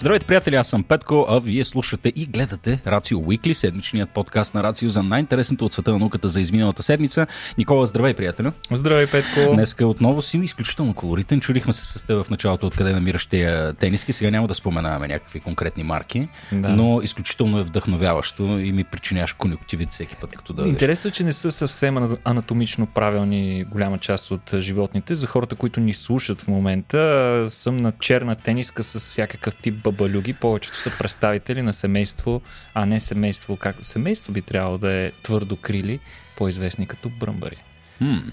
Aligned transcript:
Здравейте, 0.00 0.26
приятели, 0.26 0.54
аз 0.54 0.68
съм 0.68 0.82
Петко, 0.82 1.26
а 1.28 1.40
вие 1.40 1.64
слушате 1.64 2.12
и 2.16 2.26
гледате 2.26 2.80
Рацио 2.86 3.18
Уикли, 3.18 3.54
седмичният 3.54 4.10
подкаст 4.10 4.54
на 4.54 4.62
Рацио 4.62 4.88
за 4.88 5.02
най-интересното 5.02 5.64
от 5.64 5.72
света 5.72 5.92
на 5.92 5.98
науката 5.98 6.28
за 6.28 6.40
изминалата 6.40 6.82
седмица. 6.82 7.26
Никола, 7.58 7.86
здравей, 7.86 8.14
приятелю. 8.14 8.50
Здравей, 8.72 9.06
Петко. 9.06 9.40
Днеска 9.52 9.86
отново 9.86 10.22
си 10.22 10.38
изключително 10.38 10.94
колоритен. 10.94 11.40
Чудихме 11.40 11.72
се 11.72 11.98
с 11.98 12.06
теб 12.06 12.24
в 12.24 12.30
началото 12.30 12.66
откъде 12.66 12.92
намираш 12.92 13.26
тия 13.26 13.72
тениски. 13.72 14.12
Сега 14.12 14.30
няма 14.30 14.48
да 14.48 14.54
споменаваме 14.54 15.08
някакви 15.08 15.40
конкретни 15.40 15.82
марки, 15.82 16.28
да. 16.52 16.68
но 16.68 17.00
изключително 17.02 17.58
е 17.58 17.62
вдъхновяващо 17.62 18.42
и 18.42 18.72
ми 18.72 18.84
причиняваш 18.84 19.32
конюктивит 19.32 19.90
всеки 19.90 20.16
път, 20.16 20.30
като 20.30 20.52
да. 20.52 20.68
Интересно 20.68 21.08
е, 21.08 21.12
че 21.12 21.24
не 21.24 21.32
са 21.32 21.52
съвсем 21.52 22.18
анатомично 22.24 22.86
правилни 22.86 23.64
голяма 23.64 23.98
част 23.98 24.30
от 24.30 24.54
животните. 24.58 25.14
За 25.14 25.26
хората, 25.26 25.54
които 25.56 25.80
ни 25.80 25.94
слушат 25.94 26.40
в 26.40 26.48
момента, 26.48 27.46
съм 27.48 27.76
на 27.76 27.92
черна 27.92 28.36
тениска 28.36 28.82
с 28.82 28.98
всякакъв 28.98 29.56
тип 29.56 29.89
бабалюги. 29.92 30.32
Повечето 30.32 30.76
са 30.76 30.90
представители 30.98 31.62
на 31.62 31.72
семейство, 31.72 32.42
а 32.74 32.86
не 32.86 33.00
семейство. 33.00 33.56
Как... 33.56 33.76
Семейство 33.82 34.32
би 34.32 34.42
трябвало 34.42 34.78
да 34.78 34.92
е 34.92 35.12
твърдо 35.22 35.56
крили, 35.56 36.00
по-известни 36.36 36.86
като 36.86 37.08
бръмбари. 37.08 37.56
Hmm. 38.02 38.32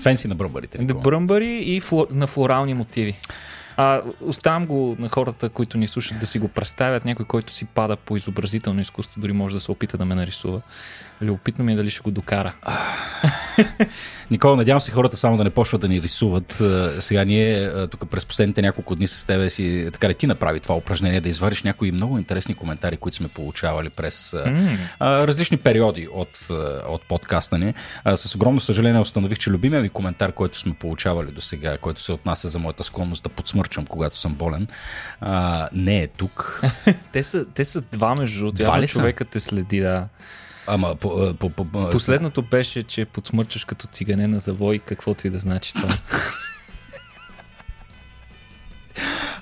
Фенси 0.00 0.28
на 0.28 0.34
бръмбарите. 0.34 0.78
Да, 0.78 0.94
бръмбари 0.94 1.56
и 1.56 1.80
флор... 1.80 2.06
на 2.10 2.26
флорални 2.26 2.74
мотиви. 2.74 3.16
А, 3.76 4.02
оставам 4.20 4.66
го 4.66 4.96
на 4.98 5.08
хората, 5.08 5.48
които 5.48 5.78
ни 5.78 5.88
слушат 5.88 6.20
да 6.20 6.26
си 6.26 6.38
го 6.38 6.48
представят. 6.48 7.04
Някой, 7.04 7.26
който 7.26 7.52
си 7.52 7.64
пада 7.64 7.96
по 7.96 8.16
изобразително 8.16 8.80
изкуство, 8.80 9.20
дори 9.20 9.32
може 9.32 9.54
да 9.54 9.60
се 9.60 9.70
опита 9.70 9.96
да 9.96 10.04
ме 10.04 10.14
нарисува. 10.14 10.60
Любопитно 11.22 11.64
ми 11.64 11.72
е 11.72 11.76
дали 11.76 11.90
ще 11.90 12.00
го 12.00 12.10
докара. 12.10 12.52
Никола, 14.30 14.56
надявам 14.56 14.80
се 14.80 14.90
хората 14.90 15.16
само 15.16 15.36
да 15.36 15.44
не 15.44 15.50
почват 15.50 15.80
да 15.80 15.88
ни 15.88 16.02
рисуват. 16.02 16.62
Сега 16.98 17.24
ние 17.24 17.72
тук 17.86 18.10
през 18.10 18.26
последните 18.26 18.62
няколко 18.62 18.94
дни 18.94 19.06
с 19.06 19.26
тебе 19.26 19.50
си, 19.50 19.88
така 19.92 20.08
ли 20.08 20.14
ти 20.14 20.26
направи 20.26 20.60
това 20.60 20.74
упражнение, 20.74 21.20
да 21.20 21.28
извадиш 21.28 21.62
някои 21.62 21.92
много 21.92 22.18
интересни 22.18 22.54
коментари, 22.54 22.96
които 22.96 23.16
сме 23.16 23.28
получавали 23.28 23.90
през 23.90 24.30
mm. 24.30 24.78
различни 25.00 25.56
периоди 25.56 26.08
от, 26.12 26.48
от 26.88 27.02
подкаста 27.08 27.58
ни. 27.58 27.74
С 28.14 28.34
огромно 28.34 28.60
съжаление 28.60 29.00
установих, 29.00 29.38
че 29.38 29.50
любимия 29.50 29.82
ми 29.82 29.88
коментар, 29.88 30.32
който 30.32 30.58
сме 30.58 30.74
получавали 30.74 31.30
до 31.30 31.40
сега, 31.40 31.78
който 31.78 32.00
се 32.00 32.12
отнася 32.12 32.48
за 32.48 32.58
моята 32.58 32.84
склонност 32.84 33.22
да 33.22 33.28
подсмърчам, 33.28 33.86
когато 33.86 34.18
съм 34.18 34.34
болен, 34.34 34.66
не 35.72 36.02
е 36.02 36.06
тук. 36.06 36.62
те, 37.12 37.22
са, 37.22 37.44
те 37.44 37.64
са 37.64 37.80
два 37.80 38.14
между 38.14 38.38
другото. 38.52 38.86
Човекът 38.86 39.28
те 39.28 39.40
следи, 39.40 39.80
да. 39.80 40.08
Ама 40.66 40.96
по, 40.96 41.34
по, 41.38 41.50
по, 41.50 41.64
по, 41.64 41.90
Последното 41.90 42.42
беше, 42.42 42.82
че 42.82 43.04
подсмърчаш 43.04 43.64
като 43.64 43.86
цигане 43.86 44.26
на 44.26 44.38
завой, 44.38 44.78
каквото 44.78 45.26
и 45.26 45.30
да 45.30 45.38
значи 45.38 45.72
това. 45.74 45.88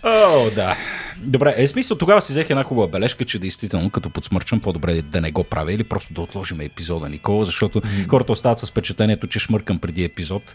О, 0.05 0.51
да. 0.55 0.77
Добре, 1.17 1.55
е 1.57 1.69
смисъл 1.69 1.99
тогава 1.99 2.23
си 2.23 2.33
взех 2.33 2.51
една 2.51 2.65
хубава 2.65 2.89
бележка, 2.89 3.25
че 3.25 3.39
действително 3.39 3.91
като 3.91 4.11
подсмърчам 4.11 4.61
по-добре 4.61 5.03
да 5.03 5.21
не 5.21 5.31
го 5.33 5.45
правя 5.45 5.73
или 5.73 5.85
просто 5.85 6.15
да 6.15 6.21
отложим 6.21 6.61
епизода, 6.61 7.09
Никола, 7.09 7.45
защото 7.45 7.81
mm. 7.81 8.09
хората 8.09 8.33
остават 8.33 8.59
с 8.59 8.71
впечатлението, 8.71 9.27
че 9.27 9.39
шмъркам 9.39 9.79
преди 9.79 10.05
епизод. 10.05 10.55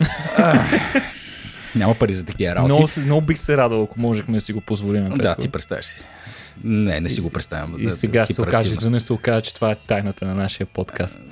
Няма 1.74 1.94
пари 1.94 2.14
за 2.14 2.24
такива 2.24 2.54
работи. 2.54 2.72
Много, 2.72 2.88
много 2.98 3.26
бих 3.26 3.38
се 3.38 3.56
радвал, 3.56 3.82
ако 3.82 4.00
можехме 4.00 4.34
да 4.34 4.40
си 4.40 4.52
го 4.52 4.60
позволим. 4.60 5.08
Да, 5.08 5.36
ти 5.36 5.48
представяш 5.48 5.86
си. 5.86 6.02
Не, 6.64 7.00
не 7.00 7.08
си 7.08 7.20
го 7.20 7.30
представям. 7.30 7.74
И, 7.78 7.84
и 7.84 7.90
сега 7.90 8.26
се 8.26 8.42
окаже, 8.42 8.72
изведнъж 8.72 9.02
се 9.02 9.12
окаже, 9.12 9.40
че 9.40 9.54
това 9.54 9.70
е 9.70 9.74
тайната 9.74 10.26
на 10.26 10.34
нашия 10.34 10.66
подкаст. 10.66 11.18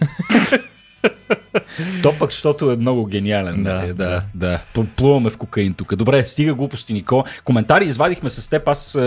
То 2.03 2.19
пък, 2.19 2.31
защото 2.31 2.70
е 2.70 2.77
много 2.77 3.07
гениален. 3.07 3.63
Да, 3.63 3.75
нали? 3.75 3.86
да, 3.86 4.23
да. 4.35 4.61
да. 4.75 4.85
Плуваме 4.97 5.31
в 5.31 5.39
кокаин 5.39 5.75
тук. 5.75 5.97
Добре, 5.97 6.27
стига 6.27 6.55
глупости, 6.55 6.92
Нико. 6.92 7.25
Коментари 7.45 7.85
извадихме 7.85 8.31
с 8.31 8.48
теб. 8.48 8.69
Аз 8.69 8.98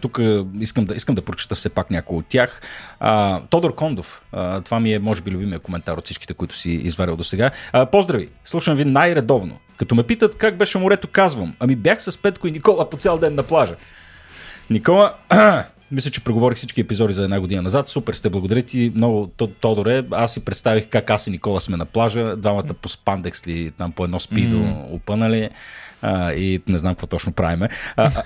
тук 0.00 0.20
искам 0.60 0.84
да, 0.84 0.94
искам 0.94 1.14
да 1.14 1.22
прочета 1.22 1.54
все 1.54 1.68
пак 1.68 1.90
някои 1.90 2.18
от 2.18 2.26
тях. 2.26 2.60
А, 3.00 3.40
Тодор 3.40 3.74
Кондов. 3.74 4.22
А, 4.32 4.60
това 4.60 4.80
ми 4.80 4.92
е, 4.92 4.98
може 4.98 5.22
би, 5.22 5.30
любимия 5.30 5.58
коментар 5.58 5.96
от 5.96 6.04
всичките, 6.04 6.34
които 6.34 6.56
си 6.56 6.70
изварял 6.70 7.16
до 7.16 7.24
сега. 7.24 7.50
Поздрави! 7.92 8.28
Слушам 8.44 8.76
ви 8.76 8.84
най-редовно. 8.84 9.58
Като 9.76 9.94
ме 9.94 10.02
питат 10.02 10.36
как 10.36 10.56
беше 10.56 10.78
морето, 10.78 11.08
казвам. 11.12 11.54
Ами 11.60 11.76
бях 11.76 12.02
с 12.02 12.18
Петко 12.18 12.48
и 12.48 12.50
Никола 12.50 12.90
по 12.90 12.96
цял 12.96 13.18
ден 13.18 13.34
на 13.34 13.42
плажа. 13.42 13.74
Никола, 14.70 15.14
мисля, 15.90 16.10
че 16.10 16.24
преговорих 16.24 16.58
всички 16.58 16.80
епизоди 16.80 17.14
за 17.14 17.24
една 17.24 17.40
година 17.40 17.62
назад. 17.62 17.88
Супер 17.88 18.14
сте, 18.14 18.30
благодаря 18.30 18.62
ти 18.62 18.92
много, 18.94 19.26
Тодоре. 19.60 20.04
Аз 20.10 20.32
си 20.32 20.44
представих 20.44 20.88
как 20.88 21.10
аз 21.10 21.26
и 21.26 21.30
Никола 21.30 21.60
сме 21.60 21.76
на 21.76 21.84
плажа, 21.84 22.36
двамата 22.36 22.74
по 22.82 22.88
спандекс 22.88 23.46
ли, 23.46 23.70
там 23.70 23.92
по 23.92 24.04
едно 24.04 24.20
спидо 24.20 24.56
mm. 24.56 24.92
упънали 24.92 25.50
а, 26.02 26.32
и 26.32 26.60
не 26.68 26.78
знам 26.78 26.94
какво 26.94 27.06
точно 27.06 27.32
правиме. 27.32 27.68
А, 27.96 28.22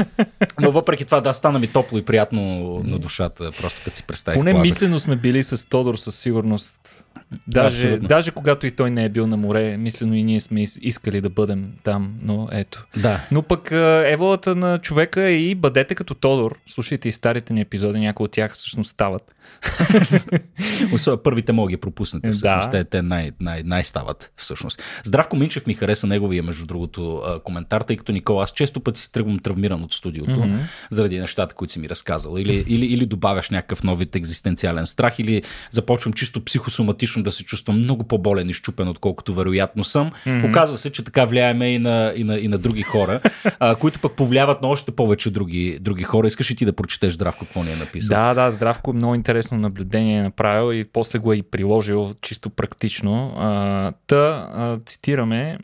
но 0.60 0.72
въпреки 0.72 1.04
това, 1.04 1.20
да, 1.20 1.32
стана 1.32 1.58
ми 1.58 1.66
топло 1.66 1.98
и 1.98 2.04
приятно 2.04 2.42
на 2.84 2.98
душата, 2.98 3.50
просто 3.60 3.80
като 3.84 3.96
си 3.96 4.02
представих 4.02 4.40
Поне 4.40 4.50
плажа. 4.50 4.62
мислено 4.62 5.00
сме 5.00 5.16
били 5.16 5.44
с 5.44 5.68
Тодор 5.68 5.96
със 5.96 6.18
сигурност 6.18 7.04
Даже, 7.46 7.98
даже 7.98 8.30
когато 8.30 8.66
и 8.66 8.70
той 8.70 8.90
не 8.90 9.04
е 9.04 9.08
бил 9.08 9.26
на 9.26 9.36
море, 9.36 9.76
мислено 9.76 10.14
и 10.14 10.22
ние 10.22 10.40
сме 10.40 10.64
искали 10.80 11.20
да 11.20 11.30
бъдем 11.30 11.72
там, 11.82 12.14
но 12.22 12.48
ето. 12.52 12.86
Да. 12.96 13.26
Но 13.32 13.42
пък 13.42 13.70
еволата 14.04 14.56
на 14.56 14.78
човека 14.78 15.22
е 15.22 15.32
и 15.32 15.54
бъдете 15.54 15.94
като 15.94 16.14
Тодор. 16.14 16.58
Слушайте 16.66 17.08
и 17.08 17.12
старите 17.12 17.54
ни 17.54 17.60
епизоди, 17.60 18.00
някои 18.00 18.24
от 18.24 18.30
тях 18.30 18.54
всъщност 18.54 18.90
стават. 18.90 19.34
Първите 21.24 21.52
мога 21.52 21.70
ги 21.70 21.76
пропуснете, 21.76 22.30
всъщност. 22.30 22.70
Да. 22.70 22.78
Те, 22.78 22.84
те 22.84 23.02
най, 23.02 23.30
най, 23.40 23.62
най 23.62 23.84
стават, 23.84 24.32
всъщност. 24.36 24.82
Здравко 25.04 25.36
Минчев 25.36 25.66
ми 25.66 25.74
хареса 25.74 26.06
неговия, 26.06 26.42
между 26.42 26.66
другото, 26.66 27.22
коментар, 27.44 27.80
тъй 27.80 27.96
като 27.96 28.12
Никола, 28.12 28.42
аз 28.42 28.52
често 28.52 28.80
пъти 28.80 29.00
си 29.00 29.12
тръгвам 29.12 29.38
травмиран 29.38 29.82
от 29.82 29.92
студиото, 29.92 30.30
mm-hmm. 30.30 30.58
заради 30.90 31.20
нещата, 31.20 31.54
които 31.54 31.72
си 31.72 31.78
ми 31.78 31.88
разказал. 31.88 32.36
Или, 32.38 32.64
или, 32.66 32.86
или 32.86 33.06
добавяш 33.06 33.50
някакъв 33.50 33.82
нови 33.82 34.08
екзистенциален 34.14 34.86
страх, 34.86 35.18
или 35.18 35.42
започвам 35.70 36.12
чисто 36.12 36.44
психосоматично 36.44 37.01
започна 37.06 37.22
да 37.22 37.32
се 37.32 37.44
чувствам 37.44 37.78
много 37.78 38.04
по-болен 38.04 38.48
и 38.48 38.52
щупен, 38.52 38.88
отколкото 38.88 39.34
вероятно 39.34 39.84
съм. 39.84 40.10
Mm-hmm. 40.10 40.48
Оказва 40.48 40.76
се, 40.76 40.90
че 40.90 41.04
така 41.04 41.24
влияеме 41.24 41.74
и 41.74 41.78
на, 41.78 42.12
и 42.16 42.24
на, 42.24 42.38
и 42.38 42.48
на 42.48 42.58
други 42.58 42.82
хора, 42.82 43.20
а, 43.58 43.74
които 43.74 44.00
пък 44.00 44.12
повлияват 44.12 44.62
на 44.62 44.68
още 44.68 44.92
повече 44.92 45.30
други, 45.30 45.78
други 45.80 46.04
хора. 46.04 46.26
Искаш 46.26 46.50
ли 46.50 46.56
ти 46.56 46.64
да 46.64 46.72
прочетеш 46.72 47.14
Здравко 47.14 47.44
какво 47.44 47.62
ни 47.62 47.72
е 47.72 47.76
написал? 47.76 48.16
Да, 48.16 48.34
да, 48.34 48.50
Здравко 48.50 48.92
много 48.92 49.14
интересно 49.14 49.58
наблюдение 49.58 50.18
е 50.18 50.22
направил 50.22 50.72
и 50.74 50.84
после 50.84 51.18
го 51.18 51.32
е 51.32 51.36
и 51.36 51.42
приложил 51.42 52.14
чисто 52.22 52.50
практично. 52.50 53.34
А, 53.36 53.92
та, 54.06 54.50
а, 54.54 54.78
цитираме 54.86 55.58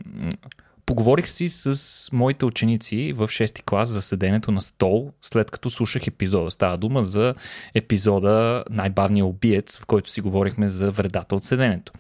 Поговорих 0.88 1.28
си 1.28 1.49
с 1.49 2.09
моите 2.12 2.44
ученици 2.44 3.12
в 3.16 3.28
6 3.28 3.62
клас 3.62 3.88
за 3.88 4.03
седенето 4.03 4.50
на 4.50 4.62
стол, 4.62 5.12
след 5.22 5.50
като 5.50 5.71
слушах 5.71 6.06
епизода. 6.06 6.50
Става 6.50 6.78
дума 6.78 7.04
за 7.04 7.34
епизода 7.75 8.65
Най-бавния 8.71 9.27
обиец, 9.27 9.78
в 9.78 9.87
който 9.87 10.10
си 10.10 10.21
говорихме 10.21 10.69
за 10.69 10.91
вредата 10.91 11.37
от 11.37 11.44
седенето. 11.44 11.93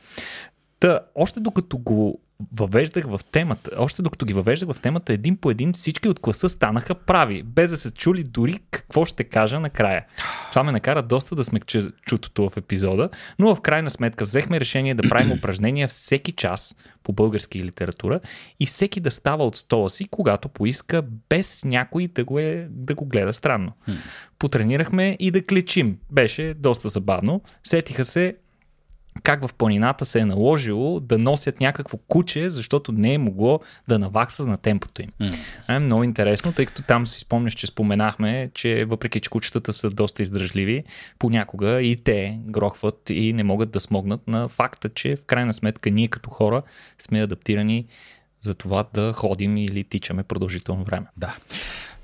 Та, 0.80 1.00
още 1.14 1.40
докато 1.40 1.78
го 1.78 2.20
въвеждах 2.52 3.04
в 3.04 3.20
темата, 3.32 3.70
още 3.76 4.02
докато 4.02 4.26
ги 4.26 4.32
въвеждах 4.32 4.68
в 4.76 4.80
темата, 4.80 5.12
един 5.12 5.36
по 5.36 5.50
един 5.50 5.72
всички 5.72 6.08
от 6.08 6.20
класа 6.20 6.48
станаха 6.48 6.94
прави, 6.94 7.42
без 7.42 7.70
да 7.70 7.76
се 7.76 7.90
чули 7.90 8.22
дори 8.22 8.58
какво 8.70 9.04
ще 9.04 9.24
кажа 9.24 9.60
накрая. 9.60 10.04
Това 10.50 10.62
ме 10.62 10.72
накара 10.72 11.02
доста 11.02 11.34
да 11.34 11.44
смекча 11.44 11.90
чутото 12.06 12.50
в 12.50 12.56
епизода, 12.56 13.08
но 13.38 13.54
в 13.54 13.60
крайна 13.60 13.90
сметка 13.90 14.24
взехме 14.24 14.60
решение 14.60 14.94
да 14.94 15.08
правим 15.08 15.32
упражнения 15.32 15.88
всеки 15.88 16.32
час 16.32 16.76
по 17.02 17.12
български 17.12 17.64
литература 17.64 18.20
и 18.60 18.66
всеки 18.66 19.00
да 19.00 19.10
става 19.10 19.46
от 19.46 19.56
стола 19.56 19.90
си, 19.90 20.08
когато 20.10 20.48
поиска, 20.48 21.02
без 21.28 21.64
някой 21.64 22.06
да 22.06 22.24
го, 22.24 22.38
е, 22.38 22.68
да 22.70 22.94
го 22.94 23.06
гледа 23.06 23.32
странно. 23.32 23.72
Потренирахме 24.38 25.16
и 25.20 25.30
да 25.30 25.46
клечим. 25.46 25.98
Беше 26.10 26.54
доста 26.54 26.88
забавно. 26.88 27.42
Сетиха 27.64 28.04
се 28.04 28.36
как 29.22 29.46
в 29.46 29.54
планината 29.54 30.04
се 30.04 30.20
е 30.20 30.24
наложило 30.24 31.00
да 31.00 31.18
носят 31.18 31.60
някакво 31.60 31.96
куче, 31.96 32.50
защото 32.50 32.92
не 32.92 33.14
е 33.14 33.18
могло 33.18 33.60
да 33.88 33.98
навакса 33.98 34.46
на 34.46 34.56
темпото 34.56 35.02
им. 35.02 35.10
Mm. 35.20 35.38
Е 35.68 35.78
много 35.78 36.04
интересно, 36.04 36.52
тъй 36.52 36.66
като 36.66 36.82
там 36.82 37.06
си 37.06 37.20
спомняш, 37.20 37.54
че 37.54 37.66
споменахме, 37.66 38.50
че 38.54 38.84
въпреки, 38.84 39.20
че 39.20 39.30
кучетата 39.30 39.72
са 39.72 39.90
доста 39.90 40.22
издръжливи, 40.22 40.84
понякога 41.18 41.82
и 41.82 41.96
те 41.96 42.38
грохват 42.46 43.10
и 43.10 43.32
не 43.32 43.44
могат 43.44 43.70
да 43.70 43.80
смогнат 43.80 44.28
на 44.28 44.48
факта, 44.48 44.88
че 44.88 45.16
в 45.16 45.24
крайна 45.24 45.52
сметка 45.52 45.90
ние 45.90 46.08
като 46.08 46.30
хора 46.30 46.62
сме 46.98 47.22
адаптирани 47.22 47.86
за 48.40 48.54
това 48.54 48.84
да 48.94 49.12
ходим 49.12 49.56
или 49.56 49.84
тичаме 49.84 50.22
продължително 50.22 50.84
време. 50.84 51.06
Да. 51.16 51.36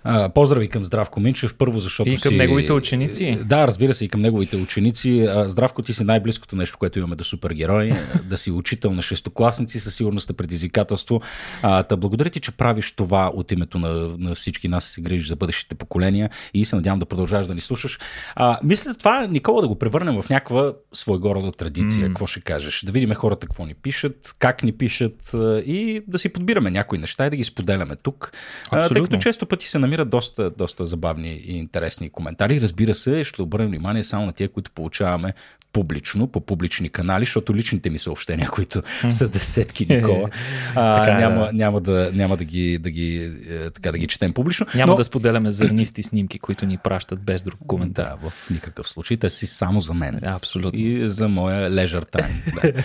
А, 0.07 0.29
поздрави 0.29 0.69
към 0.69 0.85
Здравко 0.85 1.21
Минчев, 1.21 1.55
първо 1.55 1.81
защото 1.81 2.11
И 2.11 2.17
към 2.17 2.31
си... 2.31 2.37
неговите 2.37 2.73
ученици. 2.73 3.39
Да, 3.45 3.67
разбира 3.67 3.95
се, 3.95 4.05
и 4.05 4.09
към 4.09 4.21
неговите 4.21 4.57
ученици. 4.57 5.27
А, 5.31 5.49
Здравко, 5.49 5.83
ти 5.83 5.93
си 5.93 6.05
най-близкото 6.05 6.57
нещо, 6.57 6.79
което 6.79 6.99
имаме 6.99 7.17
до 7.17 7.25
супергерой. 7.25 7.93
да 8.25 8.37
си 8.37 8.51
учител 8.51 8.93
на 8.93 9.03
шестокласници, 9.03 9.81
със 9.81 9.95
сигурност 9.95 10.31
е 10.31 10.33
предизвикателство. 10.33 11.21
А, 11.63 11.83
та 11.83 11.97
благодаря 11.97 12.31
ти, 12.31 12.41
че 12.41 12.53
правиш 12.53 12.93
това 12.93 13.31
от 13.35 13.53
името 13.53 13.79
на, 13.79 14.15
на 14.19 14.35
всички 14.35 14.69
нас, 14.69 14.85
се 14.85 15.01
грижиш 15.01 15.29
за 15.29 15.37
бъдещите 15.37 15.75
поколения 15.75 16.31
и 16.55 16.65
се 16.65 16.77
надявам 16.77 16.99
да 16.99 17.07
продължаваш 17.07 17.47
да 17.47 17.55
ни 17.55 17.61
слушаш. 17.61 17.99
А, 18.37 18.59
мисля 18.65 18.95
това, 18.95 19.27
Никола, 19.27 19.61
да 19.61 19.69
го 19.69 19.79
превърнем 19.79 20.23
в 20.23 20.31
някаква 20.31 20.73
своего 20.93 21.35
рода 21.35 21.53
традиция. 21.53 22.05
Mm. 22.05 22.07
Какво 22.07 22.27
ще 22.27 22.41
кажеш? 22.41 22.85
Да 22.85 22.93
видим 22.93 23.15
хората 23.15 23.47
какво 23.47 23.67
ни 23.67 23.75
пишат, 23.75 24.35
как 24.39 24.63
ни 24.63 24.73
пишат 24.73 25.35
и 25.67 26.03
да 26.09 26.19
си 26.19 26.29
подбираме 26.29 26.71
някои 26.71 26.99
неща 26.99 27.27
и 27.27 27.31
да 27.31 27.37
ги 27.37 27.45
споделяме 27.45 27.97
тук. 27.97 28.33
А, 28.71 28.89
тъй 28.89 29.03
като 29.03 29.17
често 29.17 29.47
пъти 29.47 29.69
се 29.69 29.79
намираме 29.79 29.94
намират 29.95 30.11
доста, 30.11 30.51
доста 30.51 30.87
забавни 30.87 31.29
и 31.29 31.59
интересни 31.59 32.11
коментари. 32.11 32.61
Разбира 32.61 32.95
се, 32.95 33.25
ще 33.25 33.43
обърнем 33.43 33.69
внимание 33.69 34.05
само 34.05 34.27
на 34.27 34.33
тия, 34.33 34.49
които 34.49 34.71
получаваме 34.71 35.35
публично, 35.75 36.27
по 36.27 36.41
публични 36.41 36.89
канали, 36.89 37.25
защото 37.25 37.55
личните 37.55 37.91
ми 37.91 37.99
съобщения, 37.99 38.49
които 38.49 38.83
са 39.09 39.29
десетки, 39.29 39.87
Никола, 39.91 40.29
а, 40.75 41.05
така, 41.05 41.19
няма, 41.19 41.47
да. 41.47 41.53
няма, 41.53 41.81
да, 41.81 42.11
няма 42.15 42.37
да, 42.37 42.45
ги, 42.45 42.79
да, 42.79 42.91
ги, 42.91 43.33
е, 43.51 43.71
така, 43.71 43.93
да 43.93 43.99
ги 43.99 44.07
четем 44.07 44.33
публично. 44.33 44.67
Няма 44.75 44.93
но... 44.93 44.97
да 44.97 45.05
споделяме 45.05 45.51
зърнисти 45.51 46.03
снимки, 46.03 46.39
които 46.39 46.67
ни 46.67 46.79
пращат 46.79 47.21
без 47.21 47.43
друг 47.43 47.59
коментар. 47.67 48.17
Да, 48.23 48.31
в 48.31 48.51
никакъв 48.51 48.89
случай. 48.89 49.17
Те 49.17 49.31
си 49.31 49.47
само 49.47 49.81
за 49.81 49.95
мен. 49.95 50.19
Да, 50.23 50.31
абсолютно. 50.31 50.81
И 50.81 51.09
за 51.09 51.29
моя 51.29 51.71
leisure 51.71 52.11
time. 52.11 52.63
да. 52.63 52.83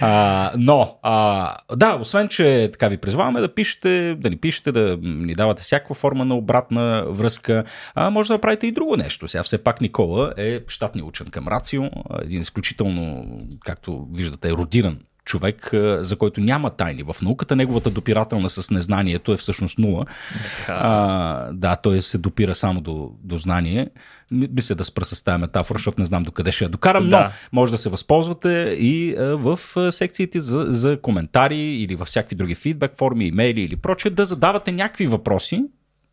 а, 0.00 0.52
но, 0.58 0.98
а, 1.02 1.56
да, 1.76 1.98
освен, 2.00 2.28
че 2.28 2.68
така 2.72 2.88
ви 2.88 2.96
призваваме 2.96 3.40
да 3.40 3.54
пишете, 3.54 4.16
да 4.18 4.30
ни 4.30 4.36
пишете, 4.36 4.72
да 4.72 4.98
ни 5.02 5.34
давате 5.34 5.62
всякаква 5.62 5.94
форма 5.94 6.24
на 6.24 6.34
обратна 6.52 7.04
връзка, 7.08 7.64
а, 7.94 8.10
може 8.10 8.28
да 8.28 8.34
направите 8.34 8.66
и 8.66 8.72
друго 8.72 8.96
нещо. 8.96 9.28
Сега 9.28 9.42
все 9.42 9.58
пак 9.58 9.80
Никола 9.80 10.32
е 10.36 10.60
щатни 10.68 11.02
учен 11.02 11.26
към 11.26 11.48
Рацио, 11.48 11.82
един 12.22 12.40
изключително, 12.40 13.26
както 13.64 14.08
виждате, 14.12 14.48
еродиран 14.48 14.98
човек, 15.24 15.70
за 15.98 16.16
който 16.16 16.40
няма 16.40 16.70
тайни 16.70 17.02
в 17.02 17.16
науката. 17.22 17.56
Неговата 17.56 17.90
допирателна 17.90 18.50
с 18.50 18.70
незнанието 18.70 19.32
е 19.32 19.36
всъщност 19.36 19.78
нула. 19.78 20.04
А, 20.68 21.52
да, 21.52 21.76
той 21.76 22.02
се 22.02 22.18
допира 22.18 22.54
само 22.54 22.80
до, 22.80 23.10
до 23.24 23.38
знание. 23.38 23.88
Мисля 24.30 24.74
да 24.74 24.84
спра 24.84 25.04
с 25.04 25.22
тази 25.24 25.40
метафора, 25.40 25.78
защото 25.78 26.00
не 26.00 26.04
знам 26.04 26.22
докъде 26.22 26.52
ще 26.52 26.64
я 26.64 26.68
докарам, 26.68 27.10
да. 27.10 27.24
но 27.24 27.30
може 27.52 27.72
да 27.72 27.78
се 27.78 27.88
възползвате 27.88 28.76
и 28.78 29.14
в 29.18 29.58
секциите 29.92 30.40
за, 30.40 30.66
за 30.68 31.00
коментари 31.00 31.60
или 31.60 31.94
във 31.94 32.08
всякакви 32.08 32.36
други 32.36 32.54
фидбек 32.54 32.92
форми, 32.98 33.26
имейли 33.26 33.60
или 33.60 33.76
прочее, 33.76 34.10
да 34.10 34.26
задавате 34.26 34.72
някакви 34.72 35.06
въпроси, 35.06 35.64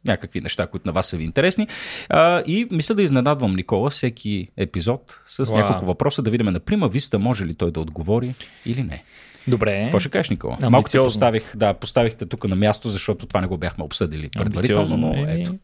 някакви 0.05 0.41
неща, 0.41 0.67
които 0.67 0.87
на 0.87 0.91
вас 0.91 1.07
са 1.07 1.17
ви 1.17 1.23
интересни. 1.23 1.67
А, 2.09 2.43
и 2.47 2.67
мисля 2.71 2.95
да 2.95 3.03
изненадвам 3.03 3.55
Никола 3.55 3.89
всеки 3.89 4.47
епизод 4.57 5.19
с 5.27 5.45
wow. 5.45 5.55
няколко 5.55 5.85
въпроса, 5.85 6.21
да 6.21 6.31
видим 6.31 6.45
на 6.45 6.59
Прима 6.59 6.87
Виста 6.87 7.19
може 7.19 7.45
ли 7.45 7.55
той 7.55 7.71
да 7.71 7.79
отговори 7.79 8.35
или 8.65 8.83
не. 8.83 9.03
Добре. 9.47 9.81
Какво 9.83 9.99
ще 9.99 10.09
кажеш, 10.09 10.29
Никола? 10.29 10.53
Амбициозно. 10.53 10.71
Малко 10.71 10.89
се 10.89 10.99
поставих, 10.99 11.57
да, 11.57 11.73
поставихте 11.73 12.25
тук 12.25 12.47
на 12.47 12.55
място, 12.55 12.89
защото 12.89 13.25
това 13.25 13.41
не 13.41 13.47
го 13.47 13.57
бяхме 13.57 13.83
обсъдили 13.83 14.29
предварително, 14.37 14.97
но 14.97 15.25
ето. 15.27 15.55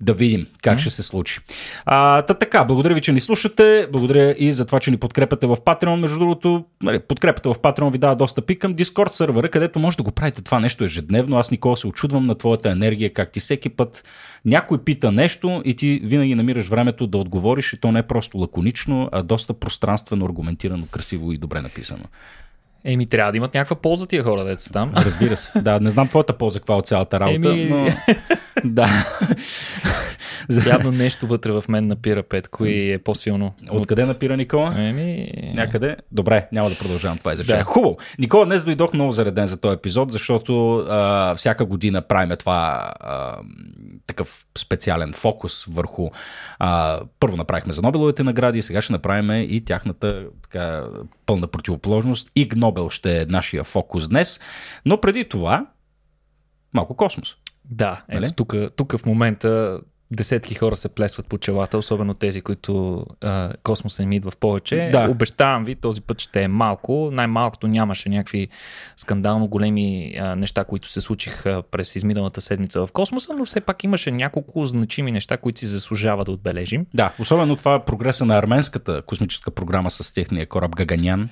Да 0.00 0.14
видим 0.14 0.46
как 0.62 0.78
mm. 0.78 0.80
ще 0.80 0.90
се 0.90 1.02
случи. 1.02 1.40
А, 1.84 2.22
та 2.22 2.34
така, 2.34 2.64
благодаря 2.64 2.94
ви, 2.94 3.00
че 3.00 3.12
ни 3.12 3.20
слушате. 3.20 3.88
Благодаря 3.92 4.34
и 4.38 4.52
за 4.52 4.66
това, 4.66 4.80
че 4.80 4.90
ни 4.90 4.96
подкрепяте 4.96 5.46
в 5.46 5.56
Patreon. 5.56 6.00
Между 6.00 6.18
другото, 6.18 6.64
нали, 6.82 7.00
подкрепата 7.00 7.54
в 7.54 7.58
Patreon 7.58 7.92
ви 7.92 7.98
дава 7.98 8.16
достъп 8.16 8.58
към 8.58 8.74
Discord 8.74 9.12
сервера, 9.12 9.50
където 9.50 9.78
може 9.78 9.96
да 9.96 10.02
го 10.02 10.10
правите 10.10 10.42
това 10.42 10.60
нещо 10.60 10.84
ежедневно. 10.84 11.38
Аз, 11.38 11.50
Никола, 11.50 11.76
се 11.76 11.86
очудвам 11.86 12.26
на 12.26 12.34
твоята 12.34 12.70
енергия, 12.70 13.12
как 13.12 13.30
ти 13.30 13.40
всеки 13.40 13.68
път 13.68 14.04
някой 14.44 14.78
пита 14.84 15.12
нещо 15.12 15.62
и 15.64 15.74
ти 15.74 16.00
винаги 16.04 16.34
намираш 16.34 16.66
времето 16.66 17.06
да 17.06 17.18
отговориш 17.18 17.72
и 17.72 17.80
то 17.80 17.92
не 17.92 17.98
е 17.98 18.02
просто 18.02 18.38
лаконично, 18.38 19.08
а 19.12 19.22
доста 19.22 19.54
пространствено, 19.54 20.24
аргументирано, 20.24 20.86
красиво 20.90 21.32
и 21.32 21.38
добре 21.38 21.60
написано. 21.60 22.04
Еми, 22.84 23.06
трябва 23.06 23.32
да 23.32 23.36
имат 23.36 23.54
някаква 23.54 23.76
полза 23.76 24.06
тия 24.06 24.22
хора, 24.22 24.44
деца 24.44 24.70
там. 24.72 24.92
Разбира 24.96 25.36
се. 25.36 25.60
Да, 25.60 25.80
не 25.80 25.90
знам 25.90 26.08
твоята 26.08 26.32
полза 26.32 26.58
каква 26.58 26.74
е 26.74 26.78
от 26.78 26.86
цялата 26.86 27.20
работа, 27.20 27.48
Еми... 27.48 27.68
но... 27.70 27.88
да. 28.64 28.88
Явно 30.66 30.90
нещо 30.92 31.26
вътре 31.26 31.52
в 31.52 31.64
мен 31.68 31.86
напира 31.86 32.22
Петко 32.22 32.64
и 32.64 32.92
е 32.92 32.98
по-силно. 32.98 33.54
Откъде 33.70 34.02
от... 34.02 34.08
напира 34.08 34.36
Никола? 34.36 34.74
Еми... 34.78 35.30
Някъде? 35.54 35.96
Добре, 36.12 36.48
няма 36.52 36.70
да 36.70 36.78
продължавам 36.78 37.18
това 37.18 37.32
изречение. 37.32 37.62
Да. 37.62 37.64
Хубаво. 37.64 37.96
Никола, 38.18 38.44
днес 38.44 38.64
дойдох 38.64 38.92
много 38.92 39.12
зареден 39.12 39.46
за 39.46 39.56
този 39.56 39.74
епизод, 39.74 40.12
защото 40.12 40.76
а, 40.76 41.34
всяка 41.34 41.64
година 41.64 42.02
правиме 42.02 42.36
това 42.36 42.92
а, 43.00 43.36
такъв 44.06 44.46
специален 44.58 45.12
фокус 45.12 45.64
върху... 45.64 46.10
А, 46.58 47.00
първо 47.20 47.36
направихме 47.36 47.72
за 47.72 47.82
Нобеловите 47.82 48.22
награди, 48.22 48.62
сега 48.62 48.80
ще 48.80 48.92
направим 48.92 49.46
и 49.50 49.64
тяхната 49.64 50.26
така, 50.42 50.84
пълна 51.26 51.46
противоположност. 51.46 52.30
Иг 52.36 52.56
Нобел 52.56 52.90
ще 52.90 53.20
е 53.20 53.26
нашия 53.26 53.64
фокус 53.64 54.08
днес. 54.08 54.40
Но 54.86 55.00
преди 55.00 55.24
това, 55.24 55.66
малко 56.74 56.96
космос. 56.96 57.36
Да, 57.64 58.02
ето 58.08 58.20
нали? 58.20 58.32
тук, 58.36 58.54
тук 58.76 58.96
в 58.96 59.06
момента 59.06 59.80
десетки 60.10 60.54
хора 60.54 60.76
се 60.76 60.88
плесват 60.88 61.26
по 61.26 61.38
челата, 61.38 61.78
особено 61.78 62.14
тези, 62.14 62.40
които 62.40 63.04
а, 63.20 63.52
космоса 63.62 64.02
им 64.02 64.12
идва 64.12 64.30
в 64.30 64.36
повече. 64.36 64.88
Да. 64.92 65.10
Обещавам 65.10 65.64
ви, 65.64 65.74
този 65.74 66.00
път 66.00 66.20
ще 66.20 66.42
е 66.42 66.48
малко. 66.48 67.10
Най-малкото 67.12 67.68
нямаше 67.68 68.08
някакви 68.08 68.48
скандално 68.96 69.48
големи 69.48 70.14
а, 70.18 70.36
неща, 70.36 70.64
които 70.64 70.88
се 70.88 71.00
случиха 71.00 71.62
през 71.70 71.96
изминалата 71.96 72.40
седмица 72.40 72.86
в 72.86 72.92
космоса, 72.92 73.32
но 73.38 73.44
все 73.44 73.60
пак 73.60 73.84
имаше 73.84 74.10
няколко 74.10 74.66
значими 74.66 75.12
неща, 75.12 75.36
които 75.36 75.58
си 75.58 75.66
заслужава 75.66 76.24
да 76.24 76.32
отбележим. 76.32 76.86
Да, 76.94 77.12
особено 77.18 77.56
това 77.56 77.74
е 77.74 77.84
прогреса 77.84 78.24
на 78.24 78.38
арменската 78.38 79.02
космическа 79.02 79.50
програма 79.50 79.90
с 79.90 80.14
техния 80.14 80.46
кораб 80.46 80.76
Гаганян. 80.76 81.28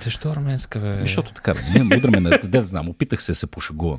Защо 0.00 0.30
арменска, 0.30 0.80
бе? 0.80 0.98
Защото 1.00 1.32
така, 1.32 1.54
не 1.74 1.82
мудраме, 1.82 2.20
не, 2.20 2.38
да 2.38 2.64
знам, 2.64 2.88
опитах 2.88 3.22
се 3.22 3.32
да 3.32 3.36
се 3.36 3.46
пошегувам. 3.46 3.98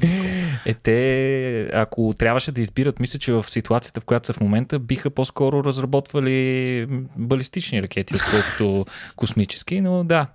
Е, 0.66 0.74
те, 0.74 1.70
ако 1.74 2.14
трябваше 2.18 2.52
да 2.52 2.62
избират, 2.62 3.00
мисля, 3.00 3.20
че 3.20 3.34
в 3.34 3.46
ситуацията, 3.50 4.02
в 4.02 4.06
която 4.06 4.28
са 4.28 4.34
в 4.34 4.40
момента, 4.40 4.80
биха 4.80 5.10
по-скоро 5.10 5.64
разработвали 5.64 6.88
балистични 7.18 7.84
ракети, 7.84 8.16
отколкото 8.16 8.86
космически, 9.16 9.82
но 9.82 10.04
да. 10.04 10.28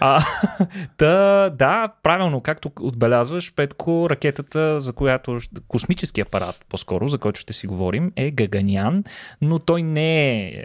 А, 0.00 0.24
та, 0.96 1.48
да, 1.50 1.88
правилно, 2.02 2.40
както 2.40 2.72
отбелязваш, 2.80 3.52
Петко, 3.54 4.10
ракетата, 4.10 4.80
за 4.80 4.92
която 4.92 5.38
космически 5.68 6.20
апарат, 6.20 6.64
по-скоро, 6.68 7.08
за 7.08 7.18
който 7.18 7.40
ще 7.40 7.52
си 7.52 7.66
говорим, 7.66 8.12
е 8.16 8.30
Гаганян, 8.30 9.04
но 9.42 9.58
той 9.58 9.82
не 9.82 10.38
е 10.38 10.64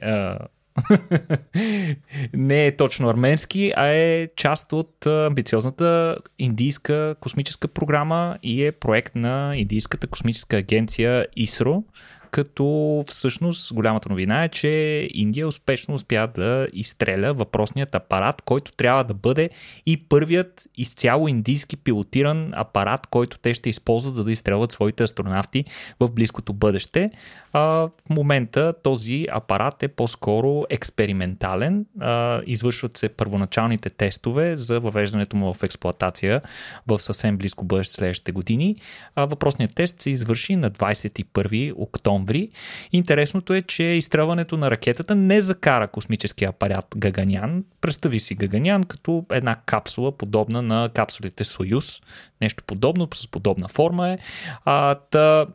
не 2.34 2.68
е 2.68 2.76
точно 2.76 3.10
арменски, 3.10 3.74
а 3.76 3.88
е 3.88 4.28
част 4.36 4.74
от 4.74 5.06
амбициозната 5.06 6.18
индийска 6.40 7.16
космическа 7.20 7.68
програма 7.68 8.38
и 8.44 8.66
е 8.66 8.72
проект 8.72 9.16
на 9.16 9.54
Индийската 9.56 10.08
космическа 10.08 10.58
агенция 10.58 11.28
ИСРО, 11.36 11.84
като 12.32 13.04
всъщност 13.08 13.74
голямата 13.74 14.10
новина 14.10 14.44
е, 14.44 14.50
че 14.50 14.68
Индия 15.14 15.48
успешно 15.48 15.96
успя 15.96 16.28
да 16.28 16.68
изстреля 16.74 17.34
въпросният 17.34 17.96
апарат, 17.96 18.42
който 18.42 18.72
трябва 18.72 19.04
да 19.04 19.14
бъде 19.14 19.50
и 19.86 19.98
първият 19.98 20.68
изцяло 20.78 21.28
индийски 21.28 21.78
пилотиран 21.78 22.52
апарат, 22.54 23.08
който 23.08 23.38
те 23.38 23.54
ще 23.54 23.70
използват 23.70 24.16
за 24.16 24.24
да 24.24 24.32
изстрелват 24.32 24.72
своите 24.72 25.04
астронавти 25.04 25.66
в 26.00 26.12
близкото 26.12 26.54
бъдеще. 26.54 27.12
А, 27.54 27.60
в 27.62 28.10
момента 28.10 28.74
този 28.84 29.26
апарат 29.32 29.84
е 29.84 29.88
по-скоро 29.88 30.64
експериментален. 30.70 31.86
А, 32.00 32.42
извършват 32.46 32.98
се 32.98 33.10
първоначалните 33.10 33.90
тестове 33.90 34.56
за 34.56 34.80
въвеждането 34.80 35.38
му 35.38 35.54
в 35.54 35.64
експлоатация 35.64 36.42
в 36.88 37.00
съвсем 37.00 37.38
близко 37.38 37.66
бъдеще 37.66 37.94
следващите 37.94 38.32
години. 38.32 38.76
А, 39.16 39.26
въпросният 39.26 39.76
тест 39.76 40.02
се 40.02 40.10
извърши 40.10 40.56
на 40.56 40.72
21 40.72 41.74
октомври. 41.76 42.17
Интересното 42.92 43.54
е, 43.54 43.62
че 43.62 43.84
изстрелването 43.84 44.58
на 44.58 44.72
ракетата 44.72 45.16
не 45.16 45.42
закара 45.42 45.88
космическия 45.88 46.50
апарат 46.50 46.86
Гаганян. 46.98 47.64
Представи 47.82 48.20
си 48.20 48.36
Гаганян 48.36 48.84
като 48.84 49.26
една 49.32 49.56
капсула, 49.66 50.18
подобна 50.18 50.62
на 50.62 50.90
капсулите 50.94 51.44
Союз. 51.44 52.02
Нещо 52.42 52.64
подобно, 52.68 53.08
с 53.14 53.28
подобна 53.28 53.68
форма 53.68 54.10
е. 54.10 54.18
А, 54.66 54.96
та, 54.96 55.46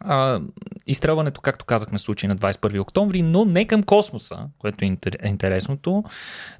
а, 0.00 0.40
изстрелването, 0.86 1.40
както 1.40 1.64
казахме, 1.64 1.98
случи 1.98 2.26
на 2.26 2.36
21 2.36 2.80
октомври, 2.80 3.22
но 3.22 3.44
не 3.44 3.64
към 3.64 3.82
космоса, 3.82 4.38
което 4.58 4.84
е 4.84 4.96
интересното. 5.24 6.04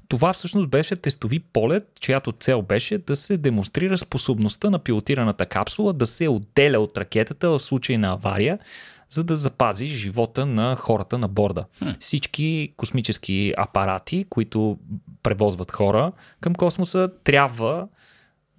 Това 0.07 0.33
всъщност 0.33 0.69
беше 0.69 0.95
тестови 0.95 1.39
полет, 1.39 1.87
чиято 1.99 2.31
цел 2.31 2.61
беше 2.61 2.97
да 2.97 3.15
се 3.15 3.37
демонстрира 3.37 3.97
способността 3.97 4.69
на 4.69 4.79
пилотираната 4.79 5.45
капсула 5.45 5.93
да 5.93 6.05
се 6.05 6.27
отделя 6.27 6.79
от 6.79 6.97
ракетата 6.97 7.49
в 7.49 7.59
случай 7.59 7.97
на 7.97 8.11
авария, 8.11 8.59
за 9.09 9.23
да 9.23 9.35
запази 9.35 9.87
живота 9.87 10.45
на 10.45 10.75
хората 10.75 11.17
на 11.17 11.27
борда. 11.27 11.65
Хм. 11.79 11.89
Всички 11.99 12.73
космически 12.77 13.53
апарати, 13.57 14.25
които 14.29 14.77
превозват 15.23 15.71
хора 15.71 16.11
към 16.41 16.55
космоса, 16.55 17.09
трябва 17.23 17.87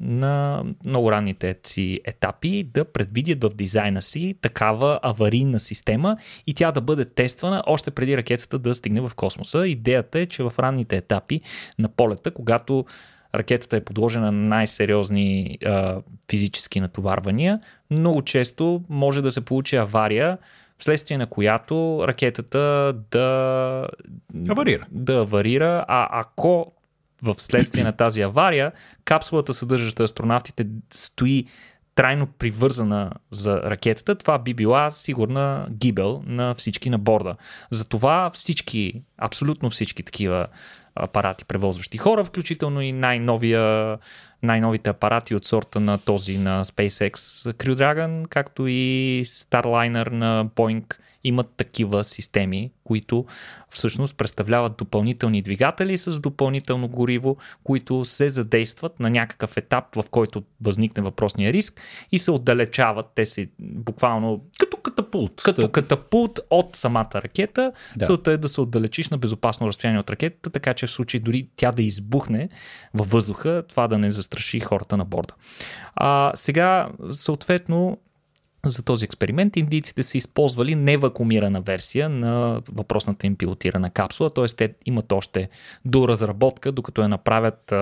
на 0.01 0.65
много 0.87 1.13
ранните 1.13 1.57
си 1.63 2.01
етапи 2.05 2.65
да 2.75 2.85
предвидят 2.85 3.45
в 3.45 3.55
дизайна 3.55 4.03
си 4.03 4.35
такава 4.43 5.01
аварийна 5.03 5.61
система 5.61 6.17
и 6.47 6.55
тя 6.55 6.73
да 6.73 6.81
бъде 6.81 7.05
тествана 7.05 7.63
още 7.67 7.91
преди 7.91 8.17
ракетата 8.17 8.59
да 8.59 8.75
стигне 8.75 9.01
в 9.01 9.13
космоса. 9.17 9.67
Идеята 9.67 10.19
е, 10.19 10.27
че 10.27 10.43
в 10.43 10.53
ранните 10.59 10.97
етапи 10.97 11.41
на 11.79 11.89
полета, 11.89 12.31
когато 12.31 12.85
ракетата 13.35 13.77
е 13.77 13.85
подложена 13.85 14.33
на 14.33 14.33
най-сериозни 14.33 15.59
а, 15.65 16.03
физически 16.31 16.81
натоварвания, 16.81 17.61
много 17.91 18.23
често 18.23 18.83
може 18.89 19.23
да 19.23 19.33
се 19.33 19.41
получи 19.41 19.77
авария, 19.77 20.39
вследствие 20.79 21.19
на 21.19 21.27
която 21.27 22.05
ракетата 22.09 22.95
да 23.11 23.89
аварира. 24.49 24.87
Да 24.91 25.15
аварира, 25.15 25.85
а 25.89 26.21
ако 26.21 26.73
в 27.23 27.35
следствие 27.39 27.85
на 27.85 27.93
тази 27.93 28.21
авария, 28.21 28.73
капсулата, 29.05 29.55
съдържаща 29.55 30.05
астронавтите, 30.05 30.67
стои 30.93 31.47
трайно 31.95 32.27
привързана 32.27 33.13
за 33.31 33.63
ракетата, 33.63 34.15
това 34.15 34.39
би 34.39 34.55
била 34.55 34.91
сигурна 34.91 35.67
гибел 35.71 36.23
на 36.27 36.55
всички 36.55 36.91
на 36.91 36.99
борда. 36.99 37.37
Затова 37.71 38.31
всички, 38.35 39.03
абсолютно 39.19 39.71
всички 39.71 40.03
такива 40.03 40.47
апарати, 40.95 41.45
превозващи 41.45 41.99
хора, 41.99 42.25
включително 42.25 42.81
и 42.81 42.93
най-новия, 42.93 43.99
най-новите 44.43 44.91
апарати 44.91 45.35
от 45.35 45.45
сорта 45.45 45.81
на 45.81 45.99
този 45.99 46.39
на 46.39 46.65
SpaceX 46.65 47.15
Crew 47.53 47.75
Dragon, 47.75 48.29
както 48.29 48.67
и 48.67 49.23
Starliner 49.25 50.11
на 50.11 50.47
Boeing 50.47 50.95
имат 51.25 51.53
такива 51.57 52.05
системи, 52.05 52.71
които 52.85 53.25
всъщност 53.71 54.17
представляват 54.17 54.77
допълнителни 54.77 55.43
двигатели 55.43 55.99
с 55.99 56.21
допълнително 56.21 56.89
гориво, 56.89 57.37
които 57.65 58.05
се 58.05 58.31
задействат 58.31 59.01
на 59.01 59.11
някакъв 59.11 59.57
етап, 59.57 59.85
в 59.97 60.05
който 60.11 60.43
възникне 60.61 61.03
въпросния 61.03 61.53
риск 61.53 61.81
и 62.13 62.19
се 62.19 62.31
отдалечават. 62.31 63.07
Те 63.15 63.27
се 63.27 63.49
буквално 63.61 64.45
като 64.59 64.77
катапулт. 64.77 65.43
Като 65.45 65.69
катапулт 65.69 66.41
от 66.51 66.77
самата 66.77 67.11
ракета. 67.15 67.73
Да. 67.97 68.07
Целта 68.07 68.33
е 68.33 68.37
да 68.37 68.49
се 68.49 68.61
отдалечиш 68.61 69.09
на 69.09 69.19
безопасно 69.19 69.67
разстояние 69.67 70.01
от 70.01 70.11
ракетата, 70.11 70.51
така 70.51 70.75
че 70.75 70.87
в 70.87 70.91
случай 70.91 71.21
дори 71.21 71.49
тя 71.57 71.73
да 71.73 71.83
избухне 71.83 72.49
във 72.95 73.11
въздуха, 73.11 73.63
това 73.69 73.89
да 73.89 73.99
не 73.99 74.11
застраши 74.11 74.61
хората 74.61 74.97
на 74.97 75.05
борда. 75.05 75.35
А, 75.95 76.33
сега, 76.35 76.89
съответно, 77.13 77.99
за 78.67 78.83
този 78.83 79.05
експеримент 79.05 79.57
индийците 79.57 80.03
са 80.03 80.19
използвали 80.19 80.75
невакумирана 80.75 81.61
версия 81.61 82.09
на 82.09 82.63
въпросната 82.73 83.27
им 83.27 83.37
пилотирана 83.37 83.91
капсула, 83.91 84.31
т.е. 84.31 84.47
те 84.47 84.75
имат 84.87 85.13
още 85.13 85.49
до 85.85 86.09
разработка, 86.09 86.73
докато 86.73 87.03
я 87.03 87.09
направят 87.09 87.75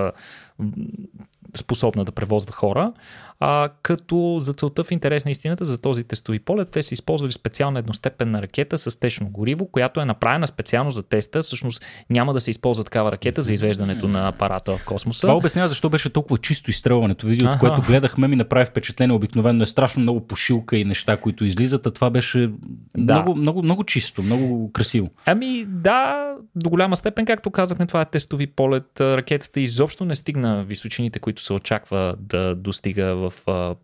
способна 1.57 2.05
да 2.05 2.13
превозва 2.13 2.53
хора, 2.53 2.93
а, 3.41 3.69
като 3.83 4.39
за 4.41 4.53
целта 4.53 4.85
в 4.85 4.91
интерес 4.91 5.25
на 5.25 5.31
истината 5.31 5.65
за 5.65 5.81
този 5.81 6.05
тестови 6.05 6.39
полет 6.39 6.71
те 6.71 6.83
са 6.83 6.95
използвали 6.95 7.33
специална 7.33 7.79
едностепенна 7.79 8.43
ракета 8.43 8.79
с 8.79 9.01
течно 9.01 9.29
гориво, 9.29 9.67
която 9.67 10.01
е 10.01 10.05
направена 10.05 10.47
специално 10.47 10.91
за 10.91 11.03
теста. 11.03 11.43
Всъщност 11.43 11.85
няма 12.11 12.35
да 12.35 12.41
се 12.41 12.51
използва 12.51 12.85
такава 12.85 13.13
ракета 13.13 13.43
за 13.43 13.53
извеждането 13.53 14.09
на 14.09 14.29
апарата 14.29 14.77
в 14.77 14.85
космоса. 14.85 15.21
Това 15.21 15.37
обяснява 15.37 15.69
защо 15.69 15.91
беше 15.91 16.11
толкова 16.11 16.39
чисто 16.39 16.71
изстрелването. 16.71 17.27
Видеото, 17.27 17.51
ага. 17.51 17.59
което 17.59 17.83
гледахме, 17.83 18.29
ми 18.29 18.37
направи 18.37 18.67
впечатление. 18.67 19.17
Обикновено 19.17 19.63
е 19.63 19.67
страшно 19.67 20.03
много 20.03 20.27
пошилка 20.27 20.77
и 20.77 20.85
неща, 20.85 21.17
които 21.17 21.45
излизат, 21.45 21.87
а 21.87 21.91
това 21.91 22.11
беше 22.11 22.51
да. 22.97 23.15
много, 23.15 23.35
много, 23.35 23.63
много 23.63 23.85
чисто, 23.85 24.23
много 24.23 24.73
красиво. 24.73 25.11
Ами 25.27 25.65
да, 25.69 26.33
до 26.55 26.71
голяма 26.71 26.97
степен, 26.97 27.27
както 27.27 27.51
казахме, 27.51 27.87
това 27.87 28.01
е 28.01 28.05
тестови 28.05 28.47
полет. 28.47 29.01
Ракетата 29.01 29.61
изобщо 29.61 30.05
не 30.05 30.15
стигна 30.15 30.48
височините, 30.57 31.19
които 31.19 31.43
се 31.43 31.53
очаква 31.53 32.15
да 32.19 32.55
достига 32.55 33.17
в, 33.17 33.33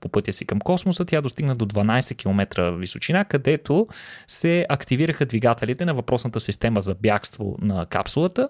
по 0.00 0.08
пътя 0.08 0.32
си 0.32 0.44
към 0.44 0.60
космоса. 0.60 1.04
Тя 1.04 1.20
достигна 1.20 1.56
до 1.56 1.66
12 1.66 2.16
км 2.16 2.72
височина, 2.72 3.24
където 3.24 3.86
се 4.26 4.66
активираха 4.68 5.26
двигателите 5.26 5.84
на 5.84 5.94
въпросната 5.94 6.40
система 6.40 6.82
за 6.82 6.94
бягство 6.94 7.56
на 7.60 7.86
капсулата. 7.86 8.48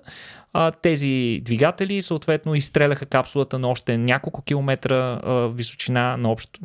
Тези 0.83 1.41
двигатели 1.45 2.03
съответно 2.03 2.55
изстреляха 2.55 3.07
капсулата 3.07 3.59
на 3.59 3.69
още 3.69 3.99
няколко 3.99 4.43
километра 4.43 5.21
височина, 5.49 6.17
на, 6.17 6.31
общо, 6.31 6.61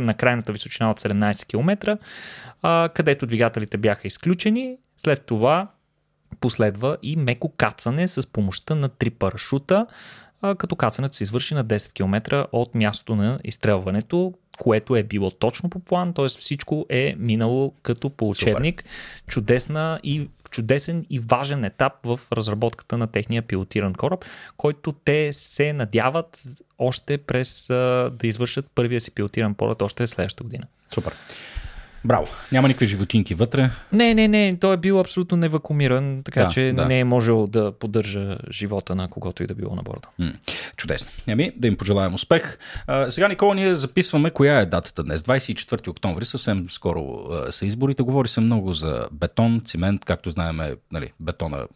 на 0.00 0.14
крайната 0.14 0.52
височина 0.52 0.90
от 0.90 1.00
17 1.00 1.46
км, 1.46 1.98
където 2.94 3.26
двигателите 3.26 3.78
бяха 3.78 4.08
изключени. 4.08 4.76
След 4.96 5.26
това 5.26 5.68
последва 6.40 6.96
и 7.02 7.16
меко 7.16 7.52
кацане 7.56 8.08
с 8.08 8.32
помощта 8.32 8.74
на 8.74 8.88
три 8.88 9.10
парашута, 9.10 9.86
като 10.58 10.76
кацането 10.76 11.16
се 11.16 11.22
извърши 11.22 11.54
на 11.54 11.64
10 11.64 11.92
км 11.92 12.46
от 12.52 12.74
мястото 12.74 13.16
на 13.16 13.40
изстрелването, 13.44 14.34
което 14.58 14.96
е 14.96 15.02
било 15.02 15.30
точно 15.30 15.70
по 15.70 15.78
план, 15.78 16.14
т.е. 16.14 16.28
всичко 16.28 16.86
е 16.88 17.14
минало 17.18 17.74
като 17.82 18.10
по 18.10 18.28
учебник. 18.28 18.84
Чудесна 19.26 20.00
и 20.02 20.28
чудесен 20.50 21.06
и 21.10 21.18
важен 21.18 21.64
етап 21.64 21.92
в 22.04 22.20
разработката 22.32 22.98
на 22.98 23.06
техния 23.06 23.42
пилотиран 23.42 23.94
кораб, 23.94 24.24
който 24.56 24.92
те 24.92 25.32
се 25.32 25.72
надяват 25.72 26.42
още 26.78 27.18
през 27.18 27.66
да 27.68 28.18
извършат 28.22 28.66
първия 28.74 29.00
си 29.00 29.10
пилотиран 29.10 29.54
полет 29.54 29.82
още 29.82 30.06
следващата 30.06 30.44
година. 30.44 30.66
Супер. 30.94 31.14
Браво. 32.04 32.26
Няма 32.52 32.68
никакви 32.68 32.86
животинки 32.86 33.34
вътре. 33.34 33.70
Не, 33.92 34.14
не, 34.14 34.28
не. 34.28 34.56
Той 34.60 34.74
е 34.74 34.76
бил 34.76 35.00
абсолютно 35.00 35.36
невакумиран, 35.36 36.22
така 36.24 36.44
да, 36.44 36.48
че 36.48 36.72
да. 36.76 36.86
не 36.86 37.00
е 37.00 37.04
можел 37.04 37.46
да 37.46 37.72
поддържа 37.72 38.38
живота 38.50 38.94
на 38.94 39.08
когото 39.08 39.42
и 39.42 39.46
да 39.46 39.54
било 39.54 39.74
на 39.74 39.82
борда. 39.82 40.08
М- 40.18 40.32
чудесно. 40.76 41.10
Ами, 41.28 41.52
да 41.56 41.68
им 41.68 41.76
пожелаем 41.76 42.14
успех. 42.14 42.58
А, 42.86 43.10
сега, 43.10 43.28
Никола, 43.28 43.54
ние 43.54 43.74
записваме 43.74 44.30
коя 44.30 44.60
е 44.60 44.66
датата 44.66 45.02
днес. 45.02 45.22
24 45.22 45.88
октомври, 45.88 46.24
съвсем 46.24 46.70
скоро 46.70 47.26
а, 47.30 47.52
са 47.52 47.66
изборите. 47.66 48.02
Говори 48.02 48.28
се 48.28 48.40
много 48.40 48.72
за 48.72 49.08
бетон, 49.12 49.62
цимент, 49.64 50.04
както 50.04 50.30
знаем, 50.30 50.60
нали, 50.92 51.12
бетона 51.20 51.66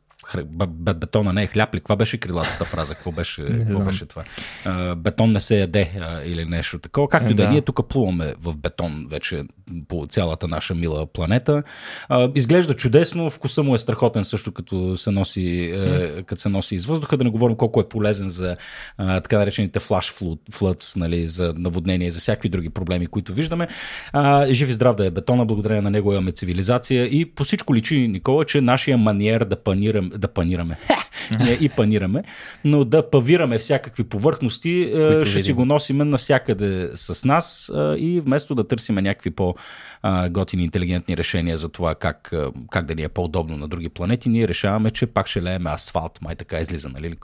бетона 0.95 1.33
не 1.33 1.43
е 1.43 1.47
хляб 1.47 1.75
ли? 1.75 1.79
Каква 1.79 1.97
беше 1.97 2.19
крилатата 2.19 2.65
фраза? 2.65 2.95
Какво 2.95 3.13
беше, 3.13 3.43
какво 3.59 3.79
беше 3.79 4.07
това? 4.07 4.25
А, 4.65 4.95
бетон 4.95 5.33
не 5.33 5.41
се 5.41 5.61
яде 5.61 5.91
а, 6.01 6.23
или 6.25 6.45
нещо 6.45 6.79
такова. 6.79 7.09
Както 7.09 7.33
и 7.33 7.35
да, 7.35 7.43
е, 7.43 7.47
да, 7.47 7.53
ние 7.53 7.63
тук 7.63 7.89
плуваме 7.89 8.35
в 8.41 8.57
бетон 8.57 9.07
вече 9.11 9.45
по 9.89 10.07
цялата 10.09 10.49
наша 10.49 10.75
мила 10.75 11.07
планета. 11.07 11.63
А, 12.09 12.31
изглежда 12.35 12.75
чудесно, 12.75 13.31
вкуса 13.31 13.63
му 13.63 13.75
е 13.75 13.79
страхотен 13.79 14.25
също 14.25 14.53
като 14.53 14.97
се 14.97 15.11
носи, 15.11 15.71
е, 15.75 16.23
като 16.23 16.41
се 16.41 16.49
носи 16.49 16.75
из 16.75 16.87
въздуха. 16.87 17.17
Да 17.17 17.25
не 17.25 17.31
говорим 17.31 17.57
колко 17.57 17.81
е 17.81 17.89
полезен 17.89 18.31
за 18.31 18.57
а, 18.99 19.21
така 19.21 19.39
наречените 19.39 19.81
flash 19.81 20.37
floods, 20.53 20.97
нали, 20.97 21.29
за 21.29 21.55
наводнение, 21.57 22.11
за 22.11 22.21
всякакви 22.21 22.49
други 22.49 22.71
проблеми, 22.71 23.07
които 23.07 23.33
виждаме. 23.33 23.69
А, 24.13 24.47
жив 24.53 24.71
и 24.71 24.73
здрав 24.73 24.97
да 24.97 25.07
е 25.07 25.11
бетона, 25.11 25.47
благодарение 25.47 25.83
на 25.83 25.91
него 25.91 26.13
имаме 26.13 26.33
цивилизация 26.33 27.05
и 27.05 27.25
по 27.27 27.45
всичко 27.45 27.75
личи, 27.75 28.09
Никола, 28.09 28.45
че 28.45 28.61
нашия 28.61 28.99
маниер 28.99 29.45
да 29.45 29.57
панирам, 29.57 30.11
да 30.17 30.29
панираме. 30.29 30.79
Не 31.41 31.59
и 31.61 31.69
панираме, 31.69 32.25
но 32.65 32.85
да 32.85 33.11
павираме 33.11 33.59
всякакви 33.59 34.05
повърхности, 34.05 34.81
е, 34.81 34.93
Които 34.93 35.25
ще 35.25 35.35
видим. 35.35 35.45
си 35.45 35.53
го 35.53 35.65
носиме 35.65 36.05
навсякъде 36.05 36.91
с 36.95 37.25
нас 37.25 37.71
е, 37.75 37.95
и 37.97 38.21
вместо 38.21 38.55
да 38.55 38.69
търсиме 38.69 39.03
някакви 39.03 39.31
по-готини, 40.03 40.65
интелигентни 40.65 41.17
решения 41.17 41.57
за 41.59 41.69
това 41.69 41.95
как, 41.95 42.33
как 42.71 42.87
да 42.87 42.95
ни 42.95 43.03
е 43.03 43.09
по-удобно 43.09 43.57
на 43.57 43.69
други 43.69 43.89
планети, 43.89 44.29
ние 44.29 44.49
решаваме, 44.49 44.91
че 44.91 45.07
пак 45.07 45.27
ще 45.27 45.43
лееме 45.43 45.71
асфалт. 45.71 46.23
Май 46.23 46.35
така 46.35 46.61
излиза, 46.61 46.89
нали 46.89 47.11
ли 47.11 47.17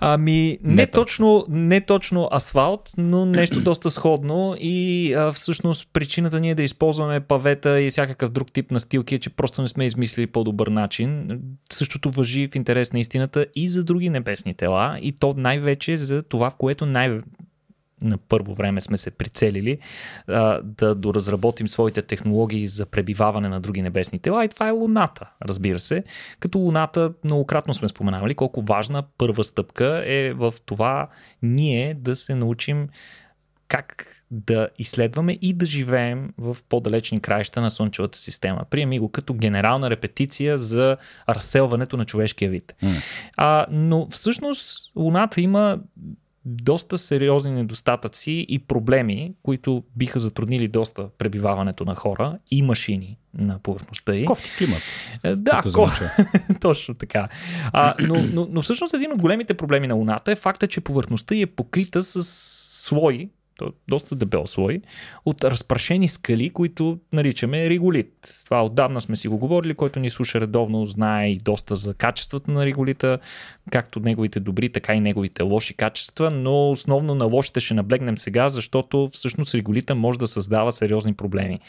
Ами, 0.00 0.58
не, 0.62 0.74
не 0.74 0.86
точно, 0.86 1.44
не 1.48 1.80
точно 1.80 2.28
асфалт, 2.32 2.90
но 2.96 3.26
нещо 3.26 3.60
доста 3.64 3.90
сходно 3.90 4.56
и 4.58 5.12
а, 5.14 5.32
всъщност 5.32 5.88
причината 5.92 6.40
ние 6.40 6.54
да 6.54 6.62
използваме 6.62 7.20
павета 7.20 7.80
и 7.80 7.90
всякакъв 7.90 8.30
друг 8.30 8.52
тип 8.52 8.70
настилки 8.70 9.14
е, 9.14 9.18
че 9.18 9.30
просто 9.30 9.62
не 9.62 9.68
сме 9.68 9.86
измислили 9.86 10.26
по-добър 10.26 10.66
начин. 10.66 11.40
Същото 11.72 12.10
въжи 12.10 12.48
в 12.48 12.54
интерес 12.54 12.92
на 12.92 13.00
истината 13.00 13.46
и 13.54 13.70
за 13.70 13.84
други 13.84 14.10
небесни 14.10 14.54
тела 14.54 14.98
и 15.02 15.12
то 15.12 15.34
най-вече 15.36 15.96
за 15.96 16.22
това, 16.22 16.50
в 16.50 16.56
което 16.56 16.86
най- 16.86 17.20
на 18.02 18.18
първо 18.18 18.54
време 18.54 18.80
сме 18.80 18.98
се 18.98 19.10
прицелили 19.10 19.78
а, 20.26 20.60
да 20.62 20.94
доразработим 20.94 21.68
своите 21.68 22.02
технологии 22.02 22.66
за 22.66 22.86
пребиваване 22.86 23.48
на 23.48 23.60
други 23.60 23.82
небесни 23.82 24.18
тела 24.18 24.44
и 24.44 24.48
това 24.48 24.68
е 24.68 24.70
Луната, 24.70 25.30
разбира 25.44 25.78
се. 25.78 26.04
Като 26.40 26.58
Луната 26.58 27.12
многократно 27.24 27.74
сме 27.74 27.88
споменавали 27.88 28.34
колко 28.34 28.62
важна 28.62 29.02
първа 29.18 29.44
стъпка 29.44 30.02
е 30.06 30.32
в 30.32 30.54
това 30.66 31.08
ние 31.42 31.94
да 31.94 32.16
се 32.16 32.34
научим 32.34 32.88
как 33.70 34.06
да 34.30 34.68
изследваме 34.78 35.38
и 35.42 35.52
да 35.52 35.66
живеем 35.66 36.32
в 36.38 36.56
по-далечни 36.68 37.20
краища 37.20 37.60
на 37.60 37.70
Слънчевата 37.70 38.18
система. 38.18 38.64
Приеми 38.70 38.98
го 38.98 39.08
като 39.08 39.34
генерална 39.34 39.90
репетиция 39.90 40.58
за 40.58 40.96
разселването 41.28 41.96
на 41.96 42.04
човешкия 42.04 42.50
вид. 42.50 42.74
Mm. 42.82 43.02
А, 43.36 43.66
но 43.70 44.06
всъщност 44.08 44.90
Луната 44.96 45.40
има 45.40 45.78
доста 46.44 46.98
сериозни 46.98 47.52
недостатъци 47.52 48.46
и 48.48 48.58
проблеми, 48.58 49.34
които 49.42 49.84
биха 49.96 50.18
затруднили 50.18 50.68
доста 50.68 51.08
пребиваването 51.18 51.84
на 51.84 51.94
хора 51.94 52.38
и 52.50 52.62
машини 52.62 53.18
на 53.34 53.58
повърхността 53.58 54.14
й. 54.14 54.24
Кофти 54.24 54.50
климат. 54.58 54.82
Е, 55.22 55.36
да, 55.36 55.62
ко... 55.74 55.88
точно 56.60 56.94
така. 56.94 57.28
А, 57.72 57.94
но, 58.08 58.16
но, 58.32 58.48
но 58.50 58.62
всъщност 58.62 58.94
един 58.94 59.12
от 59.12 59.20
големите 59.20 59.54
проблеми 59.54 59.86
на 59.86 59.94
Луната 59.94 60.32
е 60.32 60.36
факта, 60.36 60.66
че 60.66 60.80
повърхността 60.80 61.34
й 61.34 61.42
е 61.42 61.46
покрита 61.46 62.02
с 62.02 62.22
слой 62.84 63.30
е 63.64 63.68
доста 63.88 64.14
дебел 64.14 64.46
слой, 64.46 64.80
от 65.24 65.44
разпрашени 65.44 66.08
скали, 66.08 66.50
които 66.50 66.98
наричаме 67.12 67.70
реголит. 67.70 68.12
Това 68.44 68.64
отдавна 68.64 69.00
сме 69.00 69.16
си 69.16 69.28
го 69.28 69.38
говорили, 69.38 69.74
който 69.74 70.00
ни 70.00 70.10
слуша 70.10 70.40
редовно, 70.40 70.86
знае 70.86 71.30
и 71.30 71.36
доста 71.36 71.76
за 71.76 71.94
качествата 71.94 72.50
на 72.50 72.66
реголита, 72.66 73.18
както 73.70 74.00
неговите 74.00 74.40
добри, 74.40 74.68
така 74.68 74.94
и 74.94 75.00
неговите 75.00 75.42
лоши 75.42 75.74
качества, 75.74 76.30
но 76.30 76.70
основно 76.70 77.14
на 77.14 77.24
лошите 77.24 77.60
ще 77.60 77.74
наблегнем 77.74 78.18
сега, 78.18 78.48
защото 78.48 79.08
всъщност 79.12 79.54
реголита 79.54 79.94
може 79.94 80.18
да 80.18 80.26
създава 80.26 80.72
сериозни 80.72 81.14
проблеми. 81.14 81.60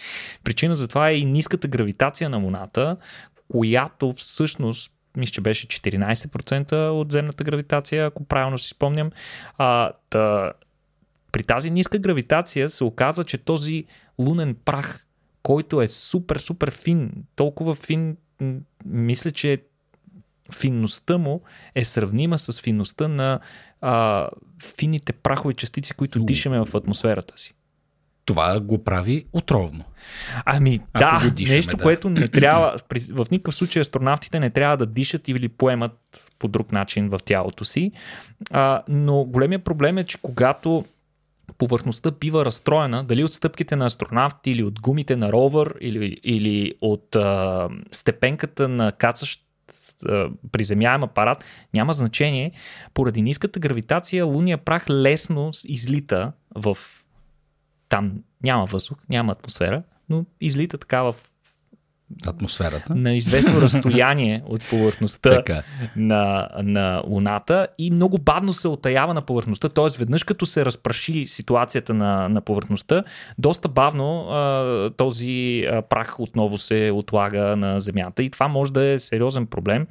Причина 0.44 0.76
за 0.76 0.88
това 0.88 1.10
е 1.10 1.18
и 1.18 1.26
ниската 1.26 1.68
гравитация 1.68 2.30
на 2.30 2.38
Луната, 2.38 2.98
която 3.48 4.14
всъщност 4.14 4.92
мисля, 5.18 5.32
че 5.32 5.42
беше 5.42 5.68
14% 5.68 6.90
от 6.90 7.12
земната 7.12 7.44
гравитация, 7.44 8.06
ако 8.06 8.24
правилно 8.24 8.58
си 8.58 8.70
спомням. 8.70 9.12
А, 9.58 9.92
та, 10.10 10.52
при 11.32 11.44
тази 11.44 11.72
ниска 11.72 12.00
гравитация 12.00 12.70
се 12.70 12.84
оказва, 12.84 13.24
че 13.24 13.38
този 13.38 13.86
лунен 14.20 14.56
прах, 14.66 15.06
който 15.44 15.82
е 15.82 15.88
супер, 15.88 16.38
супер 16.38 16.72
фин, 16.72 17.12
толкова 17.36 17.76
фин, 17.76 18.18
мисля, 18.86 19.32
че 19.32 19.64
финността 20.54 21.18
му 21.18 21.42
е 21.76 21.86
сравнима 21.86 22.38
с 22.38 22.62
финността 22.62 23.08
на 23.08 23.40
а, 23.82 24.28
фините 24.78 25.14
прахови 25.14 25.54
частици, 25.54 25.94
които 25.94 26.20
дишаме 26.20 26.66
в 26.66 26.76
атмосферата 26.76 27.38
си. 27.38 27.54
Това 28.26 28.60
го 28.60 28.84
прави 28.84 29.26
отровно. 29.34 29.84
Ами 30.46 30.80
да, 31.00 31.32
дишаме, 31.36 31.56
нещо, 31.56 31.78
да. 31.78 31.84
което 31.84 32.10
не 32.10 32.28
трябва, 32.28 32.78
в 33.12 33.26
никакъв 33.32 33.56
случай 33.56 33.82
астронавтите 33.82 34.40
не 34.40 34.50
трябва 34.50 34.78
да 34.78 34.86
дишат 34.86 35.28
или 35.28 35.48
поемат 35.48 36.32
по 36.40 36.48
друг 36.48 36.72
начин 36.72 37.10
в 37.10 37.20
тялото 37.26 37.66
си. 37.66 37.92
А, 38.52 38.84
но 38.88 39.24
големия 39.24 39.60
проблем 39.60 39.98
е, 39.98 40.04
че 40.04 40.18
когато 40.22 40.86
повърхността 41.62 42.12
бива 42.12 42.46
разстроена, 42.46 43.03
дали 43.03 43.24
от 43.24 43.34
стъпките 43.34 43.75
на 43.75 43.86
астронавт 43.86 44.48
или 44.48 44.63
от 44.63 44.82
гумите 44.82 45.15
на 45.15 45.32
ровър 45.32 45.74
или, 45.82 46.20
или 46.24 46.75
от 46.82 47.15
а, 47.15 47.70
степенката 47.91 48.68
на 48.68 48.91
кацащ 48.91 49.41
приземяем 50.51 51.03
апарат, 51.03 51.46
няма 51.74 51.94
значение. 51.94 52.51
Поради 52.94 53.22
ниската 53.22 53.60
гравитация 53.60 54.25
луния 54.25 54.58
прах 54.58 54.89
лесно 54.89 55.51
излита 55.65 56.32
в 56.56 56.77
там 57.89 58.24
няма 58.44 58.65
въздух, 58.65 58.98
няма 59.10 59.32
атмосфера, 59.32 59.84
но 60.10 60.25
излита 60.41 60.77
така 60.77 61.03
в 61.03 61.15
атмосферата. 62.25 62.96
На 62.96 63.13
известно 63.13 63.62
разстояние 63.62 64.41
от 64.46 64.70
повърхността 64.70 65.44
на, 65.96 66.50
на 66.63 67.03
Луната 67.08 67.68
и 67.77 67.91
много 67.91 68.18
бавно 68.18 68.53
се 68.53 68.68
отаява 68.68 69.13
на 69.13 69.22
повърхността, 69.22 69.70
т.е. 69.70 70.00
веднъж 70.00 70.24
като 70.24 70.46
се 70.46 70.65
разпраши 70.65 71.25
ситуацията 71.27 71.94
на, 71.94 72.30
на 72.30 72.41
повърхността, 72.41 73.03
доста 73.38 73.68
бавно 73.68 74.27
а, 74.30 74.89
този 74.98 75.65
а, 75.72 75.82
прах 75.82 76.20
отново 76.20 76.58
се 76.58 76.91
отлага 76.94 77.56
на 77.56 77.80
Земята 77.80 78.24
и 78.24 78.30
това 78.30 78.48
може 78.48 78.74
да 78.74 78.84
е 78.84 79.00
сериозен 79.00 79.46
проблем, 79.48 79.88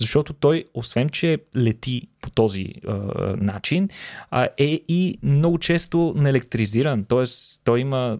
защото 0.00 0.32
той, 0.32 0.64
освен 0.74 1.08
че 1.08 1.38
лети 1.56 2.08
по 2.22 2.30
този 2.30 2.66
а, 2.88 2.94
начин, 3.36 3.88
а, 4.30 4.48
е 4.58 4.80
и 4.88 5.18
много 5.22 5.58
често 5.58 6.14
неелектризиран, 6.16 7.04
т.е. 7.04 7.24
той 7.64 7.80
има, 7.80 8.18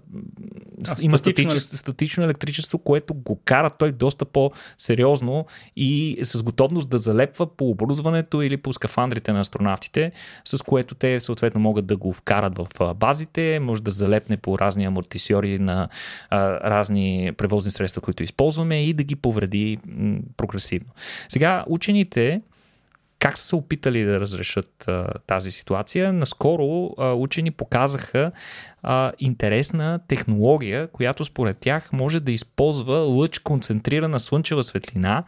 а, 0.89 0.97
има 1.03 1.19
статично, 1.19 1.61
статично 1.61 2.25
електричество, 2.25 2.79
което 2.79 3.15
го 3.15 3.41
кара 3.45 3.71
той 3.71 3.93
доста 3.93 4.25
по-сериозно 4.25 5.47
и 5.77 6.19
с 6.23 6.43
готовност 6.43 6.89
да 6.89 6.99
залепва 6.99 7.57
по 7.57 7.71
оборудването 7.71 8.43
или 8.43 8.57
по 8.57 8.73
скафандрите 8.73 9.33
на 9.33 9.41
астронавтите, 9.41 10.13
с 10.45 10.63
което 10.63 10.95
те 10.95 11.21
съответно 11.21 11.61
могат 11.61 11.87
да 11.87 11.97
го 11.97 12.13
вкарат 12.13 12.59
в 12.59 12.95
базите, 12.95 13.61
може 13.61 13.83
да 13.83 13.91
залепне 13.91 14.37
по 14.37 14.59
разни 14.59 14.85
амортисьори 14.85 15.59
на 15.59 15.89
а, 16.31 16.71
разни 16.71 17.33
превозни 17.37 17.71
средства, 17.71 18.03
които 18.03 18.23
използваме 18.23 18.85
и 18.85 18.93
да 18.93 19.05
ги 19.05 19.17
повреди 19.17 19.79
м- 19.87 20.19
прогресивно. 20.37 20.91
Сега 21.29 21.65
учените 21.69 22.41
как 23.23 23.39
са 23.39 23.47
се 23.47 23.57
опитали 23.57 24.05
да 24.05 24.21
разрешат 24.21 24.89
а, 24.89 25.07
тази 25.27 25.51
ситуация? 25.51 26.13
Наскоро 26.13 26.95
а, 26.99 27.13
учени 27.13 27.51
показаха 27.51 28.33
а, 28.83 29.13
интересна 29.19 30.01
технология, 30.09 30.89
която 30.89 31.25
според 31.25 31.59
тях 31.59 31.93
може 31.93 32.21
да 32.21 32.33
използва 32.33 32.99
лъч 32.99 33.39
концентрирана 33.39 34.21
слънчева 34.21 34.63
светлина, 34.63 35.25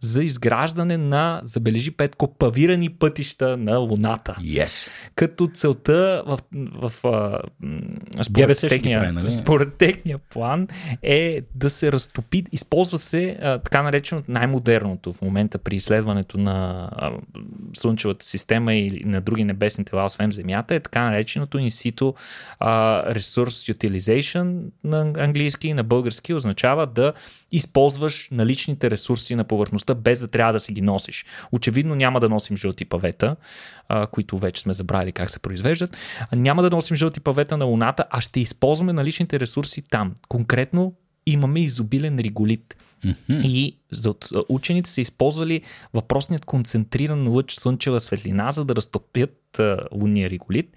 за 0.00 0.24
изграждане 0.24 0.96
на, 0.96 1.40
забележи 1.44 1.90
Петко, 1.90 2.34
павирани 2.34 2.90
пътища 2.90 3.56
на 3.56 3.76
Луната. 3.76 4.36
Yes. 4.40 4.90
Като 5.14 5.46
целта 5.54 6.22
в, 6.26 6.38
в, 6.52 6.92
в 7.02 8.24
според, 8.24 8.60
техния, 8.60 9.00
прави, 9.00 9.12
нали? 9.12 9.32
според 9.32 9.74
техния 9.74 10.18
план 10.18 10.68
е 11.02 11.40
да 11.54 11.70
се 11.70 11.92
разтопи, 11.92 12.44
използва 12.52 12.98
се 12.98 13.38
а, 13.42 13.58
така 13.58 13.82
нареченото 13.82 14.30
най-модерното 14.32 15.12
в 15.12 15.22
момента 15.22 15.58
при 15.58 15.76
изследването 15.76 16.38
на 16.38 16.88
а, 16.92 17.10
Слънчевата 17.76 18.24
система 18.24 18.74
и 18.74 19.02
на 19.04 19.20
други 19.20 19.44
небесни 19.44 19.84
тела, 19.84 20.04
освен 20.04 20.32
Земята, 20.32 20.74
е 20.74 20.80
така 20.80 21.02
нареченото 21.02 21.58
инсито 21.58 22.14
Resource 22.60 23.74
Utilization 23.74 24.62
на 24.84 25.12
английски 25.18 25.68
и 25.68 25.74
на 25.74 25.84
български 25.84 26.34
означава 26.34 26.86
да 26.86 27.12
използваш 27.52 28.28
наличните 28.30 28.90
ресурси 28.90 29.34
на 29.34 29.44
повърхността, 29.44 29.94
без 29.94 30.20
да 30.20 30.28
трябва 30.28 30.52
да 30.52 30.60
си 30.60 30.72
ги 30.72 30.80
носиш. 30.80 31.24
Очевидно 31.52 31.94
няма 31.94 32.20
да 32.20 32.28
носим 32.28 32.56
жълти 32.56 32.84
павета, 32.84 33.36
а, 33.88 34.06
които 34.06 34.38
вече 34.38 34.62
сме 34.62 34.72
забрали 34.72 35.12
как 35.12 35.30
се 35.30 35.38
произвеждат. 35.38 35.96
Няма 36.32 36.62
да 36.62 36.70
носим 36.70 36.96
жълти 36.96 37.20
павета 37.20 37.56
на 37.56 37.64
Луната, 37.64 38.04
а 38.10 38.20
ще 38.20 38.40
използваме 38.40 38.92
наличните 38.92 39.40
ресурси 39.40 39.82
там. 39.82 40.14
Конкретно 40.28 40.94
имаме 41.26 41.60
изобилен 41.60 42.18
реголит. 42.18 42.76
Mm-hmm. 43.06 43.46
И 43.46 43.76
за 43.90 44.14
учените 44.48 44.90
са 44.90 45.00
използвали 45.00 45.62
въпросният 45.94 46.44
концентриран 46.44 47.28
лъч 47.28 47.54
слънчева 47.54 48.00
светлина, 48.00 48.52
за 48.52 48.64
да 48.64 48.76
разтопят 48.76 49.58
а, 49.58 49.78
лунния 49.92 50.30
реголит. 50.30 50.76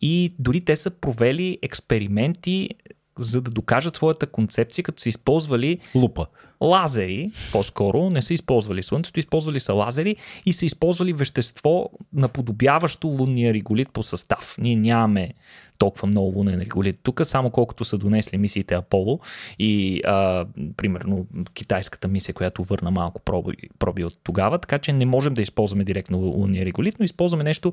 И 0.00 0.34
дори 0.38 0.60
те 0.60 0.76
са 0.76 0.90
провели 0.90 1.58
експерименти 1.62 2.70
за 3.18 3.40
да 3.40 3.50
докажат 3.50 3.96
своята 3.96 4.26
концепция, 4.26 4.82
като 4.82 5.02
са 5.02 5.08
използвали 5.08 5.78
лупа. 5.94 6.26
Лазери, 6.60 7.30
по-скоро, 7.52 8.10
не 8.10 8.22
са 8.22 8.34
използвали 8.34 8.82
Слънцето, 8.82 9.20
използвали 9.20 9.60
са 9.60 9.74
лазери 9.74 10.16
и 10.46 10.52
са 10.52 10.66
използвали 10.66 11.12
вещество, 11.12 11.90
наподобяващо 12.12 13.06
лунния 13.06 13.54
реголит 13.54 13.90
по 13.92 14.02
състав. 14.02 14.54
Ние 14.58 14.76
нямаме 14.76 15.34
толкова 15.78 16.08
много 16.08 16.38
лунен 16.38 16.60
реголит 16.60 16.98
тук, 17.02 17.20
само 17.24 17.50
колкото 17.50 17.84
са 17.84 17.98
донесли 17.98 18.38
мисиите 18.38 18.74
Аполо 18.74 19.20
и 19.58 20.00
а, 20.04 20.46
примерно 20.76 21.26
китайската 21.54 22.08
мисия, 22.08 22.34
която 22.34 22.64
върна 22.64 22.90
малко 22.90 23.20
проби, 23.20 23.56
проби 23.78 24.04
от 24.04 24.18
тогава, 24.22 24.58
така 24.58 24.78
че 24.78 24.92
не 24.92 25.06
можем 25.06 25.34
да 25.34 25.42
използваме 25.42 25.84
директно 25.84 26.18
лунния 26.18 26.64
реголит, 26.64 26.96
но 26.98 27.04
използваме 27.04 27.44
нещо, 27.44 27.72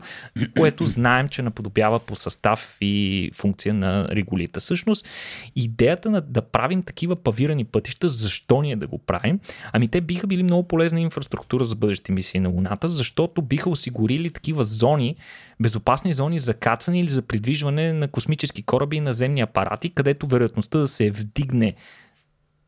което 0.58 0.86
знаем, 0.86 1.30
че 1.30 1.42
наподобява 1.42 2.00
по 2.00 2.16
състав 2.16 2.78
и 2.82 3.32
функция 3.34 3.74
на 3.74 4.08
реголита. 4.08 4.60
Всъщност, 4.60 5.08
идеята 5.56 6.10
на 6.10 6.22
да 6.22 6.42
правим 6.42 6.84
такива 6.84 7.16
павирани 7.16 7.66
пътища, 7.66 8.10
защо 8.10 8.62
ние 8.62 8.76
да 8.76 8.88
го 8.88 8.98
правим? 8.98 9.40
Ами 9.74 9.88
те 9.88 10.02
биха 10.02 10.28
били 10.28 10.44
много 10.44 10.68
полезна 10.68 11.02
инфраструктура 11.02 11.64
за 11.64 11.76
бъдещи 11.76 12.12
мисии 12.12 12.40
на 12.40 12.50
Луната, 12.50 12.90
защото 12.90 13.42
биха 13.42 13.70
осигурили 13.70 14.30
такива 14.30 14.64
зони, 14.64 15.16
безопасни 15.62 16.14
зони 16.14 16.40
за 16.40 16.54
кацане 16.54 17.00
или 17.00 17.10
за 17.10 17.22
придвижване 17.22 17.94
на 17.94 18.08
космически 18.08 18.64
кораби 18.64 18.98
и 18.98 19.02
наземни 19.02 19.42
апарати, 19.42 19.90
където 19.90 20.28
вероятността 20.28 20.80
да 20.80 20.88
се 20.88 21.12
вдигне 21.12 21.76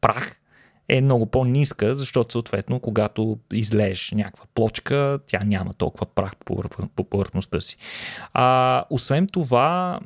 прах 0.02 0.36
е 0.90 1.02
много 1.02 1.26
по-ниска, 1.26 1.96
защото 1.96 2.32
съответно, 2.32 2.80
когато 2.80 3.38
излееш 3.54 4.12
някаква 4.12 4.46
плочка, 4.54 5.20
тя 5.28 5.40
няма 5.46 5.74
толкова 5.74 6.06
прах 6.06 6.32
по 6.96 7.04
повърхността 7.04 7.62
си. 7.62 7.78
А, 8.34 8.84
освен 8.90 9.28
това, 9.28 10.00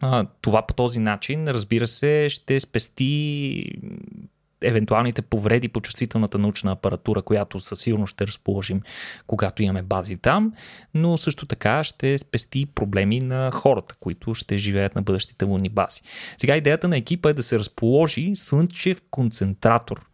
а, 0.00 0.26
това 0.40 0.62
по 0.62 0.74
този 0.74 0.98
начин, 1.00 1.48
разбира 1.48 1.86
се, 1.86 2.26
ще 2.30 2.60
спести 2.60 3.64
евентуалните 4.62 5.22
повреди 5.22 5.68
по 5.68 5.80
чувствителната 5.80 6.38
научна 6.38 6.72
апаратура, 6.72 7.22
която 7.22 7.60
със 7.60 7.80
сигурност 7.80 8.10
ще 8.10 8.26
разположим, 8.26 8.82
когато 9.26 9.62
имаме 9.62 9.82
бази 9.82 10.16
там, 10.16 10.52
но 10.94 11.18
също 11.18 11.46
така 11.46 11.84
ще 11.84 12.18
спести 12.18 12.66
проблеми 12.66 13.18
на 13.18 13.50
хората, 13.50 13.94
които 14.00 14.34
ще 14.34 14.58
живеят 14.58 14.94
на 14.94 15.02
бъдещите 15.02 15.44
лунни 15.44 15.68
бази. 15.68 16.00
Сега 16.38 16.56
идеята 16.56 16.88
на 16.88 16.96
екипа 16.96 17.30
е 17.30 17.34
да 17.34 17.42
се 17.42 17.58
разположи 17.58 18.32
слънчев 18.34 19.02
концентратор 19.10 20.07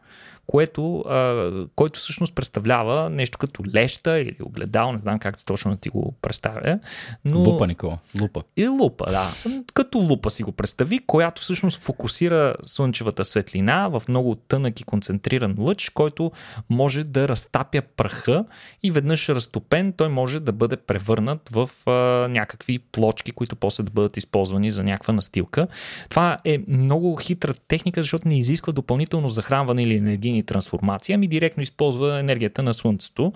което, 0.47 0.99
а, 1.01 1.51
който 1.75 1.99
всъщност 1.99 2.35
представлява 2.35 3.11
нещо 3.11 3.39
като 3.39 3.63
леща 3.75 4.19
или 4.19 4.37
огледал, 4.43 4.93
не 4.93 4.99
знам 4.99 5.19
как 5.19 5.45
точно 5.45 5.71
да 5.71 5.77
ти 5.77 5.89
го 5.89 6.15
представя. 6.23 6.79
Но... 7.25 7.41
Лупа, 7.41 7.67
Никола. 7.67 7.99
Лупа. 8.21 8.43
И 8.57 8.69
лупа, 8.69 9.05
да. 9.11 9.29
Като 9.75 9.99
лупа 9.99 10.31
си 10.31 10.43
го 10.43 10.53
представи, 10.53 10.99
която 11.07 11.43
всъщност 11.43 11.83
фокусира 11.83 12.55
слънчевата 12.63 13.25
светлина 13.25 13.89
в 13.89 14.03
много 14.09 14.35
тънък 14.35 14.81
и 14.81 14.85
концентриран 14.85 15.55
лъч, 15.59 15.89
който 15.89 16.33
може 16.71 17.05
да 17.05 17.29
разтапя 17.29 17.83
праха 17.97 18.45
и 18.83 18.91
веднъж 18.91 19.29
разтопен 19.29 19.93
той 19.93 20.09
може 20.09 20.41
да 20.41 20.53
бъде 20.53 20.77
превърнат 20.77 21.49
в 21.53 21.71
а, 21.87 21.91
някакви 22.29 22.79
плочки, 22.79 23.33
които 23.33 23.57
после 23.57 23.83
да 23.83 23.91
бъдат 23.91 24.17
използвани 24.17 24.71
за 24.71 24.85
някаква 24.85 25.15
настилка. 25.15 25.67
Това 26.09 26.39
е 26.45 26.59
много 26.69 27.17
хитра 27.17 27.55
техника, 27.69 28.03
защото 28.03 28.29
не 28.29 28.39
изисква 28.39 28.73
допълнително 28.73 29.29
захранване 29.29 29.83
или 29.83 29.95
енергийни 29.95 30.34
енергийни 30.35 30.43
трансформации, 30.43 31.15
ами 31.15 31.29
директно 31.29 31.63
използва 31.63 32.19
енергията 32.19 32.63
на 32.63 32.75
Слънцето. 32.75 33.33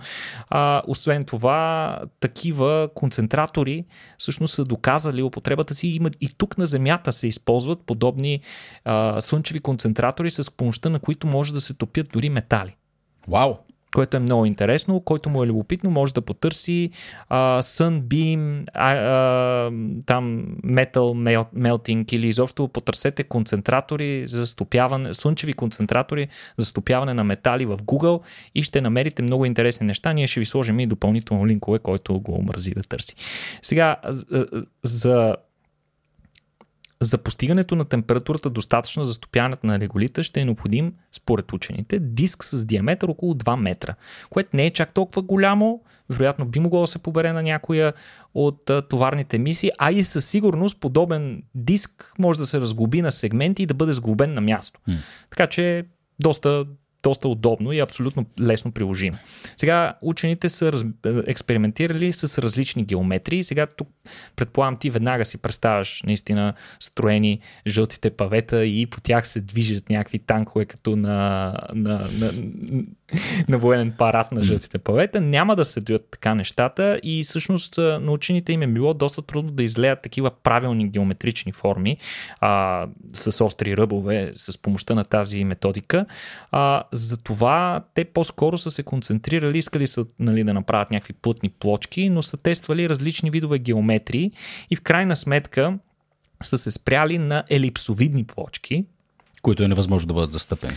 А, 0.49 0.81
освен 0.87 1.23
това, 1.23 1.99
такива 2.19 2.89
концентратори 2.95 3.85
всъщност 4.17 4.53
са 4.53 4.63
доказали 4.63 5.23
употребата 5.23 5.75
си. 5.75 5.87
Има 5.87 6.09
и 6.21 6.29
тук 6.37 6.57
на 6.57 6.67
Земята 6.67 7.11
се 7.11 7.27
използват 7.27 7.79
подобни 7.85 8.41
а, 8.85 9.21
слънчеви 9.21 9.59
концентратори, 9.59 10.31
с 10.31 10.51
помощта 10.51 10.89
на 10.89 10.99
които 10.99 11.27
може 11.27 11.53
да 11.53 11.61
се 11.61 11.73
топят 11.73 12.07
дори 12.13 12.29
метали. 12.29 12.75
Вау! 13.27 13.68
Което 13.95 14.17
е 14.17 14.19
много 14.19 14.45
интересно. 14.45 14.99
Който 14.99 15.29
му 15.29 15.43
е 15.43 15.47
любопитно, 15.47 15.91
може 15.91 16.13
да 16.13 16.21
потърси 16.21 16.89
а, 17.29 17.61
Sunbeam, 17.61 18.65
а, 18.73 18.93
а, 18.93 19.71
там 20.05 20.45
Metal 20.65 21.45
Melting 21.55 22.13
или 22.13 22.27
изобщо 22.27 22.67
потърсете 22.67 23.23
концентратори 23.23 24.27
за 24.27 24.47
стопяване, 24.47 25.13
слънчеви 25.13 25.53
концентратори 25.53 26.27
за 26.57 26.65
стопяване 26.65 27.13
на 27.13 27.23
метали 27.23 27.65
в 27.65 27.77
Google 27.77 28.21
и 28.55 28.63
ще 28.63 28.81
намерите 28.81 29.21
много 29.21 29.45
интересни 29.45 29.87
неща. 29.87 30.13
Ние 30.13 30.27
ще 30.27 30.39
ви 30.39 30.45
сложим 30.45 30.79
и 30.79 30.87
допълнително 30.87 31.47
линкове, 31.47 31.79
който 31.79 32.19
го 32.19 32.35
омързи 32.35 32.71
да 32.71 32.83
търси. 32.83 33.15
Сега, 33.61 33.95
за 34.83 35.35
за 37.01 37.17
постигането 37.17 37.75
на 37.75 37.85
температурата 37.85 38.49
достатъчна 38.49 39.05
за 39.05 39.13
стопяването 39.13 39.67
на 39.67 39.79
реголита 39.79 40.23
ще 40.23 40.41
е 40.41 40.45
необходим, 40.45 40.93
според 41.11 41.53
учените, 41.53 41.99
диск 41.99 42.43
с 42.43 42.65
диаметър 42.65 43.07
около 43.07 43.33
2 43.33 43.55
метра, 43.59 43.95
което 44.29 44.49
не 44.53 44.65
е 44.65 44.71
чак 44.71 44.93
толкова 44.93 45.21
голямо, 45.21 45.81
вероятно 46.09 46.45
би 46.45 46.59
могло 46.59 46.81
да 46.81 46.87
се 46.87 46.99
побере 46.99 47.33
на 47.33 47.43
някоя 47.43 47.93
от 48.33 48.71
товарните 48.89 49.37
мисии, 49.37 49.71
а 49.77 49.91
и 49.91 50.03
със 50.03 50.25
сигурност 50.25 50.79
подобен 50.79 51.43
диск 51.55 52.13
може 52.19 52.39
да 52.39 52.45
се 52.45 52.59
разглоби 52.61 53.01
на 53.01 53.11
сегменти 53.11 53.63
и 53.63 53.65
да 53.65 53.73
бъде 53.73 53.93
сглобен 53.93 54.33
на 54.33 54.41
място. 54.41 54.79
Mm. 54.89 54.95
Така 55.29 55.47
че 55.47 55.85
доста 56.19 56.65
доста 57.03 57.27
удобно 57.27 57.71
и 57.71 57.79
абсолютно 57.79 58.25
лесно 58.41 58.71
приложимо. 58.71 59.17
Сега 59.57 59.93
учените 60.01 60.49
са 60.49 60.71
раз... 60.71 60.85
експериментирали 61.27 62.13
с 62.13 62.41
различни 62.41 62.83
геометрии. 62.83 63.43
Сега 63.43 63.65
тук 63.65 63.89
предполагам 64.35 64.77
ти 64.77 64.89
веднага 64.89 65.25
си 65.25 65.37
представяш 65.37 66.03
наистина 66.05 66.53
строени 66.79 67.39
жълтите 67.67 68.09
павета 68.09 68.65
и 68.65 68.85
по 68.85 69.01
тях 69.01 69.27
се 69.27 69.41
движат 69.41 69.89
някакви 69.89 70.19
танкове 70.19 70.65
като 70.65 70.95
на, 70.95 71.53
на, 71.73 72.07
на, 72.19 72.31
на 73.49 73.57
военен 73.57 73.93
парад 73.97 74.31
на 74.31 74.43
жълтите 74.43 74.77
павета. 74.77 75.21
Няма 75.21 75.55
да 75.55 75.65
се 75.65 75.81
доят 75.81 76.07
така 76.11 76.35
нещата 76.35 76.99
и 77.03 77.23
всъщност 77.23 77.77
на 77.77 78.11
учените 78.11 78.53
им 78.53 78.61
е 78.61 78.67
било 78.67 78.93
доста 78.93 79.21
трудно 79.21 79.51
да 79.51 79.63
излеят 79.63 80.01
такива 80.01 80.31
правилни 80.43 80.89
геометрични 80.89 81.51
форми 81.51 81.97
а, 82.39 82.87
с 83.13 83.45
остри 83.45 83.77
ръбове 83.77 84.31
с 84.35 84.57
помощта 84.57 84.95
на 84.95 85.03
тази 85.03 85.43
методика. 85.43 86.05
А, 86.51 86.83
затова 86.91 87.81
те 87.93 88.05
по-скоро 88.05 88.57
са 88.57 88.71
се 88.71 88.83
концентрирали, 88.83 89.57
искали 89.57 89.87
са 89.87 90.05
нали, 90.19 90.43
да 90.43 90.53
направят 90.53 90.91
някакви 90.91 91.13
плътни 91.13 91.49
плочки, 91.49 92.09
но 92.09 92.21
са 92.21 92.37
тествали 92.37 92.89
различни 92.89 93.31
видове 93.31 93.59
геометрии 93.59 94.31
и 94.69 94.75
в 94.75 94.81
крайна 94.81 95.15
сметка 95.15 95.79
са 96.43 96.57
се 96.57 96.71
спряли 96.71 97.17
на 97.17 97.43
елипсовидни 97.49 98.23
плочки. 98.23 98.85
Които 99.41 99.63
е 99.63 99.67
невъзможно 99.67 100.07
да 100.07 100.13
бъдат 100.13 100.31
застъпени. 100.31 100.75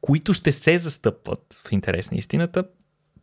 Които 0.00 0.34
ще 0.34 0.52
се 0.52 0.78
застъпват 0.78 1.60
в 1.68 1.72
интерес 1.72 2.10
на 2.10 2.18
истината 2.18 2.64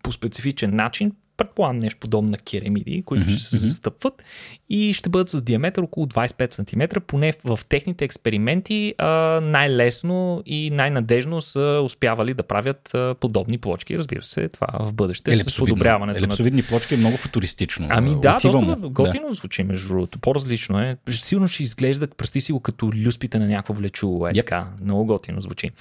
по 0.04 0.12
специфичен 0.12 0.76
начин 0.76 1.12
предполагам 1.40 1.78
нещо 1.78 2.00
подобно 2.00 2.30
на 2.30 2.38
керамиди, 2.38 3.04
които 3.06 3.26
mm-hmm. 3.26 3.38
ще 3.38 3.44
се 3.44 3.58
застъпват 3.58 4.24
и 4.70 4.94
ще 4.94 5.10
бъдат 5.10 5.30
с 5.30 5.42
диаметър 5.42 5.84
около 5.84 6.06
25 6.06 6.54
см. 6.54 7.00
Поне 7.08 7.34
в 7.44 7.60
техните 7.70 8.06
експерименти 8.06 8.96
а, 8.98 9.08
най-лесно 9.42 10.44
и 10.46 10.72
най-надежно 10.72 11.42
са 11.42 11.82
успявали 11.86 12.34
да 12.34 12.44
правят 12.44 12.96
а, 12.96 13.16
подобни 13.20 13.58
плочки. 13.58 13.98
Разбира 13.98 14.24
се, 14.24 14.50
това 14.50 14.68
в 14.80 14.94
бъдеще 14.94 15.36
с 15.36 15.58
подобряването. 15.58 16.20
Елипсовидни 16.20 16.62
на... 16.62 16.68
плочки 16.68 16.94
е 16.94 16.98
много 16.98 17.18
футуристично. 17.18 17.88
Ами 17.90 18.16
да, 18.22 18.36
Отивам 18.36 18.66
доста 18.66 18.90
готино 18.90 19.28
да. 19.28 19.34
звучи 19.34 19.64
между 19.64 19.88
другото. 19.88 20.20
По-различно 20.20 20.80
е. 20.80 20.98
Сигурно 21.10 21.48
ще 21.48 21.64
изглежда, 21.64 22.08
представи 22.08 22.42
си 22.42 22.52
го 22.52 22.60
като 22.60 22.92
люспите 23.06 23.40
на 23.40 23.48
някакво 23.48 23.74
влечуло. 23.74 24.28
Е 24.28 24.32
yep. 24.32 24.40
така. 24.40 24.68
Много 24.84 25.06
готино 25.06 25.42
звучи. 25.42 25.72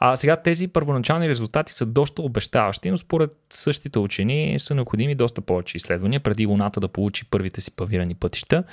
А 0.00 0.16
сега 0.16 0.36
тези 0.36 0.68
първоначални 0.68 1.28
резултати 1.28 1.72
са 1.72 1.86
доста 1.86 2.22
обещаващи, 2.22 2.90
но 2.90 2.96
според 2.96 3.36
същите 3.50 3.98
учени 3.98 4.56
са 4.58 4.74
необходими 4.74 5.01
необходими 5.02 5.14
доста 5.14 5.40
повече 5.40 5.76
изследвания 5.76 6.20
преди 6.20 6.46
Луната 6.46 6.80
да 6.80 6.88
получи 6.88 7.24
първите 7.24 7.60
си 7.60 7.70
павирани 7.70 8.14
пътища, 8.14 8.64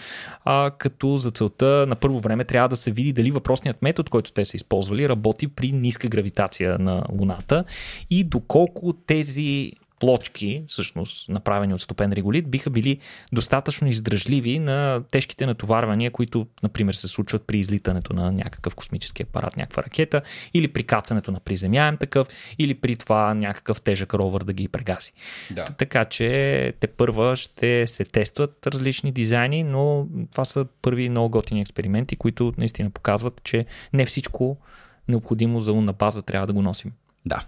а, 0.45 0.71
като 0.71 1.17
за 1.17 1.31
целта 1.31 1.85
на 1.87 1.95
първо 1.95 2.19
време 2.19 2.45
трябва 2.45 2.69
да 2.69 2.75
се 2.75 2.91
види 2.91 3.13
дали 3.13 3.31
въпросният 3.31 3.81
метод, 3.81 4.09
който 4.09 4.31
те 4.31 4.45
са 4.45 4.57
използвали, 4.57 5.09
работи 5.09 5.47
при 5.47 5.71
ниска 5.71 6.07
гравитация 6.07 6.77
на 6.79 7.03
Луната 7.11 7.63
и 8.09 8.23
доколко 8.23 8.93
тези 8.93 9.71
плочки, 9.99 10.63
всъщност 10.67 11.29
направени 11.29 11.73
от 11.73 11.81
стопен 11.81 12.13
реголит, 12.13 12.49
биха 12.49 12.69
били 12.69 12.97
достатъчно 13.33 13.87
издръжливи 13.87 14.59
на 14.59 15.03
тежките 15.11 15.45
натоварвания, 15.45 16.11
които, 16.11 16.47
например, 16.63 16.93
се 16.93 17.07
случват 17.07 17.43
при 17.47 17.59
излитането 17.59 18.13
на 18.13 18.31
някакъв 18.31 18.75
космически 18.75 19.23
апарат, 19.23 19.57
някаква 19.57 19.83
ракета, 19.83 20.21
или 20.53 20.67
при 20.67 20.83
кацането 20.83 21.31
на 21.31 21.39
приземяем 21.39 21.97
такъв, 21.97 22.27
или 22.59 22.73
при 22.73 22.95
това 22.95 23.33
някакъв 23.33 23.81
тежък 23.81 24.13
ровър 24.13 24.43
да 24.43 24.53
ги 24.53 24.67
прегази. 24.67 25.11
Да. 25.51 25.65
Така 25.65 26.05
че 26.05 26.73
те 26.79 26.87
първа 26.87 27.35
ще 27.35 27.87
се 27.87 28.05
тестват 28.05 28.67
различни 28.67 29.11
дизайни, 29.11 29.63
но 29.63 30.07
това 30.31 30.45
са 30.45 30.65
първи 30.81 31.09
много 31.09 31.29
готини 31.29 31.61
експерименти, 31.61 32.15
които 32.15 32.53
наистина 32.57 32.89
показват, 32.89 33.41
че 33.43 33.65
не 33.93 34.05
всичко 34.05 34.57
необходимо 35.07 35.59
за 35.59 35.71
лунна 35.71 35.93
база 35.93 36.21
трябва 36.21 36.47
да 36.47 36.53
го 36.53 36.61
носим. 36.61 36.91
Да. 37.25 37.45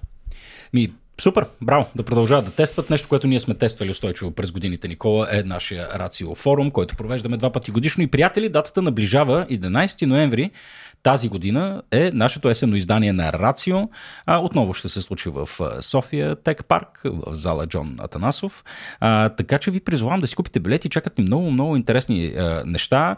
Ми, 0.73 0.93
Супер, 1.21 1.45
браво, 1.61 1.85
да 1.95 2.03
продължават 2.03 2.45
да 2.45 2.51
тестват. 2.51 2.89
Нещо, 2.89 3.07
което 3.07 3.27
ние 3.27 3.39
сме 3.39 3.53
тествали 3.53 3.91
устойчиво 3.91 4.31
през 4.31 4.51
годините, 4.51 4.87
Никола, 4.87 5.27
е 5.31 5.43
нашия 5.43 5.87
Рацио 5.99 6.35
форум, 6.35 6.71
който 6.71 6.95
провеждаме 6.95 7.37
два 7.37 7.51
пъти 7.51 7.71
годишно. 7.71 8.03
И 8.03 8.07
приятели, 8.07 8.49
датата 8.49 8.81
наближава 8.81 9.45
11 9.49 10.05
ноември 10.05 10.51
тази 11.03 11.29
година 11.29 11.81
е 11.91 12.11
нашето 12.13 12.49
есенно 12.49 12.75
издание 12.75 13.13
на 13.13 13.33
Рацио. 13.33 13.77
Отново 14.27 14.73
ще 14.73 14.89
се 14.89 15.01
случи 15.01 15.29
в 15.29 15.49
София 15.81 16.35
Тек 16.35 16.65
Парк, 16.65 17.01
в 17.05 17.35
зала 17.35 17.67
Джон 17.67 17.95
Атанасов. 17.99 18.63
Така 19.37 19.57
че 19.57 19.71
ви 19.71 19.79
призовавам 19.79 20.19
да 20.19 20.27
си 20.27 20.35
купите 20.35 20.59
билети. 20.59 20.89
Чакат 20.89 21.17
ни 21.17 21.23
много, 21.23 21.51
много 21.51 21.75
интересни 21.75 22.33
неща. 22.65 23.15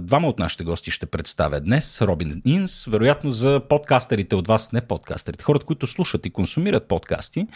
Двама 0.00 0.28
от 0.28 0.38
нашите 0.38 0.64
гости 0.64 0.90
ще 0.90 1.06
представя 1.06 1.60
днес. 1.60 2.02
Робин 2.02 2.42
Инс, 2.44 2.84
вероятно 2.84 3.30
за 3.30 3.60
подкастерите 3.68 4.36
от 4.36 4.48
вас, 4.48 4.72
не 4.72 4.80
подкастерите, 4.80 5.44
хората, 5.44 5.66
които 5.66 5.86
слушат 5.86 6.26
и 6.26 6.30
консумират 6.30 6.88
подкасти, 6.88 7.46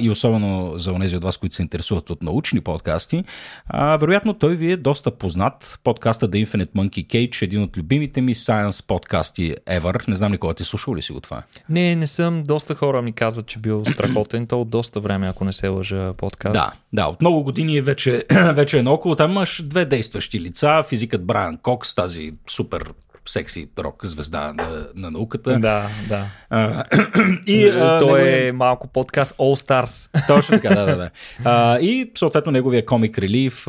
и 0.00 0.10
особено 0.10 0.78
за 0.78 0.92
онези 0.92 1.16
от 1.16 1.24
вас, 1.24 1.36
които 1.36 1.54
се 1.54 1.62
интересуват 1.62 2.10
от 2.10 2.22
научни 2.22 2.60
подкасти, 2.60 3.24
вероятно 3.74 4.34
той 4.34 4.56
ви 4.56 4.72
е 4.72 4.76
доста 4.76 5.10
познат. 5.10 5.78
Подкаста 5.84 6.28
The 6.28 6.46
Infinite 6.46 6.72
Monkey 6.72 7.06
Cage, 7.06 7.42
един 7.42 7.62
от 7.62 7.76
любимите 7.76 8.20
ми 8.20 8.34
Science 8.34 8.67
Science 8.68 8.86
подкасти 8.86 9.54
ever. 9.66 10.08
Не 10.08 10.16
знам 10.16 10.32
ли 10.32 10.38
кога 10.38 10.54
ти 10.54 10.64
слушал 10.64 10.94
ли 10.94 11.02
си 11.02 11.12
го 11.12 11.20
това? 11.20 11.42
Не, 11.68 11.96
не 11.96 12.06
съм. 12.06 12.42
Доста 12.42 12.74
хора 12.74 13.02
ми 13.02 13.12
казват, 13.12 13.46
че 13.46 13.58
бил 13.58 13.84
страхотен. 13.84 14.46
То 14.46 14.60
от 14.60 14.70
доста 14.70 15.00
време, 15.00 15.28
ако 15.28 15.44
не 15.44 15.52
се 15.52 15.68
лъжа 15.68 16.12
подкаст. 16.12 16.52
Да, 16.52 16.72
да. 16.92 17.06
От 17.06 17.20
много 17.20 17.42
години 17.42 17.80
вече, 17.80 18.26
вече 18.52 18.78
е 18.78 18.82
наоколо. 18.82 19.16
Там 19.16 19.30
имаш 19.30 19.62
две 19.66 19.84
действащи 19.84 20.40
лица. 20.40 20.82
Физикът 20.88 21.24
Брайан 21.24 21.56
Кокс, 21.56 21.94
тази 21.94 22.32
супер 22.50 22.92
секси 23.30 23.68
рок 23.78 24.04
звезда 24.06 24.52
на, 24.52 24.86
на 24.94 25.10
науката. 25.10 25.58
Да, 25.58 25.88
да. 26.08 26.26
А, 26.50 26.84
и, 27.46 27.68
а, 27.68 27.98
Той 27.98 28.20
неговия... 28.20 28.48
е 28.48 28.52
малко 28.52 28.88
подкаст 28.88 29.36
All 29.36 29.68
Stars. 29.68 30.26
Точно 30.26 30.56
така, 30.56 30.74
да, 30.74 30.86
да, 30.86 30.96
да. 30.96 31.10
А, 31.44 31.78
и 31.78 32.12
съответно 32.18 32.52
неговия 32.52 32.86
комик 32.86 33.18
релив, 33.18 33.64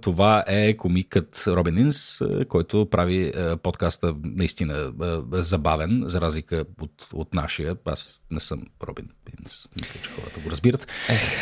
това 0.00 0.44
е 0.46 0.76
комикът 0.76 1.44
Робин 1.46 1.78
Инс, 1.78 2.20
който 2.48 2.88
прави 2.90 3.32
подкаста 3.62 4.14
наистина 4.22 4.92
забавен, 5.32 6.02
за 6.06 6.20
разлика 6.20 6.64
от, 6.80 7.08
от 7.12 7.34
нашия. 7.34 7.76
Аз 7.84 8.20
не 8.30 8.40
съм 8.40 8.62
Робин 8.88 9.08
Инс, 9.40 9.68
мисля, 9.82 10.00
че 10.02 10.10
хората 10.10 10.40
го 10.40 10.50
разбират. 10.50 10.88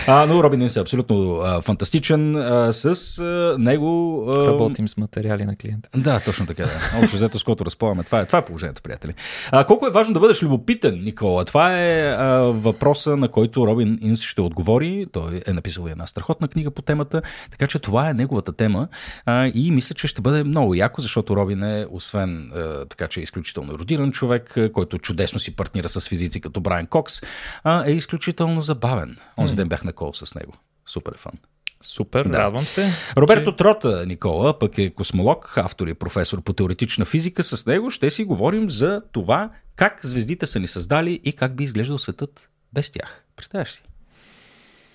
А, 0.07 0.27
но 0.27 0.43
Робин 0.43 0.63
Инс 0.63 0.77
е 0.77 0.81
абсолютно 0.81 1.37
а, 1.37 1.63
фантастичен. 1.63 2.37
А, 2.37 2.73
с 2.73 3.19
а, 3.19 3.57
него... 3.59 4.25
А... 4.29 4.47
Работим 4.47 4.89
с 4.89 4.97
материали 4.97 5.45
на 5.45 5.57
клиента. 5.57 5.89
Да, 5.97 6.21
точно 6.21 6.47
така. 6.47 6.63
Да. 6.63 6.99
Общо 6.99 7.17
взето 7.17 7.39
с 7.39 7.44
което 7.45 7.67
разполагаме. 7.67 8.05
Това 8.05 8.21
е, 8.21 8.27
това 8.27 8.39
е 8.39 8.45
положението, 8.45 8.83
приятели. 8.83 9.15
А, 9.51 9.65
колко 9.65 9.87
е 9.87 9.91
важно 9.91 10.15
да 10.15 10.21
бъдеш 10.21 10.43
любопитен, 10.43 11.01
Никола? 11.05 11.45
Това 11.45 11.83
е 11.83 12.11
а, 12.11 12.27
въпроса, 12.39 13.17
на 13.17 13.29
който 13.29 13.67
Робин 13.67 13.99
Инс 14.03 14.23
ще 14.23 14.41
отговори. 14.41 15.07
Той 15.13 15.43
е 15.47 15.53
написал 15.53 15.87
една 15.87 16.07
страхотна 16.07 16.49
книга 16.49 16.71
по 16.71 16.83
темата, 16.83 17.23
така 17.51 17.67
че 17.67 17.79
това 17.79 18.11
е 18.11 18.15
неговата 18.15 18.53
тема. 18.53 18.89
А, 19.27 19.51
и 19.55 19.71
мисля, 19.71 19.95
че 19.95 20.07
ще 20.07 20.23
бъде 20.23 20.45
много 20.45 20.75
яко, 20.75 21.01
защото 21.01 21.37
Робин 21.37 21.63
е, 21.63 21.87
освен 21.91 22.53
а, 22.55 22.85
така, 22.85 23.09
че 23.09 23.21
е 23.21 23.23
изключително 23.23 23.75
еродиран 23.75 24.13
човек, 24.13 24.59
който 24.73 24.99
чудесно 24.99 25.41
си 25.41 25.57
партнира 25.57 25.89
с 25.89 26.09
физици 26.09 26.41
като 26.41 26.61
Брайан 26.61 26.87
Кокс, 26.87 27.21
а, 27.65 27.85
е 27.87 27.93
изключително 27.93 28.63
забавен. 28.63 29.17
Онзи 29.39 29.57
ден 29.57 29.69
бях 29.69 29.85
на 29.85 29.93
кол 29.93 30.15
с 30.15 30.35
него. 30.35 30.53
Супер 30.87 31.13
е 31.13 31.19
фан. 31.19 31.54
Супер, 31.87 32.25
да. 32.25 32.39
радвам 32.39 32.67
се. 32.67 32.91
Роберто 33.17 33.51
че... 33.51 33.57
Трота, 33.57 34.07
Никола, 34.07 34.59
пък 34.59 34.79
е 34.79 34.91
космолог, 34.91 35.53
автор 35.57 35.87
и 35.87 35.95
професор 35.95 36.43
по 36.43 36.53
теоретична 36.53 37.05
физика. 37.05 37.43
С 37.43 37.67
него 37.67 37.91
ще 37.91 38.11
си 38.11 38.25
говорим 38.25 38.71
за 38.71 39.03
това 39.13 39.51
как 39.77 40.01
звездите 40.07 40.47
са 40.47 40.61
ни 40.61 40.67
създали 40.67 41.21
и 41.25 41.33
как 41.33 41.57
би 41.57 41.65
изглеждал 41.65 41.99
светът 41.99 42.49
без 42.73 42.91
тях. 42.91 43.25
Представяш 43.37 43.73
си? 43.73 43.83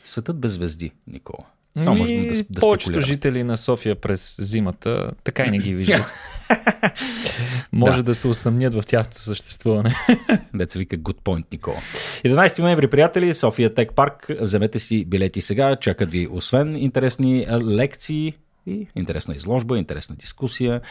Светът 0.03 0.39
без 0.39 0.51
звезди, 0.51 0.91
Никола. 1.07 1.45
Само 1.79 1.97
може 1.97 2.13
да, 2.13 2.43
да 2.49 2.61
Повечето 2.61 3.01
жители 3.01 3.43
на 3.43 3.57
София 3.57 3.95
през 3.95 4.35
зимата 4.41 5.11
така 5.23 5.45
и 5.45 5.51
не 5.51 5.57
ги 5.57 5.75
виждат. 5.75 6.05
Може 7.71 7.97
да. 7.97 8.03
да 8.03 8.15
се 8.15 8.27
усъмнят 8.27 8.73
в 8.73 8.81
тяхното 8.81 9.19
съществуване. 9.19 9.95
Деца 10.53 10.79
вика 10.79 10.97
good 10.97 11.21
point, 11.21 11.45
Никола. 11.51 11.77
11 12.25 12.59
ноември, 12.59 12.87
приятели, 12.87 13.33
София 13.33 13.73
Тек 13.73 13.93
Парк. 13.93 14.31
Вземете 14.41 14.79
си 14.79 15.05
билети 15.05 15.41
сега. 15.41 15.75
Чакат 15.75 16.11
ви 16.11 16.27
освен 16.31 16.75
интересни 16.75 17.47
лекции, 17.63 18.33
и 18.67 18.87
интересна 18.95 19.35
изложба, 19.35 19.77
интересна 19.77 20.15
дискусия, 20.15 20.81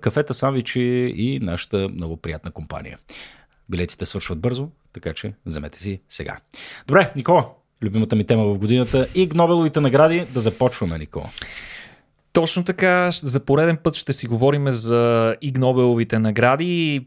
кафета, 0.00 0.34
сандвичи 0.34 0.80
и 1.16 1.38
нашата 1.42 1.88
много 1.88 2.16
приятна 2.16 2.50
компания. 2.50 2.98
Билетите 3.68 4.06
свършват 4.06 4.40
бързо, 4.40 4.68
така 4.92 5.14
че 5.14 5.32
вземете 5.46 5.80
си 5.80 6.00
сега. 6.08 6.38
Добре, 6.86 7.12
Никола, 7.16 7.48
любимата 7.82 8.16
ми 8.16 8.24
тема 8.24 8.44
в 8.44 8.58
годината 8.58 9.08
и 9.14 9.28
Нобеловите 9.34 9.80
награди. 9.80 10.26
Да 10.34 10.40
започваме, 10.40 10.98
Никола. 10.98 11.30
Точно 12.38 12.64
така, 12.64 13.10
за 13.12 13.40
пореден 13.40 13.76
път 13.76 13.94
ще 13.94 14.12
си 14.12 14.26
говорим 14.26 14.70
за 14.70 15.36
Игнобеловите 15.40 16.18
награди, 16.18 17.06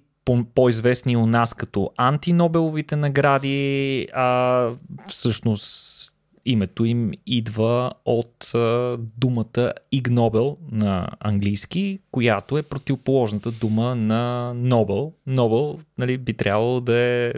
по-известни 0.56 1.18
у 1.18 1.26
нас 1.26 1.54
като 1.54 1.92
антинобеловите 1.98 2.96
награди, 2.96 4.08
а 4.14 4.68
всъщност 5.08 6.16
името 6.46 6.86
им 6.86 7.12
идва 7.26 7.92
от 8.06 8.52
а, 8.56 8.98
думата 9.18 9.74
Игнобел 9.92 10.58
на 10.72 11.08
английски, 11.20 12.00
която 12.12 12.58
е 12.58 12.64
противоположната 12.64 13.52
дума 13.52 13.96
на 13.96 14.54
Нобел. 14.54 15.14
Нобел 15.28 15.80
нали, 15.98 16.18
би 16.18 16.34
трябвало 16.34 16.82
да 16.82 16.98
е... 16.98 17.34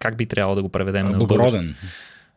Как 0.00 0.16
би 0.16 0.26
трябвало 0.26 0.56
да 0.56 0.62
го 0.62 0.68
преведем? 0.68 1.12
Благороден. 1.12 1.66
На 1.66 1.74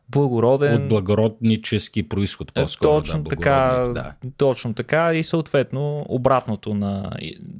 благороден. 0.10 0.84
От 0.84 0.88
благороднически 0.90 2.10
происход 2.10 2.54
по-скоро. 2.54 2.92
Точно 2.92 3.24
да, 3.24 3.30
така, 3.30 3.86
да. 3.94 4.14
точно 4.38 4.74
така 4.74 5.14
и 5.14 5.24
съответно 5.24 6.06
обратното 6.10 6.74
на 6.74 7.12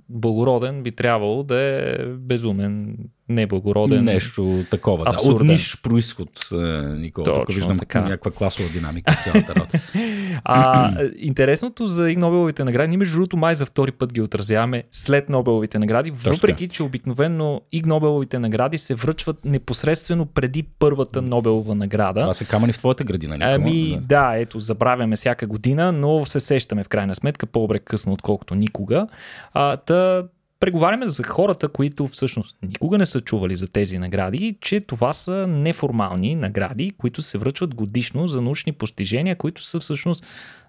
благороден 0.10 0.84
би 0.84 0.92
трябвало 0.92 1.44
да 1.44 1.60
е 1.60 2.06
безумен, 2.06 2.98
неблагороден. 3.30 4.04
Нещо 4.04 4.64
такова. 4.72 5.06
Да. 5.06 5.30
От 5.30 5.44
ниш 5.44 5.82
происход, 5.84 6.30
е, 6.52 6.56
Никола. 6.82 7.26
Точно 7.26 7.46
Тук 7.46 7.56
виждам 7.56 7.78
така. 7.78 8.02
някаква 8.02 8.32
класова 8.32 8.70
динамика 8.70 9.12
в 9.12 9.24
цялата 9.24 9.56
работа. 9.56 9.80
а, 10.44 10.92
интересното 11.18 11.88
за 11.88 12.14
Нобеловите 12.18 12.64
награди, 12.64 12.88
ние 12.88 12.98
между 12.98 13.16
другото 13.16 13.38
май 13.38 13.56
за 13.56 13.66
втори 13.66 13.92
път 13.92 14.14
ги 14.14 14.22
отразяваме 14.22 14.84
след 14.92 15.30
Нобеловите 15.30 15.80
награди, 15.80 16.12
Точно 16.12 16.32
въпреки 16.32 16.68
че 16.68 16.84
обикновено 16.84 17.62
Иг 17.72 17.86
Нобеловите 17.86 18.40
награди 18.40 18.78
се 18.78 18.96
връчват 18.96 19.46
непосредствено 19.46 20.26
преди 20.26 20.64
първата 20.64 21.22
Нобелова 21.22 21.76
награда. 21.76 22.20
Това 22.20 22.34
са 22.34 22.46
камъни 22.46 22.74
в 22.74 22.78
твоята 22.78 23.04
градина. 23.04 23.34
Никола. 23.34 23.54
Ами 23.54 23.98
да. 24.02 24.08
да, 24.08 24.36
ето, 24.36 24.60
забравяме 24.60 25.16
всяка 25.16 25.48
година, 25.48 25.92
но 25.92 26.26
се 26.26 26.40
сещаме 26.40 26.84
в 26.84 26.90
крайна 26.90 27.16
сметка 27.16 27.46
по-добре 27.46 27.80
късно, 27.80 28.14
отколкото 28.14 28.56
никога. 28.56 29.08
А, 29.54 29.78
та 29.78 30.24
преговаряме 30.60 31.10
за 31.10 31.24
хората, 31.24 31.68
които 31.68 32.08
всъщност 32.08 32.58
никога 32.64 32.98
не 32.98 33.06
са 33.06 33.22
чували 33.22 33.56
за 33.56 33.68
тези 33.68 33.98
награди, 33.98 34.58
че 34.62 34.82
това 34.82 35.14
са 35.14 35.48
неформални 35.48 36.36
награди, 36.36 36.92
които 36.98 37.22
се 37.22 37.38
връчват 37.38 37.76
годишно 37.76 38.28
за 38.28 38.42
научни 38.42 38.72
постижения, 38.72 39.36
които 39.36 39.64
са 39.64 39.80
всъщност 39.80 40.26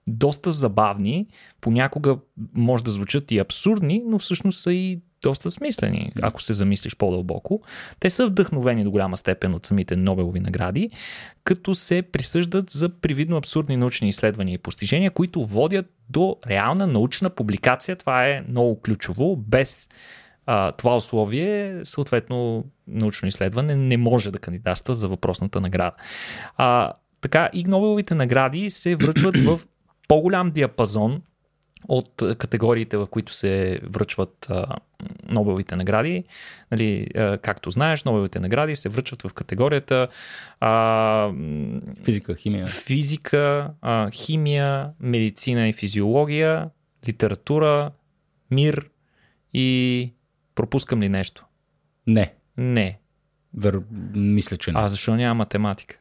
доста 0.06 0.52
забавни, 0.52 1.26
понякога 1.60 2.16
може 2.54 2.84
да 2.84 2.90
звучат 2.90 3.30
и 3.30 3.38
абсурдни, 3.38 4.02
но 4.06 4.18
всъщност 4.18 4.62
са 4.62 4.72
и 4.72 5.00
доста 5.22 5.50
смислени, 5.50 6.12
ако 6.22 6.42
се 6.42 6.54
замислиш 6.54 6.96
по-дълбоко. 6.96 7.62
Те 8.00 8.10
са 8.10 8.26
вдъхновени 8.26 8.84
до 8.84 8.90
голяма 8.90 9.16
степен 9.16 9.54
от 9.54 9.66
самите 9.66 9.96
Нобелови 9.96 10.40
награди, 10.40 10.90
като 11.44 11.74
се 11.74 12.02
присъждат 12.02 12.70
за 12.70 12.88
привидно 12.88 13.36
абсурдни 13.36 13.76
научни 13.76 14.08
изследвания 14.08 14.54
и 14.54 14.58
постижения, 14.58 15.10
които 15.10 15.46
водят 15.46 15.86
до 16.10 16.36
реална 16.46 16.86
научна 16.86 17.30
публикация. 17.30 17.96
Това 17.96 18.28
е 18.28 18.44
много 18.48 18.80
ключово. 18.80 19.36
Без 19.36 19.88
а, 20.46 20.72
това 20.72 20.96
условие, 20.96 21.80
съответно, 21.82 22.64
научно 22.86 23.28
изследване 23.28 23.76
не 23.76 23.96
може 23.96 24.30
да 24.30 24.38
кандидатства 24.38 24.94
за 24.94 25.08
въпросната 25.08 25.60
награда. 25.60 25.96
А, 26.56 26.92
така, 27.20 27.50
и 27.52 27.64
Нобеловите 27.64 28.14
награди 28.14 28.70
се 28.70 28.96
връчват 28.96 29.40
в 29.40 29.60
по-голям 30.08 30.50
диапазон 30.50 31.22
от 31.88 32.22
категориите, 32.38 32.96
в 32.96 33.06
които 33.06 33.32
се 33.32 33.80
връчват 33.82 34.46
а, 34.50 34.66
Нобеловите 35.28 35.76
награди. 35.76 36.24
Нали, 36.70 37.08
а, 37.16 37.38
както 37.38 37.70
знаеш, 37.70 38.04
Нобеловите 38.04 38.40
награди 38.40 38.76
се 38.76 38.88
връчват 38.88 39.22
в 39.22 39.32
категорията 39.32 40.08
а, 40.60 41.32
физика, 42.04 42.34
химия. 42.34 42.66
Физика, 42.66 43.70
а, 43.82 44.10
химия, 44.10 44.90
медицина 45.00 45.68
и 45.68 45.72
физиология, 45.72 46.70
литература, 47.08 47.90
мир 48.50 48.90
и 49.54 50.12
пропускам 50.54 51.02
ли 51.02 51.08
нещо? 51.08 51.44
Не. 52.06 52.34
Не. 52.56 52.98
Вер... 53.54 53.80
Мисля, 54.14 54.56
че 54.56 54.72
не. 54.72 54.80
А 54.80 54.88
защо 54.88 55.14
няма 55.14 55.34
математика? 55.34 55.97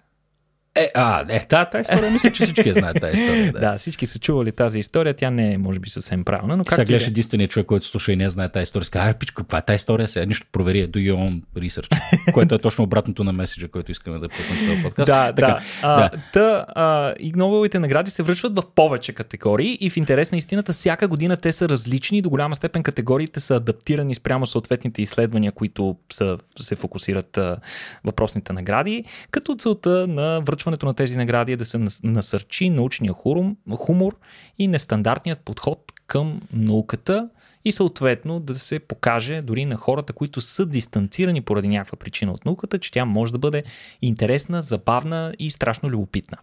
Е, 0.78 0.92
а, 0.96 1.26
е, 1.30 1.46
тази, 1.46 1.66
тази 1.72 1.82
история, 1.82 2.12
мисля, 2.12 2.32
че 2.32 2.44
всички 2.44 2.74
знаят 2.74 2.98
тази 3.02 3.16
история. 3.16 3.52
Да. 3.52 3.60
да, 3.72 3.78
всички 3.78 4.06
са 4.06 4.20
чували 4.20 4.52
тази 4.52 4.80
история, 4.80 5.14
тя 5.14 5.30
не 5.30 5.54
е, 5.54 5.58
може 5.58 5.80
би, 5.80 5.90
съвсем 5.90 6.24
правилна. 6.24 6.58
Но 6.58 6.64
как 6.64 6.76
Сега 6.76 6.86
гледаш 6.86 7.04
е? 7.04 7.10
единствения 7.10 7.48
човек, 7.48 7.66
който 7.66 7.86
слуша 7.86 8.12
и 8.12 8.16
не 8.16 8.30
знае 8.30 8.50
тази 8.50 8.64
история, 8.64 8.88
казва, 8.90 9.14
пичко, 9.14 9.42
каква 9.42 9.58
е 9.58 9.62
тази 9.62 9.76
история? 9.76 10.08
Сега 10.08 10.26
нищо 10.26 10.48
провери, 10.52 10.88
do 10.88 11.14
your 11.14 11.16
own 11.16 11.42
research, 11.58 12.02
което 12.34 12.56
е 12.56 12.60
точно 12.60 12.84
обратното 12.84 13.24
на 13.24 13.34
меседжа, 13.34 13.68
който 13.68 13.92
искаме 13.92 14.20
да 14.20 14.30
пуснем 14.30 14.58
в 14.58 14.68
този 14.68 14.84
подкаст. 14.84 15.08
Да, 15.08 15.34
така, 15.34 15.48
да. 15.48 15.60
А, 15.82 15.96
да. 15.96 16.12
Та, 16.34 16.66
а, 16.76 17.14
и 17.20 17.32
Нобеловите 17.36 17.80
награди 17.80 18.12
се 18.12 18.24
връчват 18.24 18.56
в 18.56 18.64
повече 18.76 19.14
категории 19.14 19.78
и 19.82 19.90
в 19.90 19.98
интерес 19.98 20.32
на 20.32 20.38
истината 20.38 20.74
всяка 20.74 21.08
година 21.08 21.38
те 21.38 21.52
са 21.52 21.70
различни, 21.70 22.22
до 22.22 22.30
голяма 22.30 22.56
степен 22.56 22.84
категориите 22.84 23.40
са 23.40 23.56
адаптирани 23.56 24.16
спрямо 24.16 24.48
съответните 24.48 25.02
изследвания, 25.02 25.52
които 25.52 25.96
са, 26.14 26.38
се 26.60 26.76
фокусират 26.76 27.38
а, 27.38 27.58
въпросните 28.04 28.54
награди, 28.54 29.04
като 29.32 29.56
целта 29.56 30.08
на 30.08 30.42
връчването 30.42 30.67
на 30.86 30.94
тези 30.94 31.18
награди 31.18 31.48
стадия 31.48 31.58
да 31.58 31.66
се 31.66 32.08
насърчи 32.08 32.70
научния 32.70 33.14
хурум, 33.14 33.58
хумор 33.76 34.18
и 34.60 34.68
нестандартният 34.68 35.40
подход 35.40 35.94
към 36.08 36.42
науката 36.54 37.30
и 37.66 37.72
съответно 37.72 38.40
да 38.40 38.56
се 38.56 38.80
покаже 38.80 39.42
дори 39.42 39.66
на 39.66 39.76
хората, 39.76 40.14
които 40.14 40.42
са 40.42 40.66
дистанцирани 40.66 41.42
поради 41.42 41.68
някаква 41.68 41.98
причина 41.98 42.32
от 42.32 42.46
науката, 42.46 42.80
че 42.80 42.92
тя 42.92 43.06
може 43.06 43.32
да 43.32 43.38
бъде 43.38 43.64
интересна, 44.02 44.62
забавна 44.62 45.34
и 45.40 45.52
страшно 45.52 45.90
любопитна. 45.90 46.38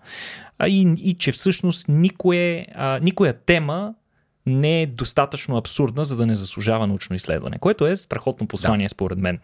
И, 0.66 0.94
и 0.98 1.14
че 1.14 1.32
всъщност 1.32 1.88
никое, 1.88 2.66
а, 2.74 2.98
никоя 3.02 3.32
тема 3.32 3.94
не 4.46 4.82
е 4.82 4.86
достатъчно 4.86 5.56
абсурдна, 5.56 6.04
за 6.04 6.16
да 6.16 6.26
не 6.26 6.36
заслужава 6.36 6.86
научно 6.86 7.16
изследване, 7.16 7.58
което 7.58 7.86
е 7.86 7.96
страхотно 7.96 8.46
послание 8.46 8.86
да. 8.86 8.90
според 8.90 9.18
мен. 9.18 9.38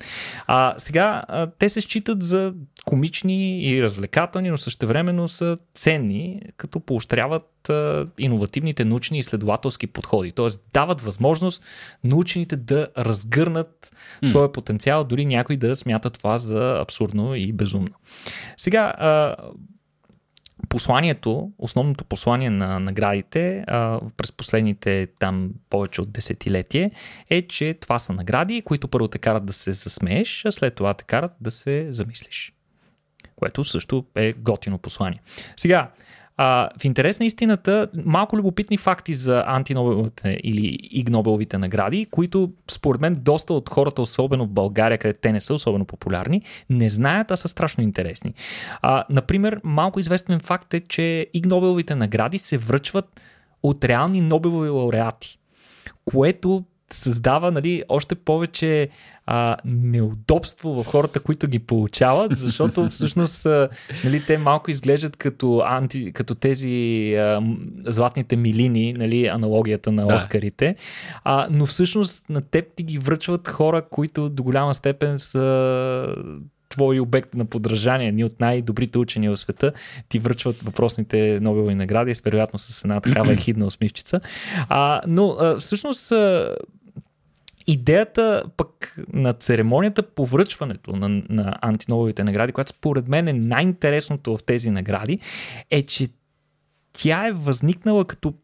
А, 0.46 0.74
сега, 0.78 1.22
а, 1.28 1.46
те 1.46 1.68
се 1.68 1.80
считат 1.80 2.22
за 2.22 2.54
комични 2.84 3.62
и 3.62 3.82
развлекателни, 3.82 4.50
но 4.50 4.58
същевременно 4.58 5.28
са 5.28 5.56
ценни, 5.74 6.42
като 6.56 6.80
поощряват 6.80 7.70
а, 7.70 8.06
иновативните 8.18 8.84
научни 8.84 9.18
и 9.18 9.20
изследователски 9.20 9.86
подходи. 9.86 10.32
Т.е. 10.32 10.48
дават 10.72 11.00
възможност 11.00 11.62
научените 12.04 12.56
да 12.56 12.88
разгърнат 12.98 13.90
mm. 14.24 14.28
своя 14.28 14.52
потенциал, 14.52 15.04
дори 15.04 15.24
някои 15.24 15.56
да 15.56 15.76
смятат 15.76 16.18
това 16.18 16.38
за 16.38 16.78
абсурдно 16.80 17.34
и 17.34 17.52
безумно. 17.52 17.94
Сега, 18.56 18.94
а, 18.98 19.36
посланието, 20.70 21.50
основното 21.58 22.04
послание 22.04 22.50
на 22.50 22.80
наградите 22.80 23.64
а, 23.66 24.00
през 24.16 24.32
последните 24.32 25.06
там 25.18 25.50
повече 25.70 26.00
от 26.00 26.12
десетилетие 26.12 26.90
е, 27.30 27.46
че 27.46 27.74
това 27.80 27.98
са 27.98 28.12
награди, 28.12 28.62
които 28.62 28.88
първо 28.88 29.08
те 29.08 29.18
карат 29.18 29.46
да 29.46 29.52
се 29.52 29.72
засмееш, 29.72 30.44
а 30.44 30.52
след 30.52 30.74
това 30.74 30.94
те 30.94 31.04
карат 31.04 31.32
да 31.40 31.50
се 31.50 31.86
замислиш. 31.90 32.52
Което 33.36 33.64
също 33.64 34.04
е 34.14 34.32
готино 34.32 34.78
послание. 34.78 35.20
Сега, 35.56 35.90
а, 36.42 36.68
в 36.78 36.84
интерес 36.84 37.20
на 37.20 37.26
истината, 37.26 37.88
малко 38.04 38.36
любопитни 38.36 38.76
факти 38.76 39.14
за 39.14 39.44
антинобеловите 39.46 40.40
или 40.44 40.78
игнобеловите 40.82 41.58
награди, 41.58 42.06
които 42.10 42.52
според 42.70 43.00
мен 43.00 43.16
доста 43.20 43.54
от 43.54 43.68
хората, 43.68 44.02
особено 44.02 44.44
в 44.44 44.50
България, 44.50 44.98
където 44.98 45.20
те 45.20 45.32
не 45.32 45.40
са 45.40 45.54
особено 45.54 45.84
популярни, 45.84 46.42
не 46.70 46.90
знаят, 46.90 47.30
а 47.30 47.36
са 47.36 47.48
страшно 47.48 47.84
интересни. 47.84 48.34
А, 48.82 49.04
например, 49.10 49.60
малко 49.64 50.00
известен 50.00 50.40
факт 50.40 50.74
е, 50.74 50.80
че 50.80 51.26
игнобеловите 51.34 51.94
награди 51.94 52.38
се 52.38 52.58
връчват 52.58 53.20
от 53.62 53.84
реални 53.84 54.20
Нобелови 54.20 54.68
лауреати, 54.68 55.38
което 56.04 56.64
създава 56.92 57.50
нали, 57.50 57.82
още 57.88 58.14
повече 58.14 58.88
а, 59.26 59.56
неудобство 59.64 60.82
в 60.82 60.86
хората, 60.86 61.20
които 61.20 61.46
ги 61.46 61.58
получават, 61.58 62.38
защото 62.38 62.88
всъщност 62.90 63.46
а, 63.46 63.68
нали, 64.04 64.24
те 64.26 64.38
малко 64.38 64.70
изглеждат 64.70 65.16
като, 65.16 65.62
анти, 65.66 66.12
като 66.12 66.34
тези 66.34 67.14
а, 67.14 67.42
златните 67.86 68.36
милини, 68.36 68.92
нали, 68.92 69.26
аналогията 69.26 69.92
на 69.92 70.06
да. 70.06 70.14
Оскарите, 70.14 70.76
а, 71.24 71.46
но 71.50 71.66
всъщност 71.66 72.30
на 72.30 72.40
теб 72.40 72.64
ти 72.76 72.82
ги 72.82 72.98
връчват 72.98 73.48
хора, 73.48 73.82
които 73.90 74.28
до 74.28 74.42
голяма 74.42 74.74
степен 74.74 75.18
са 75.18 76.06
твой 76.70 77.00
обект 77.00 77.34
на 77.34 77.44
подражание, 77.44 78.12
ни 78.12 78.24
от 78.24 78.40
най-добрите 78.40 78.98
учени 78.98 79.28
в 79.28 79.36
света 79.36 79.72
ти 80.08 80.18
връчват 80.18 80.62
въпросните 80.62 81.40
Нобелови 81.40 81.74
награди, 81.74 82.14
вероятно 82.24 82.58
с 82.58 82.84
една 82.84 83.00
такава 83.00 83.32
ехидна 83.32 83.66
усмивчица. 83.66 84.20
А, 84.68 85.00
но 85.06 85.36
а, 85.40 85.58
всъщност 85.58 86.12
а, 86.12 86.56
идеята 87.72 88.44
пък 88.56 88.96
на 89.12 89.32
церемонията 89.32 90.02
по 90.02 90.26
връчването 90.26 90.96
на, 90.96 91.08
на 91.28 91.58
антинобеловите 91.60 92.24
награди, 92.24 92.52
която 92.52 92.70
според 92.70 93.08
мен 93.08 93.28
е 93.28 93.32
най-интересното 93.32 94.36
в 94.36 94.42
тези 94.42 94.70
награди, 94.70 95.18
е, 95.70 95.82
че 95.82 96.08
тя 96.92 97.26
е 97.26 97.32
възникнала 97.32 98.04
като 98.04 98.34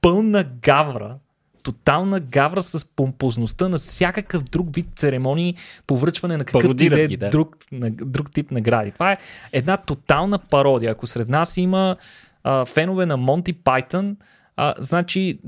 пълна 0.00 0.44
гавра 0.62 1.16
тотална 1.62 2.20
гавра 2.20 2.62
с 2.62 2.84
помпозността 2.84 3.68
на 3.68 3.78
всякакъв 3.78 4.42
друг 4.42 4.74
вид 4.74 4.86
церемонии 4.96 5.54
по 5.86 5.96
връчване 5.96 6.36
на 6.36 6.44
какъвто 6.44 6.84
и 6.84 6.88
да. 6.88 7.00
е 7.02 7.30
друг, 7.30 7.56
на, 7.72 7.90
друг 7.90 8.30
тип 8.30 8.50
награди. 8.50 8.90
Това 8.90 9.12
е 9.12 9.18
една 9.52 9.76
тотална 9.76 10.38
пародия. 10.38 10.92
Ако 10.92 11.06
сред 11.06 11.28
нас 11.28 11.56
има 11.56 11.96
а, 12.44 12.64
фенове 12.64 13.06
на 13.06 13.16
Монти 13.16 13.52
Пайтън, 13.52 14.16
а, 14.60 14.74
значи 14.78 15.38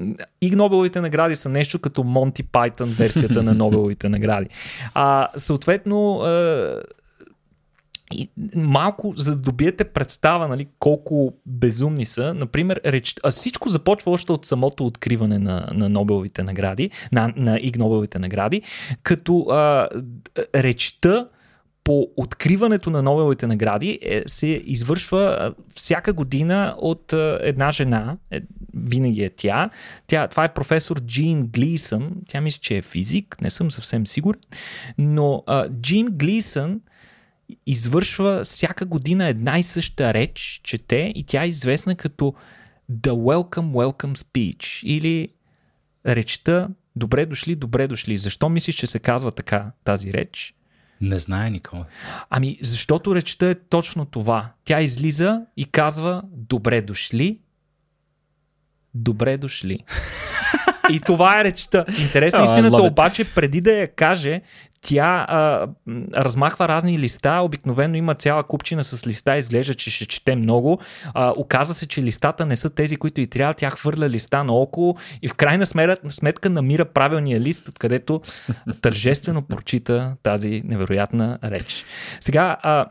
и 0.41 0.51
Нобеловите 0.51 1.01
награди 1.01 1.37
са 1.37 1.49
нещо 1.49 1.79
като 1.79 2.05
Монти 2.05 2.43
Пайтън 2.43 2.89
версията 2.89 3.43
на 3.43 3.55
Нобеловите 3.55 4.09
награди. 4.09 4.47
А, 4.95 5.29
съответно, 5.37 6.23
и 8.15 8.31
малко, 8.55 9.13
за 9.17 9.31
да 9.31 9.37
добиете 9.37 9.85
представа 9.85 10.49
нали, 10.49 10.69
колко 10.79 11.35
безумни 11.47 12.05
са, 12.05 12.35
например, 12.35 12.81
реч... 12.85 13.15
а 13.23 13.31
всичко 13.31 13.69
започва 13.69 14.13
още 14.13 14.33
от 14.33 14.47
самото 14.47 14.87
откриване 14.87 15.39
на, 15.39 15.69
на 15.75 15.89
Нобеловите 15.89 16.43
награди, 16.43 16.91
на, 17.13 17.33
на 17.37 17.59
Иг 17.59 17.77
награди, 18.19 18.63
като 19.03 19.47
а, 19.51 19.89
речта 20.55 21.29
по 21.85 22.09
откриването 22.17 22.91
на 22.91 23.03
Нобеловите 23.03 23.47
награди 23.47 23.99
е, 24.03 24.23
се 24.27 24.63
извършва 24.65 25.55
всяка 25.75 26.13
година 26.13 26.75
от 26.79 27.13
една 27.41 27.73
жена, 27.73 28.17
е, 28.31 28.41
винаги 28.85 29.23
е 29.23 29.31
тя. 29.31 29.71
тя. 30.07 30.29
Това 30.29 30.45
е 30.45 30.55
професор 30.55 31.01
Джин 31.01 31.47
Глисън, 31.47 32.13
тя 32.29 32.41
мисля, 32.41 32.61
че 32.63 32.77
е 32.77 32.83
физик, 32.83 33.37
не 33.41 33.51
съм 33.51 33.71
съвсем 33.71 34.07
сигурен, 34.07 34.41
но 34.99 35.45
а, 35.47 35.69
Джин 35.69 36.07
Глисън 36.11 36.81
извършва 37.67 38.45
всяка 38.45 38.87
година 38.87 39.29
една 39.29 39.59
и 39.59 39.63
съща 39.63 40.15
реч, 40.15 40.61
чете 40.65 41.13
и 41.15 41.25
тя 41.25 41.45
е 41.45 41.49
известна 41.49 41.95
като 41.95 42.35
The 42.93 43.11
Welcome 43.11 43.71
Welcome 43.71 44.17
Speech 44.17 44.85
или 44.85 45.29
речта 46.07 46.69
Добре 46.97 47.27
дошли, 47.27 47.57
добре 47.57 47.89
дошли. 47.89 48.17
Защо 48.17 48.49
мислиш, 48.49 48.77
че 48.77 48.87
се 48.87 48.99
казва 48.99 49.33
така 49.33 49.73
тази 49.85 50.13
реч? 50.13 50.55
Не 51.01 51.19
знае 51.19 51.51
никой. 51.51 51.81
Ами, 52.31 52.59
защото 52.61 53.15
речта 53.15 53.51
е 53.51 53.55
точно 53.55 54.05
това. 54.05 54.53
Тя 54.65 54.81
излиза 54.81 55.43
и 55.57 55.65
казва 55.65 56.23
Добре 56.33 56.83
дошли. 56.83 57.39
Добре 58.95 59.37
дошли. 59.37 59.79
И 60.91 61.01
това 61.01 61.41
е 61.41 61.45
речта. 61.45 61.85
Интересна 62.01 62.45
истината 62.45 62.83
обаче, 62.83 63.25
преди 63.25 63.61
да 63.61 63.73
я 63.73 63.95
каже, 63.95 64.41
тя 64.83 65.27
а, 65.29 65.69
размахва 66.15 66.69
разни 66.69 66.99
листа, 66.99 67.41
обикновено 67.41 67.97
има 67.97 68.15
цяла 68.15 68.43
купчина 68.43 68.85
с 68.85 69.07
листа, 69.07 69.37
изглежда, 69.37 69.75
че 69.75 69.91
ще 69.91 70.07
чете 70.07 70.37
много. 70.37 70.81
А, 71.15 71.33
оказва 71.37 71.75
се, 71.75 71.89
че 71.89 72.03
листата 72.03 72.47
не 72.47 72.57
са 72.57 72.71
тези, 72.71 72.97
които 72.97 73.21
и 73.21 73.27
трябва, 73.27 73.55
тя 73.55 73.71
хвърля 73.71 74.09
листа 74.09 74.45
наоколо 74.45 74.97
и 75.23 75.29
в 75.29 75.35
крайна 75.35 75.67
сметка 76.09 76.51
намира 76.51 76.85
правилния 76.85 77.41
лист, 77.41 77.69
откъдето 77.69 78.21
тържествено 78.83 79.43
прочита 79.43 80.17
тази 80.23 80.63
невероятна 80.65 81.39
реч. 81.45 81.85
Сега, 82.21 82.57
а, 82.63 82.87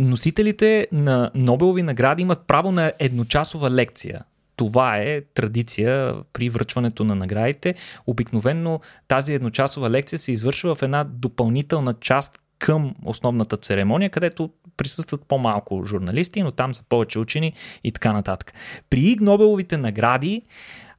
носителите 0.00 0.86
на 0.92 1.30
Нобелови 1.34 1.82
награди 1.82 2.22
имат 2.22 2.46
право 2.46 2.72
на 2.72 2.92
едночасова 2.98 3.70
лекция 3.70 4.24
това 4.60 4.96
е 4.96 5.20
традиция 5.20 6.14
при 6.32 6.48
връчването 6.48 7.04
на 7.04 7.14
наградите. 7.14 7.74
Обикновенно 8.06 8.80
тази 9.08 9.34
едночасова 9.34 9.90
лекция 9.90 10.18
се 10.18 10.32
извършва 10.32 10.74
в 10.74 10.82
една 10.82 11.04
допълнителна 11.04 11.94
част 12.00 12.38
към 12.58 12.94
основната 13.04 13.56
церемония, 13.56 14.10
където 14.10 14.50
присъстват 14.76 15.24
по-малко 15.28 15.84
журналисти, 15.84 16.42
но 16.42 16.50
там 16.50 16.74
са 16.74 16.84
повече 16.88 17.18
учени 17.18 17.52
и 17.84 17.92
така 17.92 18.12
нататък. 18.12 18.52
При 18.90 19.00
Иг 19.00 19.20
Нобеловите 19.20 19.76
награди 19.76 20.42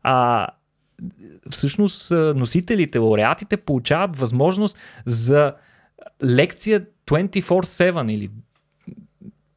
а, 0.04 0.48
всъщност 1.50 2.12
носителите, 2.12 2.98
лауреатите 2.98 3.58
получават 3.58 4.20
възможност 4.20 4.78
за 5.06 5.54
лекция 6.24 6.86
24-7 7.08 8.12
или 8.12 8.30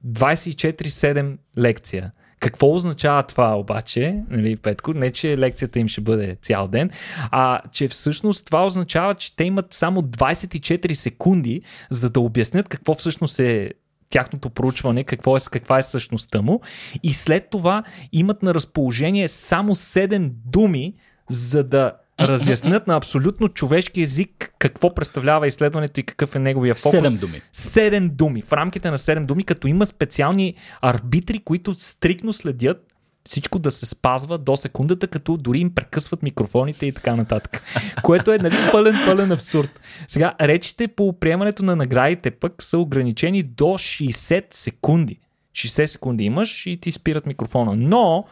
24-7 0.06 1.36
лекция. 1.58 2.12
Какво 2.44 2.74
означава 2.74 3.22
това 3.22 3.58
обаче, 3.58 4.16
нали, 4.30 4.56
Петко? 4.56 4.92
Не, 4.94 5.10
че 5.10 5.38
лекцията 5.38 5.78
им 5.78 5.88
ще 5.88 6.00
бъде 6.00 6.36
цял 6.42 6.68
ден, 6.68 6.90
а 7.30 7.60
че 7.72 7.88
всъщност 7.88 8.46
това 8.46 8.66
означава, 8.66 9.14
че 9.14 9.36
те 9.36 9.44
имат 9.44 9.72
само 9.72 10.02
24 10.02 10.92
секунди, 10.92 11.62
за 11.90 12.10
да 12.10 12.20
обяснят 12.20 12.68
какво 12.68 12.94
всъщност 12.94 13.40
е 13.40 13.70
тяхното 14.08 14.50
проучване, 14.50 15.04
какво 15.04 15.36
е, 15.36 15.40
каква 15.50 15.78
е 15.78 15.82
същността 15.82 16.42
му 16.42 16.60
и 17.02 17.12
след 17.12 17.50
това 17.50 17.82
имат 18.12 18.42
на 18.42 18.54
разположение 18.54 19.28
само 19.28 19.74
7 19.74 20.30
думи, 20.46 20.94
за 21.30 21.64
да 21.64 21.92
разяснят 22.20 22.86
на 22.86 22.96
абсолютно 22.96 23.48
човешки 23.48 24.02
език 24.02 24.54
какво 24.58 24.94
представлява 24.94 25.46
изследването 25.46 26.00
и 26.00 26.02
какъв 26.02 26.36
е 26.36 26.38
неговия 26.38 26.74
фокус. 26.74 26.90
Седем 26.90 27.16
думи. 27.16 27.42
Седем 27.52 28.10
думи. 28.12 28.42
В 28.42 28.52
рамките 28.52 28.90
на 28.90 28.98
седем 28.98 29.26
думи, 29.26 29.44
като 29.44 29.68
има 29.68 29.86
специални 29.86 30.54
арбитри, 30.80 31.38
които 31.38 31.74
стрикно 31.78 32.32
следят 32.32 32.94
всичко 33.24 33.58
да 33.58 33.70
се 33.70 33.86
спазва 33.86 34.38
до 34.38 34.56
секундата, 34.56 35.06
като 35.06 35.36
дори 35.36 35.58
им 35.58 35.74
прекъсват 35.74 36.22
микрофоните 36.22 36.86
и 36.86 36.92
така 36.92 37.16
нататък. 37.16 37.62
Което 38.02 38.32
е 38.32 38.38
нали, 38.38 38.54
пълен, 38.72 38.94
пълен 39.06 39.32
абсурд. 39.32 39.80
Сега, 40.08 40.34
речите 40.40 40.88
по 40.88 41.18
приемането 41.20 41.62
на 41.62 41.76
наградите 41.76 42.30
пък 42.30 42.62
са 42.62 42.78
ограничени 42.78 43.42
до 43.42 43.64
60 43.64 44.44
секунди. 44.50 45.18
60 45.52 45.86
секунди 45.86 46.24
имаш 46.24 46.66
и 46.66 46.76
ти 46.76 46.92
спират 46.92 47.26
микрофона. 47.26 47.74
Но 47.76 48.24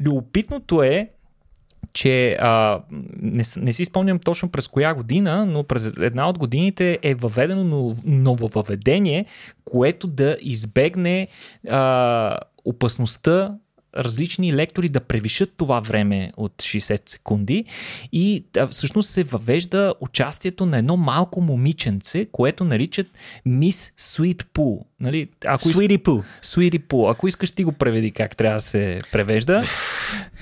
любопитното 0.00 0.82
е, 0.82 1.10
че 1.92 2.36
а, 2.40 2.80
не, 3.22 3.42
не 3.56 3.72
си 3.72 3.84
спомням 3.84 4.18
точно 4.18 4.48
през 4.48 4.68
коя 4.68 4.94
година, 4.94 5.46
но 5.46 5.64
през 5.64 5.92
една 6.00 6.28
от 6.28 6.38
годините 6.38 6.98
е 7.02 7.14
въведено 7.14 7.94
нововъведение, 8.04 9.26
което 9.64 10.06
да 10.06 10.36
избегне 10.40 11.28
а, 11.68 12.38
опасността 12.64 13.54
различни 13.96 14.54
лектори 14.54 14.88
да 14.88 15.00
превишат 15.00 15.52
това 15.56 15.80
време 15.80 16.32
от 16.36 16.52
60 16.52 17.10
секунди 17.10 17.64
и 18.12 18.44
а, 18.56 18.66
всъщност 18.66 19.10
се 19.10 19.24
въвежда 19.24 19.94
участието 20.00 20.66
на 20.66 20.78
едно 20.78 20.96
малко 20.96 21.40
момиченце, 21.40 22.26
което 22.32 22.64
наричат 22.64 23.06
Мис 23.46 23.92
Sweet 23.98 24.44
Poo. 24.54 24.87
Нали, 25.00 25.28
ако 25.46 25.68
Sweetie 25.68 26.02
Poo. 26.02 26.24
Sweetie 26.42 26.80
Poo. 26.80 27.10
Ако 27.10 27.28
искаш 27.28 27.50
ти 27.50 27.64
го 27.64 27.72
преведи 27.72 28.10
как 28.10 28.36
трябва 28.36 28.56
да 28.56 28.60
се 28.60 28.98
превежда. 29.12 29.62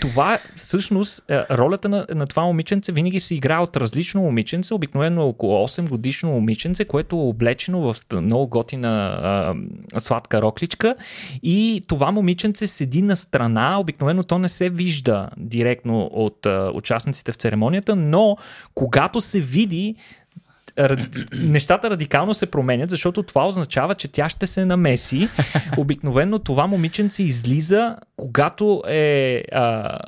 това 0.01 0.39
всъщност, 0.55 1.25
ролята 1.31 1.89
на, 1.89 2.07
на 2.15 2.27
това 2.27 2.45
момиченце 2.45 2.93
винаги 2.93 3.21
се 3.21 3.35
играе 3.35 3.59
от 3.59 3.77
различно 3.77 4.23
момиченце, 4.23 4.75
обикновено 4.75 5.27
около 5.27 5.69
8 5.69 5.89
годишно 5.89 6.31
момиченце, 6.31 6.85
което 6.85 7.17
е 7.17 7.19
облечено 7.19 7.81
в 7.81 7.97
много 8.13 8.49
готина 8.49 8.89
а, 9.23 9.55
сладка 10.01 10.43
рокличка 10.43 10.95
и 11.43 11.83
това 11.89 12.11
момиченце 12.11 12.67
седи 12.67 13.03
на 13.03 13.17
страна, 13.17 13.81
обикновено 13.81 14.23
то 14.23 14.39
не 14.39 14.49
се 14.49 14.71
вижда 14.71 15.29
директно 15.37 16.11
от 16.13 16.47
а, 16.47 16.71
участниците 16.75 17.33
в 17.33 17.37
церемонията, 17.37 17.97
но 17.97 18.37
когато 18.75 19.21
се 19.21 19.41
види, 19.41 19.95
нещата 21.35 21.91
радикално 21.91 22.35
се 22.35 22.47
променят, 22.47 22.91
защото 22.91 23.23
това 23.23 23.49
означава, 23.49 23.95
че 23.95 24.09
тя 24.09 24.29
ще 24.29 24.47
се 24.47 24.65
намеси. 24.65 25.29
Обикновено 25.79 26.39
това 26.39 26.67
момиченце 26.67 27.23
излиза, 27.23 27.97
когато 28.17 28.83
е 28.89 29.43
а, 29.53 29.99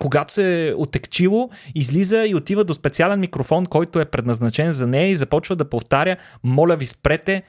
когато 0.00 0.32
се 0.32 0.68
е 0.68 0.74
отекчило, 0.74 1.50
излиза 1.74 2.26
и 2.26 2.34
отива 2.34 2.64
до 2.64 2.74
специален 2.74 3.20
микрофон, 3.20 3.66
който 3.66 4.00
е 4.00 4.04
предназначен 4.04 4.72
за 4.72 4.86
нея 4.86 5.10
и 5.10 5.16
започва 5.16 5.56
да 5.56 5.64
повтаря, 5.64 6.16
моля 6.44 6.76
ви 6.76 6.86
спрете, 6.86 7.42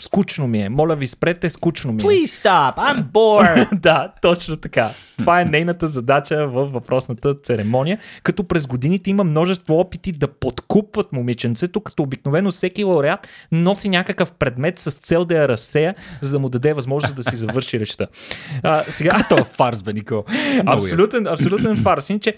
Скучно 0.00 0.46
ми 0.46 0.62
е. 0.62 0.68
Моля 0.68 0.96
ви, 0.96 1.06
спрете, 1.06 1.48
скучно 1.48 1.92
ми 1.92 2.02
е. 2.02 2.04
Please 2.04 2.44
stop, 2.44 2.76
I'm 2.76 3.04
bored. 3.04 3.80
да, 3.80 4.12
точно 4.22 4.56
така. 4.56 4.90
Това 5.18 5.40
е 5.40 5.44
нейната 5.44 5.86
задача 5.86 6.46
във 6.46 6.72
въпросната 6.72 7.34
церемония, 7.42 7.98
като 8.22 8.44
през 8.44 8.66
годините 8.66 9.10
има 9.10 9.24
множество 9.24 9.80
опити 9.80 10.12
да 10.12 10.28
подкупват 10.28 11.12
момиченцето, 11.12 11.80
като 11.80 12.02
обикновено 12.02 12.50
всеки 12.50 12.84
лауреат 12.84 13.28
носи 13.52 13.88
някакъв 13.88 14.32
предмет 14.32 14.78
с 14.78 14.90
цел 14.90 15.24
да 15.24 15.34
я 15.34 15.48
разсея, 15.48 15.94
за 16.20 16.32
да 16.32 16.38
му 16.38 16.48
даде 16.48 16.72
възможност 16.72 17.16
да 17.16 17.22
си 17.22 17.36
завърши 17.36 17.80
речта. 17.80 18.06
А, 18.62 18.84
сега... 18.88 19.10
Като 19.10 19.44
фарс, 19.44 19.82
бе, 19.82 19.92
Нико. 19.92 20.24
абсолютен, 20.66 21.26
абсолютен 21.26 21.76
фарс. 21.76 22.10
Иначе, 22.10 22.34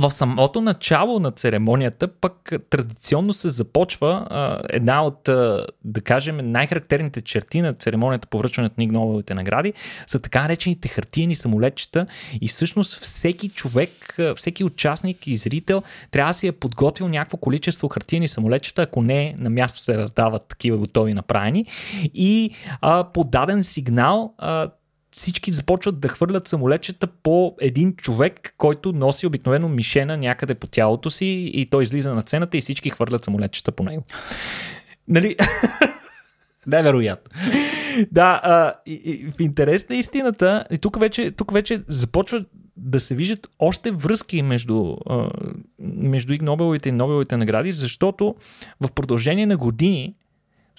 в 0.00 0.10
самото 0.10 0.60
начало 0.60 1.18
на 1.18 1.30
церемонията 1.30 2.08
пък 2.08 2.52
традиционно 2.70 3.32
се 3.32 3.48
започва 3.48 4.26
а, 4.30 4.60
една 4.68 5.04
от, 5.04 5.28
а, 5.28 5.66
да 5.84 6.00
кажем, 6.00 6.52
най-характерните 6.52 7.20
черти 7.20 7.60
на 7.60 7.74
церемонията 7.74 8.28
по 8.28 8.38
връчването 8.38 8.74
на 8.78 8.86
Нобеловите 8.86 9.34
награди 9.34 9.72
са 10.06 10.20
така 10.20 10.42
наречените 10.42 10.88
хартиени 10.88 11.34
самолетчета 11.34 12.06
и 12.40 12.48
всъщност 12.48 13.00
всеки 13.00 13.48
човек, 13.48 14.16
всеки 14.36 14.64
участник 14.64 15.26
и 15.26 15.36
зрител 15.36 15.82
трябва 16.10 16.30
да 16.30 16.34
си 16.34 16.46
е 16.46 16.52
подготвил 16.52 17.08
някакво 17.08 17.36
количество 17.36 17.88
хартиени 17.88 18.28
самолетчета, 18.28 18.82
ако 18.82 19.02
не 19.02 19.34
на 19.38 19.50
място 19.50 19.78
се 19.78 19.98
раздават 19.98 20.48
такива 20.48 20.78
готови 20.78 21.14
направени. 21.14 21.66
И 22.14 22.50
а, 22.80 23.04
по 23.04 23.24
даден 23.24 23.64
сигнал 23.64 24.34
а, 24.38 24.68
всички 25.12 25.52
започват 25.52 26.00
да 26.00 26.08
хвърлят 26.08 26.48
самолетчета 26.48 27.06
по 27.06 27.56
един 27.60 27.96
човек, 27.96 28.54
който 28.58 28.92
носи 28.92 29.26
обикновено 29.26 29.68
мишена 29.68 30.16
някъде 30.16 30.54
по 30.54 30.66
тялото 30.66 31.10
си 31.10 31.50
и 31.54 31.66
той 31.66 31.82
излиза 31.82 32.14
на 32.14 32.22
сцената 32.22 32.56
и 32.56 32.60
всички 32.60 32.90
хвърлят 32.90 33.24
самолетчета 33.24 33.72
по 33.72 33.82
него. 33.82 34.02
Нали? 35.08 35.36
Невероятно. 36.66 37.40
да, 38.12 38.40
а, 38.44 38.74
и, 38.86 38.92
и, 38.92 39.30
в 39.30 39.40
интерес 39.40 39.88
на 39.88 39.96
истината, 39.96 40.64
и 40.70 40.78
тук 40.78 41.00
вече, 41.00 41.30
тук 41.30 41.52
вече 41.52 41.82
започва 41.88 42.44
да 42.76 43.00
се 43.00 43.14
виждат 43.14 43.48
още 43.58 43.90
връзки 43.90 44.42
между, 44.42 44.96
а, 45.06 45.30
между 45.78 46.32
Иг 46.32 46.42
Нобеловите 46.42 46.88
и 46.88 46.92
Нобеловите 46.92 47.36
награди, 47.36 47.72
защото 47.72 48.34
в 48.80 48.92
продължение 48.92 49.46
на 49.46 49.56
години 49.56 50.14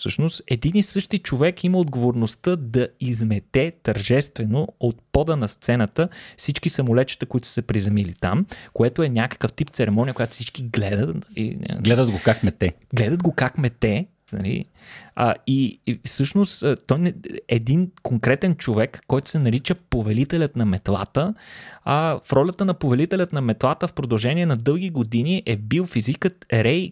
Всъщност, 0.02 0.41
един 0.47 0.72
и 0.76 0.84
същи 0.84 1.18
човек 1.18 1.64
има 1.64 1.78
отговорността 1.78 2.56
да 2.56 2.88
измете 2.99 3.72
тържествено 3.84 4.68
от 4.80 4.97
пода 5.12 5.36
на 5.36 5.47
сцената 5.47 6.10
всички 6.38 6.70
самолетчета, 6.70 7.26
които 7.26 7.47
са 7.47 7.54
се 7.54 7.62
приземили 7.62 8.14
там, 8.22 8.45
което 8.74 9.04
е 9.04 9.10
някакъв 9.10 9.54
тип 9.54 9.70
церемония, 9.70 10.14
която 10.14 10.32
всички 10.32 10.64
гледат. 10.64 11.26
И, 11.36 11.58
гледат 11.80 12.12
го 12.12 12.20
как 12.24 12.43
мете. 12.43 12.74
Гледат 12.95 13.24
го 13.24 13.32
как 13.32 13.58
мете. 13.58 14.08
Нали? 14.34 14.66
А, 15.16 15.36
и, 15.47 15.80
и 15.88 15.99
всъщност 16.06 16.66
той 16.88 16.99
не, 16.99 17.14
един 17.47 17.91
конкретен 18.04 18.56
човек, 18.56 19.02
който 19.08 19.30
се 19.30 19.39
нарича 19.39 19.76
повелителят 19.76 20.56
на 20.56 20.66
метлата, 20.66 21.34
а 21.84 22.20
в 22.24 22.34
ролята 22.34 22.66
на 22.66 22.74
повелителят 22.74 23.34
на 23.34 23.41
метлата 23.41 23.88
в 23.88 23.93
продължение 23.93 24.45
на 24.45 24.58
дълги 24.58 24.89
години 24.89 25.43
е 25.45 25.58
бил 25.58 25.86
физикът 25.86 26.45
Рей 26.54 26.91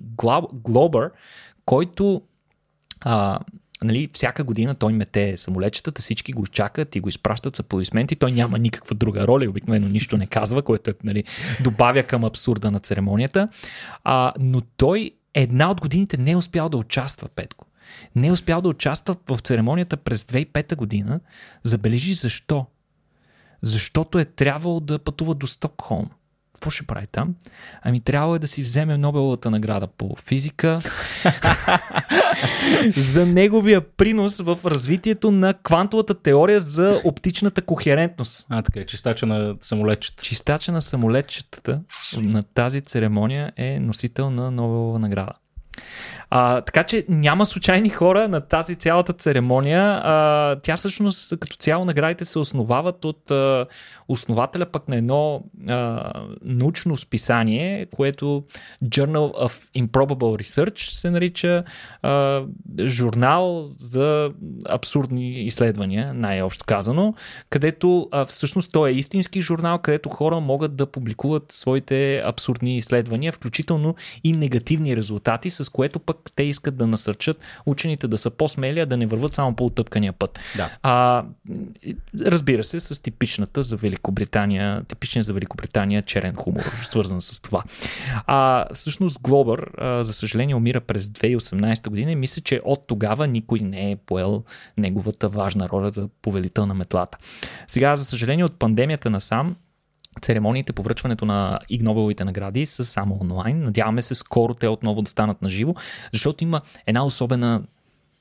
Глобър, 0.54 1.12
който 1.66 2.22
а, 3.02 3.40
нали, 3.84 4.10
всяка 4.14 4.44
година 4.44 4.76
той 4.76 4.94
мете 4.94 5.38
самолетчетата, 5.38 6.02
всички 6.02 6.34
го 6.34 6.48
чакат 6.48 6.96
и 6.96 7.00
го 7.00 7.10
изпращат 7.10 7.56
с 7.56 7.60
аплодисменти. 7.60 8.16
Той 8.16 8.32
няма 8.32 8.60
никаква 8.60 8.96
друга 8.96 9.28
роля 9.28 9.46
и 9.46 9.48
обикновено 9.48 9.88
нищо 9.88 10.18
не 10.18 10.28
казва, 10.28 10.62
което 10.62 10.94
нали, 11.04 11.24
добавя 11.64 12.04
към 12.04 12.24
абсурда 12.24 12.72
на 12.72 12.80
церемонията. 12.80 13.50
А, 14.04 14.34
но 14.40 14.62
той 14.62 15.12
една 15.34 15.72
от 15.72 15.82
годините 15.82 16.18
не 16.18 16.32
е 16.32 16.38
успял 16.38 16.70
да 16.70 16.78
участва, 16.78 17.30
Петко. 17.36 17.66
Не 18.16 18.28
е 18.28 18.32
успял 18.32 18.62
да 18.62 18.70
участва 18.70 19.16
в 19.30 19.40
церемонията 19.40 19.98
през 19.98 20.24
2005 20.24 20.76
година. 20.76 21.20
Забележи 21.64 22.14
защо. 22.14 22.66
Защото 23.62 24.20
е 24.20 24.26
трябвало 24.26 24.80
да 24.80 25.00
пътува 25.00 25.36
до 25.36 25.48
Стокхолм 25.48 26.10
какво 26.60 26.70
ще 26.70 26.84
прави 26.84 27.08
там? 27.08 27.36
Ами 27.82 28.02
трябва 28.02 28.36
е 28.36 28.40
да 28.40 28.48
си 28.48 28.62
вземе 28.62 28.98
Нобеловата 28.98 29.52
награда 29.52 29.88
по 29.88 30.16
физика 30.16 30.80
за 32.98 33.26
неговия 33.26 33.82
принос 33.82 34.40
в 34.40 34.60
развитието 34.66 35.32
на 35.32 35.54
квантовата 35.54 36.22
теория 36.22 36.60
за 36.60 37.02
оптичната 37.06 37.62
кохерентност. 37.62 38.48
А, 38.50 38.62
така 38.62 38.80
е, 38.80 38.86
чистача 38.86 39.26
на 39.26 39.56
самолетчета. 39.62 40.24
Чистача 40.24 40.72
на 40.72 40.82
самолетчетата 40.82 41.82
на 42.18 42.44
тази 42.44 42.82
церемония 42.82 43.52
е 43.58 43.80
носител 43.80 44.30
на 44.30 44.52
Нобелова 44.52 45.00
награда. 45.00 45.32
А, 46.32 46.62
така 46.62 46.84
че 46.84 47.06
няма 47.10 47.46
случайни 47.46 47.90
хора 47.90 48.28
на 48.28 48.42
тази 48.42 48.76
цялата 48.76 49.14
церемония. 49.14 50.02
А, 50.04 50.56
тя 50.64 50.78
всъщност 50.78 51.40
като 51.40 51.58
цяло 51.58 51.86
наградите 51.86 52.26
се 52.26 52.40
основават 52.40 53.06
от 53.06 53.32
а, 53.32 53.66
основателя 54.08 54.66
пък 54.66 54.88
на 54.88 54.96
едно 54.96 55.44
а, 55.68 56.12
научно 56.42 56.98
списание, 56.98 57.86
което 57.86 58.44
Journal 58.84 59.48
of 59.48 59.86
Improbable 59.88 60.44
Research 60.44 60.92
се 60.92 61.12
нарича 61.12 61.64
а, 62.02 62.44
журнал 62.86 63.70
за 63.78 64.32
абсурдни 64.70 65.32
изследвания, 65.32 66.14
най-общо 66.14 66.66
казано, 66.68 67.14
където 67.50 68.08
а, 68.12 68.26
всъщност 68.26 68.72
той 68.72 68.90
е 68.90 68.94
истински 68.94 69.42
журнал, 69.42 69.78
където 69.78 70.10
хора 70.10 70.40
могат 70.40 70.76
да 70.76 70.86
публикуват 70.86 71.52
своите 71.52 72.22
абсурдни 72.26 72.78
изследвания, 72.78 73.32
включително 73.32 73.96
и 74.24 74.34
негативни 74.34 74.98
резултати, 74.98 75.50
с 75.50 75.70
което 75.70 76.00
пък 76.00 76.19
те 76.36 76.44
искат 76.44 76.78
да 76.78 76.88
насърчат 76.88 77.40
учените 77.66 78.08
да 78.08 78.18
са 78.18 78.30
по-смели, 78.30 78.80
а 78.80 78.86
да 78.86 78.98
не 78.98 79.06
върват 79.06 79.34
само 79.34 79.56
по 79.56 79.66
отъпкания 79.66 80.14
път. 80.14 80.40
Да. 80.58 80.70
А, 80.84 81.24
разбира 82.22 82.64
се, 82.64 82.80
с 82.80 83.02
типичната 83.02 83.64
за 83.64 83.78
Великобритания, 83.78 84.84
типичния 84.84 85.24
за 85.24 85.34
Великобритания 85.34 86.02
черен 86.02 86.36
хумор, 86.36 86.72
свързан 86.86 87.22
с 87.22 87.42
това. 87.42 87.64
А, 88.28 88.66
всъщност 88.74 89.22
Глобър, 89.22 89.72
а, 89.78 90.04
за 90.04 90.14
съжаление, 90.14 90.56
умира 90.56 90.82
през 90.82 91.06
2018 91.06 91.90
година 91.90 92.12
и 92.12 92.16
мисля, 92.16 92.42
че 92.42 92.62
от 92.66 92.88
тогава 92.88 93.28
никой 93.28 93.60
не 93.60 93.92
е 93.92 93.96
поел 93.96 94.44
неговата 94.78 95.30
важна 95.30 95.70
роля 95.70 95.90
за 95.90 96.08
повелител 96.22 96.66
на 96.66 96.74
метлата. 96.74 97.18
Сега, 97.68 97.96
за 97.96 98.06
съжаление, 98.06 98.46
от 98.46 98.60
пандемията 98.60 99.10
насам, 99.10 99.56
Церемониите 100.22 100.74
по 100.74 100.84
връчването 100.84 101.26
на 101.26 101.60
Игнобеловите 101.70 102.26
награди 102.26 102.66
са 102.66 102.86
само 102.86 103.18
онлайн. 103.22 103.64
Надяваме 103.64 104.02
се 104.02 104.16
скоро 104.16 104.54
те 104.54 104.68
отново 104.68 105.02
да 105.02 105.10
станат 105.10 105.42
на 105.42 105.50
живо, 105.50 105.76
защото 106.14 106.44
има 106.44 106.62
една 106.88 107.06
особена 107.06 107.62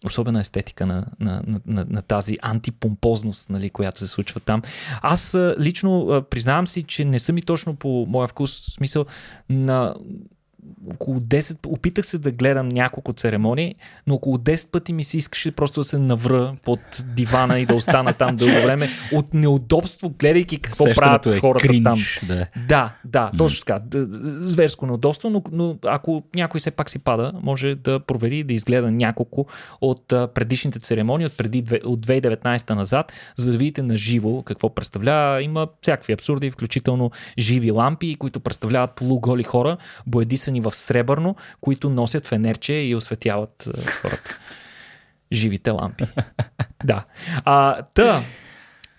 особена 0.06 0.40
естетика 0.40 0.86
на, 0.86 1.06
на, 1.20 1.42
на, 1.46 1.60
на, 1.66 1.86
на 1.90 2.02
тази 2.02 2.36
антипомпозност, 2.42 3.50
нали, 3.50 3.70
която 3.70 3.98
се 3.98 4.06
случва 4.06 4.40
там. 4.40 4.62
Аз 5.02 5.34
лично 5.58 6.22
признавам 6.30 6.66
си, 6.66 6.82
че 6.82 7.04
не 7.04 7.18
съм 7.18 7.38
и 7.38 7.42
точно 7.42 7.76
по 7.76 8.06
моя 8.08 8.28
вкус, 8.28 8.74
смисъл 8.74 9.06
на 9.50 9.94
около 10.94 11.20
10, 11.20 11.66
опитах 11.66 12.06
се 12.06 12.18
да 12.18 12.30
гледам 12.30 12.68
няколко 12.68 13.12
церемонии, 13.12 13.74
но 14.06 14.14
около 14.14 14.36
10 14.36 14.70
пъти 14.70 14.92
ми 14.92 15.04
се 15.04 15.16
искаше 15.16 15.50
просто 15.50 15.80
да 15.80 15.84
се 15.84 15.98
навра 15.98 16.52
под 16.64 16.80
дивана 17.04 17.58
и 17.58 17.66
да 17.66 17.74
остана 17.74 18.12
там 18.12 18.36
дълго 18.36 18.54
време 18.54 18.88
от 19.12 19.34
неудобство, 19.34 20.14
гледайки 20.18 20.58
какво 20.58 20.86
Сещането 20.86 21.22
правят 21.22 21.36
е 21.36 21.40
хората 21.40 21.68
кринч, 21.68 21.84
там. 21.84 21.98
Да, 22.28 22.46
да, 22.68 22.94
да 23.04 23.30
точно 23.38 23.64
така. 23.64 23.82
Зверско 24.40 24.86
неудобство, 24.86 25.30
но, 25.30 25.42
но 25.52 25.78
ако 25.84 26.22
някой 26.34 26.60
все 26.60 26.70
пак 26.70 26.90
си 26.90 26.98
пада, 26.98 27.32
може 27.42 27.74
да 27.74 28.00
провери 28.00 28.44
да 28.44 28.54
изгледа 28.54 28.90
няколко 28.90 29.46
от 29.80 30.08
предишните 30.08 30.80
церемонии, 30.80 31.26
от, 31.26 31.36
преди, 31.36 31.64
от 31.84 32.06
2019 32.06 32.74
назад, 32.74 33.12
за 33.36 33.52
да 33.52 33.58
видите 33.58 33.82
на 33.82 33.96
живо 33.96 34.42
какво 34.42 34.74
представлява. 34.74 35.42
Има 35.42 35.68
всякакви 35.82 36.12
абсурди, 36.12 36.50
включително 36.50 37.10
живи 37.38 37.70
лампи, 37.70 38.16
които 38.18 38.40
представляват 38.40 38.94
полуголи 38.94 39.42
хора, 39.42 39.76
боядисани 40.06 40.60
в 40.60 40.74
сребърно, 40.78 41.36
които 41.60 41.90
носят 41.90 42.26
фенерче 42.26 42.72
и 42.72 42.94
осветяват 42.94 43.68
хората. 44.00 44.38
Живите 45.32 45.70
лампи. 45.70 46.04
да. 46.84 47.04
А, 47.44 47.82
та, 47.82 48.22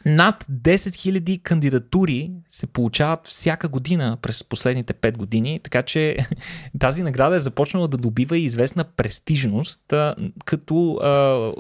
над 0.06 0.46
10 0.52 0.76
000 0.76 1.42
кандидатури 1.42 2.32
се 2.50 2.68
получават 2.68 3.28
всяка 3.28 3.68
година 3.68 4.18
през 4.22 4.44
последните 4.44 4.94
5 4.94 5.18
години, 5.18 5.60
така 5.64 5.82
че 5.82 6.18
тази 6.80 7.04
награда 7.04 7.36
е 7.36 7.40
започнала 7.40 7.88
да 7.88 7.98
добива 7.98 8.38
и 8.38 8.44
известна 8.44 8.84
престижност, 8.84 9.94
като 10.46 10.94
а, 10.94 11.52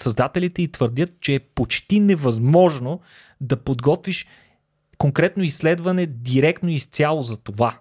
създателите 0.00 0.62
и 0.62 0.72
твърдят, 0.72 1.20
че 1.20 1.34
е 1.34 1.40
почти 1.40 2.00
невъзможно 2.00 3.00
да 3.40 3.56
подготвиш 3.56 4.26
конкретно 4.98 5.42
изследване 5.42 6.06
директно 6.06 6.68
изцяло 6.68 7.22
за 7.22 7.36
това. 7.36 7.78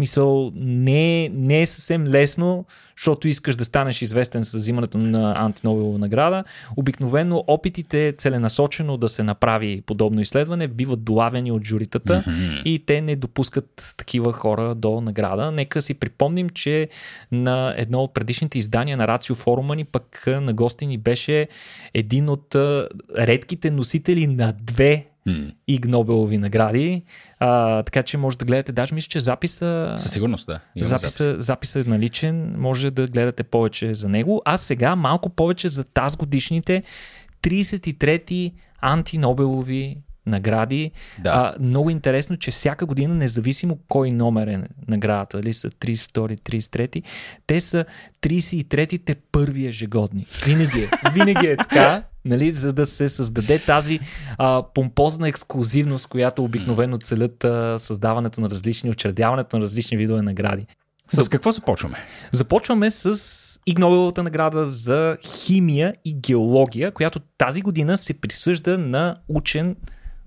В 0.00 0.02
смисъл, 0.02 0.52
не, 0.54 1.28
не 1.28 1.62
е 1.62 1.66
съвсем 1.66 2.06
лесно, 2.06 2.64
защото 2.96 3.28
искаш 3.28 3.56
да 3.56 3.64
станеш 3.64 4.02
известен 4.02 4.44
с 4.44 4.54
взимането 4.54 4.98
на 4.98 5.34
антинобелова 5.44 5.98
награда. 5.98 6.44
Обикновено 6.76 7.44
опитите 7.46 8.14
целенасочено 8.18 8.96
да 8.96 9.08
се 9.08 9.22
направи 9.22 9.82
подобно 9.86 10.20
изследване 10.20 10.68
биват 10.68 11.04
долавени 11.04 11.52
от 11.52 11.66
журитата 11.66 12.24
mm-hmm. 12.26 12.62
и 12.62 12.78
те 12.86 13.00
не 13.00 13.16
допускат 13.16 13.94
такива 13.96 14.32
хора 14.32 14.74
до 14.74 15.00
награда. 15.00 15.50
Нека 15.50 15.82
си 15.82 15.94
припомним, 15.94 16.48
че 16.48 16.88
на 17.32 17.74
едно 17.76 17.98
от 17.98 18.14
предишните 18.14 18.58
издания 18.58 18.96
на 18.96 19.08
Рацио 19.08 19.34
форума 19.34 19.76
ни 19.76 19.84
пък 19.84 20.24
на 20.26 20.52
гости 20.52 20.86
ни 20.86 20.98
беше 20.98 21.48
един 21.94 22.28
от 22.28 22.56
редките 23.16 23.70
носители 23.70 24.26
на 24.26 24.54
две 24.62 25.09
mm. 25.28 25.54
и 25.68 25.80
Нобелови 25.84 26.38
награди. 26.38 27.02
А, 27.38 27.82
така 27.82 28.02
че 28.02 28.16
може 28.16 28.38
да 28.38 28.44
гледате, 28.44 28.72
даже 28.72 28.94
мисля, 28.94 29.08
че 29.08 29.20
записа. 29.20 29.94
Със 29.98 30.12
сигурност, 30.12 30.46
да. 30.46 30.60
Записа, 30.76 31.24
запис. 31.24 31.46
записа 31.46 31.80
е 31.80 31.84
наличен, 31.84 32.54
може 32.58 32.90
да 32.90 33.06
гледате 33.06 33.42
повече 33.42 33.94
за 33.94 34.08
него. 34.08 34.42
А 34.44 34.58
сега 34.58 34.96
малко 34.96 35.30
повече 35.30 35.68
за 35.68 35.84
тази 35.84 36.16
годишните 36.16 36.82
33-ти 37.42 38.52
антинобелови 38.80 39.96
награди. 40.26 40.90
Да. 41.18 41.30
А, 41.30 41.62
много 41.62 41.90
интересно, 41.90 42.36
че 42.36 42.50
всяка 42.50 42.86
година, 42.86 43.14
независимо 43.14 43.78
кой 43.88 44.10
номер 44.10 44.46
е 44.46 44.60
наградата, 44.88 45.36
дали 45.36 45.52
са 45.52 45.70
32, 45.70 46.40
33, 46.40 47.02
те 47.46 47.60
са 47.60 47.84
33-те 48.22 49.14
първи 49.14 49.66
ежегодни. 49.66 50.26
Винаги 50.44 50.80
е. 50.80 50.90
Винаги 51.12 51.46
е 51.46 51.56
така. 51.56 52.02
Нали, 52.24 52.52
за 52.52 52.72
да 52.72 52.86
се 52.86 53.08
създаде 53.08 53.58
тази 53.58 54.00
а, 54.38 54.62
помпозна 54.74 55.28
ексклюзивност, 55.28 56.06
която 56.06 56.44
обикновено 56.44 56.98
целят 56.98 57.44
а, 57.44 57.78
създаването 57.78 58.40
на 58.40 58.50
различни, 58.50 58.90
учредяването 58.90 59.58
на 59.58 59.62
различни 59.62 59.96
видове 59.96 60.22
награди. 60.22 60.66
С 61.12 61.28
какво 61.28 61.52
започваме? 61.52 61.96
Започваме 62.32 62.90
с 62.90 63.60
Игнобеловата 63.66 64.22
награда 64.22 64.66
за 64.66 65.16
химия 65.22 65.94
и 66.04 66.14
геология, 66.14 66.90
която 66.90 67.20
тази 67.38 67.62
година 67.62 67.98
се 67.98 68.14
присъжда 68.14 68.78
на 68.78 69.16
учен 69.28 69.76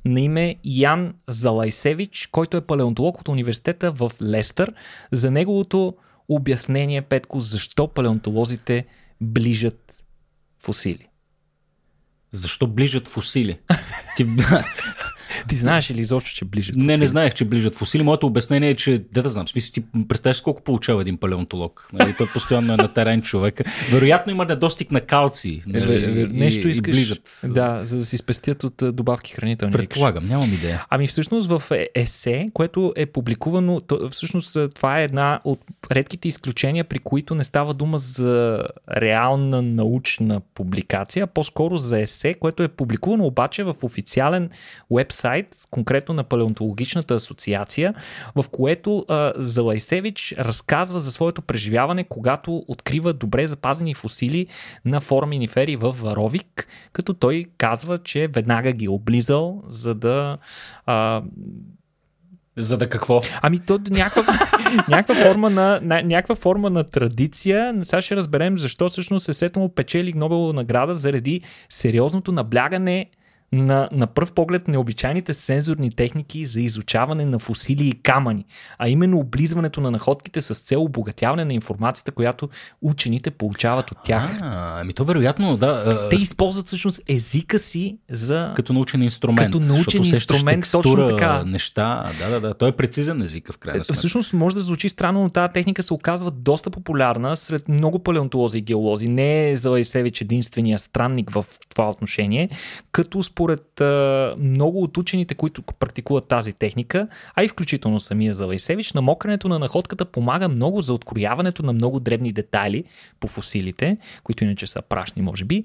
на 0.06 0.22
име 0.22 0.56
Ян 0.64 1.14
Залайсевич, 1.28 2.30
който 2.32 2.58
е 2.58 2.62
палеонтолог 2.62 3.20
от 3.20 3.28
университета 3.28 3.92
в 3.92 4.12
Лестър, 4.22 4.74
за 5.12 5.32
неговото 5.32 5.96
обяснение, 6.30 7.02
Петко, 7.02 7.40
защо 7.40 7.88
палеонтолозите 7.88 8.86
ближат 9.22 10.04
фусили. 10.60 11.08
Защо 12.34 12.68
ближат 12.68 13.08
фусили? 13.08 13.60
Ти... 14.18 14.28
Ти 15.50 15.56
знаеш 15.56 15.92
ли 15.92 16.02
изобщо, 16.02 16.36
че 16.36 16.46
ближат 16.46 16.76
фусили? 16.76 16.88
Не, 16.88 16.98
не 16.98 17.08
знаех, 17.08 17.34
че 17.34 17.46
ближат 17.46 17.76
фусили. 17.76 18.04
Моето 18.04 18.28
обяснение 18.28 18.70
е, 18.70 18.76
че, 18.76 19.02
да 19.12 19.24
да 19.24 19.30
знам, 19.30 19.48
смисъл, 19.48 19.72
ти 19.74 19.84
представяш 20.08 20.42
колко 20.42 20.62
получава 20.62 21.02
един 21.02 21.18
палеонтолог. 21.18 21.90
Нали? 21.94 22.16
Той 22.18 22.28
постоянно 22.34 22.74
е 22.74 22.78
на 22.78 22.94
терен 22.94 23.22
човек. 23.22 23.62
Вероятно 23.92 24.32
има 24.32 24.46
недостиг 24.46 24.92
на 24.92 25.02
калци. 25.02 25.62
Нали? 25.68 25.94
Е, 25.94 26.22
е, 26.22 26.26
нещо 26.26 26.68
и, 26.68 26.72
искаш, 26.72 26.96
и 26.96 27.00
ближат. 27.00 27.42
Да, 27.44 27.86
за 27.86 27.98
да 27.98 28.06
си 28.06 28.18
спестят 28.18 28.64
от 28.64 28.96
добавки 28.96 29.34
хранителни. 29.34 29.74
Предполагам, 29.74 30.28
нямам 30.28 30.54
идея. 30.54 30.86
Ами 30.90 31.08
всъщност 31.08 31.48
в 31.48 31.64
е, 31.72 31.90
есе, 31.96 32.50
което 32.54 32.94
е 32.96 33.06
публикувано, 33.06 33.82
всъщност 34.12 34.58
това 34.76 35.00
е 35.00 35.04
една 35.04 35.40
от 35.44 35.60
редките 35.92 36.28
изключения, 36.28 36.84
при 36.84 37.00
които 37.00 37.36
не 37.36 37.44
става 37.44 37.74
дума 37.74 37.98
за 37.98 38.64
реална 38.98 39.62
научна 39.62 40.42
публикация, 40.54 41.24
а 41.24 41.28
по-скоро 41.28 41.78
за 41.78 42.02
есе, 42.02 42.34
което 42.34 42.64
е 42.64 42.68
публикувано 42.68 43.26
обаче 43.26 43.64
в 43.64 43.76
официален 43.84 44.50
вебсайт 44.92 45.33
сайт, 45.34 45.58
конкретно 45.72 46.14
на 46.14 46.24
Палеонтологичната 46.24 47.14
асоциация, 47.14 47.94
в 48.36 48.46
което 48.52 49.06
а, 49.10 49.34
Залайсевич 49.36 50.36
разказва 50.40 51.00
за 51.00 51.12
своето 51.12 51.42
преживяване, 51.42 52.04
когато 52.04 52.64
открива 52.68 53.14
добре 53.14 53.48
запазени 53.48 53.94
фусили 53.94 54.48
на 54.86 55.02
форминифери 55.02 55.76
в 55.76 55.96
Варовик, 56.02 56.68
като 56.94 57.14
той 57.14 57.46
казва, 57.58 57.98
че 57.98 58.28
веднага 58.28 58.72
ги 58.72 58.86
е 58.86 58.90
облизал, 58.90 59.64
за 59.68 59.96
да 59.96 60.38
а, 60.86 61.22
за 62.58 62.78
да 62.78 62.90
какво? 62.90 63.22
Ами 63.42 63.60
то 63.60 63.80
някаква, 63.90 64.24
някаква, 64.90 65.16
форма 65.16 65.50
на, 65.50 65.80
някаква 65.84 66.36
форма 66.36 66.70
на 66.70 66.84
традиция. 66.84 67.76
Сега 67.84 68.02
ще 68.02 68.16
разберем 68.16 68.58
защо 68.58 68.90
всъщност 68.90 69.30
есето 69.30 69.60
му 69.60 69.70
печели 69.70 70.14
Нобелова 70.14 70.54
награда 70.54 70.94
заради 70.94 71.42
сериозното 71.70 72.32
наблягане 72.32 73.10
на, 73.62 73.90
на 73.92 74.08
пръв 74.08 74.32
поглед 74.32 74.68
необичайните 74.68 75.34
сензорни 75.34 75.92
техники 75.92 76.46
за 76.46 76.62
изучаване 76.62 77.26
на 77.26 77.40
фусили 77.40 77.88
и 77.88 77.94
камъни, 77.94 78.46
а 78.78 78.90
именно 78.90 79.20
облизването 79.20 79.82
на 79.82 79.92
находките 79.92 80.42
с 80.42 80.56
цел 80.56 80.84
обогатяване 80.84 81.46
на 81.46 81.54
информацията, 81.54 82.12
която 82.12 82.50
учените 82.82 83.32
получават 83.32 83.92
от 83.92 83.98
тях. 84.06 84.40
А, 84.42 84.82
ами 84.82 84.94
то 84.94 85.06
вероятно, 85.06 85.58
да. 85.58 86.08
Те 86.10 86.16
използват 86.16 86.68
всъщност 86.68 87.02
езика 87.08 87.60
си 87.60 87.98
за... 88.10 88.54
Като 88.56 88.74
научен 88.74 89.02
инструмент. 89.02 89.52
Като 89.52 89.60
научен 89.60 90.04
инструмент, 90.04 90.72
точно 90.72 91.08
така. 91.08 91.44
Неща, 91.44 92.12
да, 92.20 92.30
да, 92.30 92.42
да. 92.42 92.54
Той 92.54 92.70
е 92.70 92.72
прецизен 92.72 93.22
език 93.22 93.52
в 93.52 93.58
крайна 93.58 93.80
Е, 93.80 93.84
сметка. 93.84 93.98
Всъщност 93.98 94.34
може 94.34 94.56
да 94.56 94.62
звучи 94.62 94.90
странно, 94.90 95.24
но 95.24 95.30
тази 95.30 95.54
техника 95.54 95.84
се 95.84 95.94
оказва 95.94 96.32
доста 96.32 96.70
популярна 96.70 97.38
сред 97.38 97.70
много 97.70 98.00
палеонтолози 98.00 98.58
и 98.58 98.62
геолози. 98.62 99.08
Не 99.08 99.50
е 99.50 99.56
Залайсевич 99.56 100.22
единствения 100.22 100.80
странник 100.80 101.30
в 101.32 101.46
това 101.70 101.90
отношение, 101.90 102.50
като 102.92 103.24
според 103.24 103.43
според 103.44 103.82
а, 103.82 104.36
много 104.38 104.84
от 104.84 104.98
учените, 104.98 105.36
които 105.36 105.62
практикуват 105.62 106.28
тази 106.28 106.54
техника, 106.54 107.08
а 107.36 107.44
и 107.44 107.48
включително 107.48 108.00
самия 108.00 108.34
Залайсевич, 108.34 108.94
намокрането 108.94 109.48
на 109.48 109.60
находката 109.60 110.06
помага 110.06 110.48
много 110.48 110.82
за 110.82 110.94
открояването 110.94 111.64
на 111.64 111.74
много 111.74 112.00
дребни 112.00 112.32
детайли 112.32 112.84
по 113.20 113.28
фусилите, 113.28 113.98
които 114.24 114.44
иначе 114.44 114.68
са 114.68 114.82
прашни, 114.82 115.22
може 115.22 115.46
би, 115.46 115.64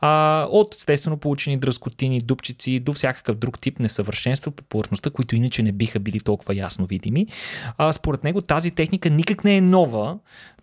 а, 0.00 0.46
от 0.50 0.74
естествено 0.74 1.16
получени 1.16 1.56
дръскотини, 1.56 2.18
дупчици 2.18 2.80
до 2.80 2.92
всякакъв 2.92 3.36
друг 3.36 3.60
тип 3.60 3.78
несъвършенства 3.78 4.50
по 4.50 4.62
повърхността, 4.62 5.10
които 5.10 5.36
иначе 5.36 5.62
не 5.62 5.72
биха 5.72 6.00
били 6.00 6.20
толкова 6.20 6.54
ясно 6.54 6.86
видими. 6.86 7.26
А, 7.78 7.92
според 7.92 8.24
него 8.24 8.42
тази 8.42 8.70
техника 8.70 9.10
никак 9.10 9.44
не 9.44 9.56
е 9.56 9.60
нова, 9.60 10.18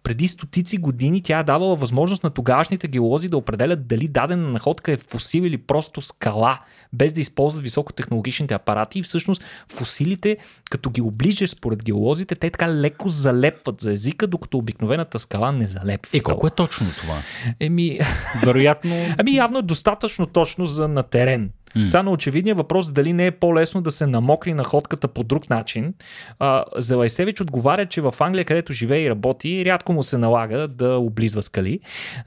преди 0.06 0.28
стотици 0.28 0.78
години 0.78 1.22
тя 1.22 1.40
е 1.40 1.44
давала 1.44 1.76
възможност 1.76 2.24
на 2.24 2.30
тогавашните 2.30 2.88
геолози 2.88 3.30
да 3.30 3.38
определят 3.38 3.88
дали 3.88 4.08
дадена 4.08 4.52
находка 4.52 4.92
е 4.92 4.98
фусил 4.98 5.42
или 5.42 5.58
просто 5.58 6.02
скала, 6.02 6.60
без 6.94 7.14
да 7.14 7.22
използват 7.22 7.64
високотехнологичните 7.64 8.54
апарати. 8.54 9.00
И 9.00 9.04
всъщност 9.04 9.44
фусилите, 9.72 10.38
като 10.72 10.90
ги 10.90 11.02
оближеш 11.02 11.50
според 11.50 11.84
геолозите, 11.84 12.36
те 12.36 12.50
така 12.50 12.70
леко 12.70 13.10
залепват 13.10 13.82
за 13.82 13.94
езика, 13.94 14.28
докато 14.28 14.58
обикновената 14.58 15.20
скала 15.20 15.52
не 15.52 15.68
залепва. 15.68 16.18
И 16.18 16.20
колко 16.20 16.48
е 16.48 16.52
точно 16.52 16.88
това? 16.98 17.18
Еми, 17.60 18.00
вероятно. 18.44 18.96
ами 19.18 19.36
явно 19.36 19.60
е 19.60 19.62
достатъчно 19.62 20.26
точно 20.26 20.66
за 20.66 20.88
на 20.88 21.04
терен. 21.04 21.52
Mm. 21.76 21.90
Сега 21.90 22.04
на 22.04 22.12
очевидния 22.12 22.56
въпрос 22.56 22.92
дали 22.92 23.14
не 23.14 23.26
е 23.26 23.32
по-лесно 23.32 23.82
да 23.82 23.92
се 23.92 24.08
намокри 24.08 24.54
находката 24.54 25.08
по 25.08 25.24
друг 25.24 25.50
начин. 25.50 25.94
А, 26.40 26.64
Зелайсевич 26.78 27.42
отговаря, 27.42 27.86
че 27.86 28.02
в 28.02 28.14
Англия, 28.20 28.46
където 28.46 28.74
живее 28.74 29.02
и 29.02 29.10
работи, 29.10 29.66
рядко 29.66 29.94
му 29.94 30.04
се 30.04 30.18
налага 30.18 30.68
да 30.68 30.98
облизва 30.98 31.44
скали, 31.44 31.80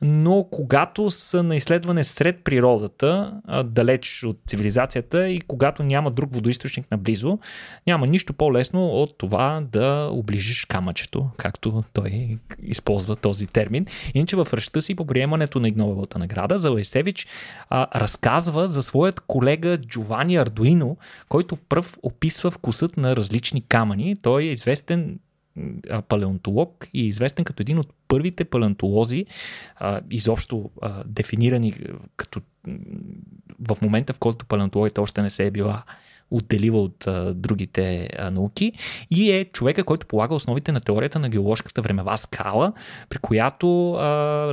но 0.03 0.47
когато 0.51 1.11
са 1.11 1.43
на 1.43 1.57
изследване 1.57 2.05
сред 2.05 2.45
природата, 2.45 3.33
а, 3.45 3.63
далеч 3.63 4.25
от 4.27 4.39
цивилизацията 4.47 5.29
и 5.29 5.41
когато 5.41 5.83
няма 5.83 6.11
друг 6.11 6.35
водоисточник 6.35 6.91
наблизо, 6.91 7.39
няма 7.87 8.07
нищо 8.07 8.33
по-лесно 8.33 8.87
от 8.87 9.19
това 9.19 9.63
да 9.73 10.09
оближиш 10.13 10.65
камъчето, 10.65 11.27
както 11.37 11.83
той 11.93 12.37
използва 12.63 13.17
този 13.17 13.47
термин. 13.47 13.87
Иначе 14.15 14.37
в 14.37 14.49
ръща 14.53 14.83
си 14.83 14.95
по 14.95 15.07
приемането 15.07 15.61
на 15.61 15.69
Игнобелата 15.69 16.19
награда, 16.19 16.59
Залайсевич 16.59 17.27
а, 17.71 18.01
разказва 18.01 18.69
за 18.69 18.83
своят 18.83 19.21
колега 19.39 19.79
Джовани 19.79 20.37
Ардуино, 20.37 20.97
който 21.29 21.57
пръв 21.57 21.99
описва 22.03 22.51
вкусът 22.51 22.97
на 22.97 23.17
различни 23.17 23.61
камъни. 23.61 24.17
Той 24.23 24.43
е 24.43 24.53
известен 24.53 25.19
палеонтолог 26.09 26.87
и 26.95 27.03
е 27.03 27.07
известен 27.07 27.45
като 27.45 27.63
един 27.63 27.79
от 27.79 27.93
първите 28.09 28.45
палеонтолози, 28.45 29.27
изобщо 30.11 30.71
дефинирани 31.07 31.75
като 32.17 32.41
в 33.69 33.83
момента, 33.83 34.13
в 34.13 34.19
който 34.19 34.47
палеонтологията 34.47 35.03
още 35.03 35.23
не 35.23 35.31
се 35.31 35.47
е 35.47 35.51
била 35.51 35.83
отделива 36.31 36.81
от 36.81 37.07
а, 37.07 37.35
другите 37.35 38.09
а, 38.19 38.31
науки 38.31 38.73
и 39.11 39.33
е 39.33 39.45
човека, 39.45 39.85
който 39.85 40.07
полага 40.07 40.35
основите 40.35 40.73
на 40.73 40.81
теорията 40.81 41.19
на 41.19 41.29
геоложката 41.29 41.83
времева 41.83 42.19
скала, 42.19 42.73
при 43.09 43.19
която 43.19 43.93
а, 43.93 44.05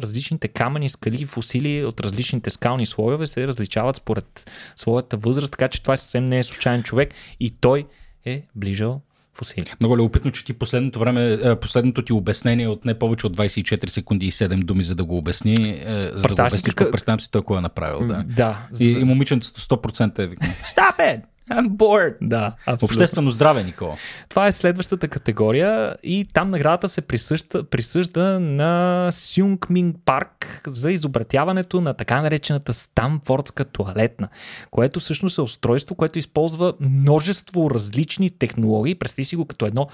различните 0.01 0.47
камъни, 0.47 0.89
скали 0.89 1.21
и 1.21 1.25
фусили 1.25 1.85
от 1.85 1.99
различните 1.99 2.49
скални 2.49 2.85
слоеве 2.85 3.27
се 3.27 3.47
различават 3.47 3.95
според 3.95 4.51
своята 4.75 5.17
възраст, 5.17 5.51
така 5.51 5.67
че 5.67 5.81
това 5.81 5.97
съвсем 5.97 6.25
не 6.25 6.39
е 6.39 6.43
случайен 6.43 6.83
човек 6.83 7.13
и 7.39 7.49
той 7.49 7.85
е 8.25 8.43
ближал 8.55 9.01
фусили. 9.35 9.73
Много 9.79 9.97
любопитно, 9.97 10.31
че 10.31 10.45
ти 10.45 10.53
последното 10.53 10.99
време, 10.99 11.55
последното 11.61 12.05
ти 12.05 12.13
обяснение 12.13 12.67
от 12.67 12.85
не 12.85 12.99
повече 12.99 13.27
от 13.27 13.37
24 13.37 13.87
секунди 13.87 14.25
и 14.25 14.31
7 14.31 14.63
думи, 14.63 14.83
за 14.83 14.95
да 14.95 15.03
го 15.03 15.17
обясни, 15.17 15.83
за 16.13 16.27
да 16.27 16.35
го 16.35 16.41
обясниш, 16.41 16.73
как... 16.73 16.91
представям 16.91 17.19
си 17.19 17.31
той 17.31 17.41
кой 17.41 17.57
е 17.57 17.61
направил. 17.61 18.07
Да, 18.07 18.23
да 18.23 18.61
и, 18.79 18.91
и 18.91 19.03
момиченцето 19.03 19.61
100% 19.61 20.19
е 20.19 20.27
викнал. 20.27 20.51
Stop 20.63 20.99
it! 20.99 21.34
I'm 21.51 21.69
bored. 21.77 22.15
Да, 22.21 22.51
абсолютно. 22.65 22.85
Обществено 22.85 23.31
здраве, 23.31 23.63
Никола. 23.63 23.97
Това 24.29 24.47
е 24.47 24.51
следващата 24.51 25.07
категория 25.07 25.95
и 26.03 26.27
там 26.33 26.49
наградата 26.49 26.87
се 26.87 27.01
присъжда, 27.01 27.63
присъжда 27.63 28.39
на 28.39 29.09
Сюнг 29.11 29.69
Минг 29.69 29.95
Парк 30.05 30.61
за 30.67 30.91
изобретяването 30.91 31.81
на 31.81 31.93
така 31.93 32.21
наречената 32.21 32.73
Стамфордска 32.73 33.65
туалетна, 33.65 34.27
което 34.71 34.99
всъщност 34.99 35.37
е 35.37 35.41
устройство, 35.41 35.95
което 35.95 36.19
използва 36.19 36.73
множество 36.79 37.71
различни 37.71 38.29
технологии. 38.29 38.95
Представи 38.95 39.25
си 39.25 39.35
го 39.35 39.45
като 39.45 39.65
едно, 39.65 39.87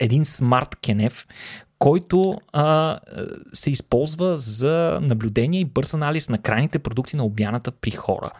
един 0.00 0.24
смарт 0.24 0.76
кенев, 0.76 1.26
който 1.78 2.40
а, 2.52 2.98
се 3.52 3.70
използва 3.70 4.38
за 4.38 4.98
наблюдение 5.02 5.60
и 5.60 5.64
бърз 5.64 5.94
анализ 5.94 6.28
на 6.28 6.38
крайните 6.38 6.78
продукти 6.78 7.16
на 7.16 7.24
обмяната 7.24 7.70
при 7.70 7.90
хора. 7.90 8.30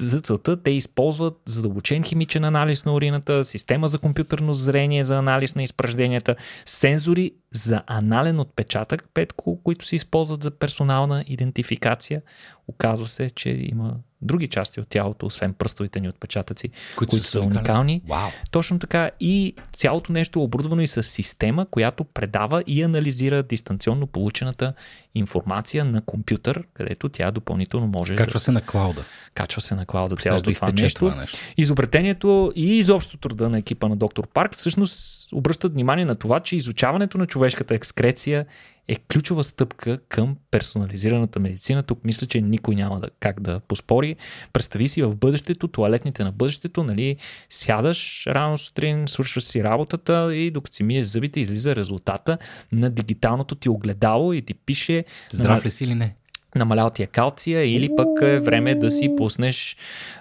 За 0.00 0.20
целта 0.20 0.62
те 0.62 0.70
използват 0.70 1.40
задълбочен 1.46 2.02
химичен 2.02 2.44
анализ 2.44 2.84
на 2.84 2.94
урината, 2.94 3.44
система 3.44 3.88
за 3.88 3.98
компютърно 3.98 4.54
зрение 4.54 5.04
за 5.04 5.18
анализ 5.18 5.54
на 5.54 5.62
изпражденията, 5.62 6.36
сензори 6.66 7.32
за 7.52 7.82
анален 7.86 8.40
отпечатък, 8.40 9.08
петко, 9.14 9.62
които 9.62 9.86
се 9.86 9.96
използват 9.96 10.42
за 10.42 10.50
персонална 10.50 11.24
идентификация. 11.26 12.22
Оказва 12.68 13.06
се, 13.06 13.30
че 13.30 13.50
има 13.50 13.94
други 14.22 14.48
части 14.48 14.80
от 14.80 14.88
тялото, 14.88 15.26
освен 15.26 15.54
пръстовите 15.54 16.00
ни 16.00 16.08
отпечатъци, 16.08 16.70
които, 16.96 17.10
които 17.10 17.26
са 17.26 17.40
уникални. 17.40 18.02
Wow. 18.08 18.32
Точно 18.50 18.78
така. 18.78 19.10
И 19.20 19.54
цялото 19.72 20.12
нещо 20.12 20.38
е 20.38 20.42
оборудвано 20.42 20.82
и 20.82 20.86
с 20.86 21.02
система, 21.02 21.66
която 21.70 22.04
предава 22.04 22.62
и 22.66 22.82
анализира 22.82 23.42
дистанционно 23.42 24.06
получената 24.06 24.72
информация 25.14 25.84
на 25.84 26.02
компютър, 26.02 26.64
където 26.74 27.08
тя 27.08 27.30
допълнително 27.30 27.86
може 27.86 28.14
Качва 28.14 28.38
да... 28.38 28.40
се 28.40 28.52
на 28.52 28.60
клауда. 28.60 29.04
Качва 29.34 29.60
се 29.60 29.74
на 29.74 29.86
клауда 29.86 30.16
цялото 30.16 30.50
да 30.50 30.54
това, 30.54 30.72
нещо. 30.72 30.98
това 30.98 31.20
нещо. 31.20 31.38
Изобретението 31.56 32.52
и 32.56 32.76
изобщо 32.76 33.16
труда 33.16 33.50
на 33.50 33.58
екипа 33.58 33.88
на 33.88 33.96
доктор 33.96 34.26
Парк 34.26 34.54
всъщност 34.54 35.17
обръщат 35.32 35.72
внимание 35.72 36.04
на 36.04 36.14
това, 36.14 36.40
че 36.40 36.56
изучаването 36.56 37.18
на 37.18 37.26
човешката 37.26 37.74
екскреция 37.74 38.46
е 38.88 38.96
ключова 38.96 39.44
стъпка 39.44 39.98
към 40.08 40.36
персонализираната 40.50 41.40
медицина. 41.40 41.82
Тук 41.82 42.04
мисля, 42.04 42.26
че 42.26 42.40
никой 42.40 42.74
няма 42.74 43.00
да, 43.00 43.08
как 43.20 43.40
да 43.40 43.60
поспори. 43.60 44.16
Представи 44.52 44.88
си 44.88 45.02
в 45.02 45.16
бъдещето, 45.16 45.68
туалетните 45.68 46.24
на 46.24 46.32
бъдещето, 46.32 46.82
нали, 46.82 47.16
сядаш 47.48 48.26
рано 48.26 48.58
сутрин, 48.58 49.08
свършваш 49.08 49.44
си 49.44 49.64
работата 49.64 50.34
и 50.34 50.50
докато 50.50 50.76
си 50.76 50.82
миеш 50.82 51.06
зъбите, 51.06 51.40
излиза 51.40 51.76
резултата 51.76 52.38
на 52.72 52.90
дигиталното 52.90 53.54
ти 53.54 53.68
огледало 53.68 54.32
и 54.32 54.42
ти 54.42 54.54
пише... 54.54 55.04
Здрав 55.32 55.64
ли 55.64 55.70
си 55.70 55.84
или 55.84 55.94
не? 55.94 56.14
намалял 56.54 56.90
ти 56.90 57.02
е 57.02 57.06
калция 57.06 57.74
или 57.74 57.90
пък 57.96 58.08
е 58.22 58.40
време 58.40 58.74
да 58.74 58.90
си 58.90 59.14
пуснеш 59.16 59.76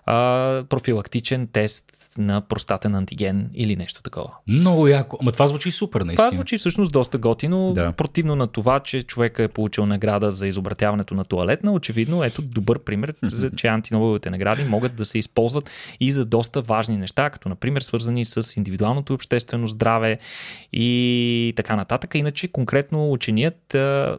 а, 0.05 0.64
профилактичен 0.70 1.47
тест 1.47 1.97
на 2.18 2.41
простатен 2.41 2.95
антиген 2.95 3.49
или 3.53 3.76
нещо 3.76 4.01
такова. 4.01 4.30
Много 4.47 4.88
яко. 4.88 5.18
Ама 5.22 5.32
това 5.32 5.47
звучи 5.47 5.72
супер, 5.72 6.01
наистина. 6.01 6.28
Това 6.28 6.38
звучи 6.38 6.57
всъщност 6.57 6.91
доста 6.91 7.18
готино. 7.18 7.74
Да. 7.74 7.91
Противно 7.91 8.36
на 8.36 8.47
това, 8.47 8.80
че 8.80 9.03
човека 9.03 9.43
е 9.43 9.47
получил 9.47 9.86
награда 9.86 10.32
за 10.32 10.47
изобретяването 10.47 11.13
на 11.13 11.26
туалетна, 11.26 11.72
очевидно 11.72 12.24
ето 12.24 12.41
добър 12.41 12.80
пример, 12.80 13.13
за, 13.24 13.51
че 13.51 13.68
антинобеловите 13.68 14.30
награди 14.30 14.63
могат 14.63 14.95
да 14.95 15.05
се 15.05 15.18
използват 15.18 15.70
и 15.99 16.11
за 16.11 16.26
доста 16.26 16.61
важни 16.61 16.97
неща, 16.97 17.30
като 17.30 17.49
например 17.49 17.82
свързани 17.82 18.26
с 18.26 18.57
индивидуалното 18.57 19.13
обществено 19.13 19.68
здраве 19.68 20.20
и 20.74 21.53
така 21.55 21.76
нататък. 21.76 22.15
Иначе 22.15 22.47
конкретно 22.47 23.11
ученият 23.11 23.76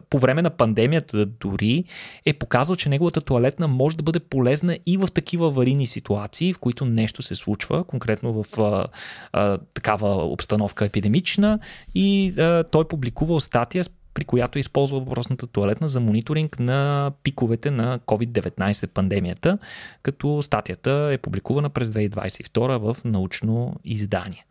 по 0.09 0.19
време 0.19 0.41
на 0.41 0.49
пандемията 0.49 1.25
дори 1.25 1.83
е 2.25 2.33
показал, 2.33 2.75
че 2.75 2.89
неговата 2.89 3.21
туалетна 3.21 3.67
може 3.67 3.97
да 3.97 4.03
бъде 4.03 4.19
полезна 4.19 4.77
и 4.85 4.97
в 4.97 5.07
такива 5.13 5.47
аварийни 5.47 5.87
ситуации, 5.87 6.53
в 6.53 6.59
които 6.59 6.85
нещо 6.85 7.21
се 7.21 7.35
случва, 7.35 7.83
конкретно 7.89 8.43
в 8.43 8.59
а, 8.59 8.87
а, 9.33 9.57
такава 9.73 10.25
обстановка 10.25 10.85
епидемична 10.85 11.59
и 11.95 12.33
а, 12.39 12.63
той 12.63 12.87
публикувал 12.87 13.39
статия 13.39 13.83
при 14.13 14.25
която 14.25 14.57
е 14.57 14.59
използва 14.59 14.99
въпросната 14.99 15.47
туалетна 15.47 15.89
за 15.89 15.99
мониторинг 15.99 16.59
на 16.59 17.11
пиковете 17.23 17.71
на 17.71 17.99
COVID-19 17.99 18.87
пандемията, 18.87 19.57
като 20.03 20.41
статията 20.41 21.09
е 21.13 21.17
публикувана 21.17 21.69
през 21.69 21.89
2022 21.89 22.77
в 22.77 22.97
научно 23.05 23.75
издание. 23.85 24.45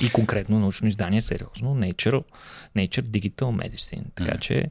И 0.00 0.10
конкретно 0.10 0.60
научно 0.60 0.88
издание, 0.88 1.20
сериозно, 1.20 1.76
Nature, 1.76 2.22
Nature 2.76 3.02
Digital 3.02 3.68
Medicine. 3.68 4.04
Така 4.14 4.38
че 4.38 4.70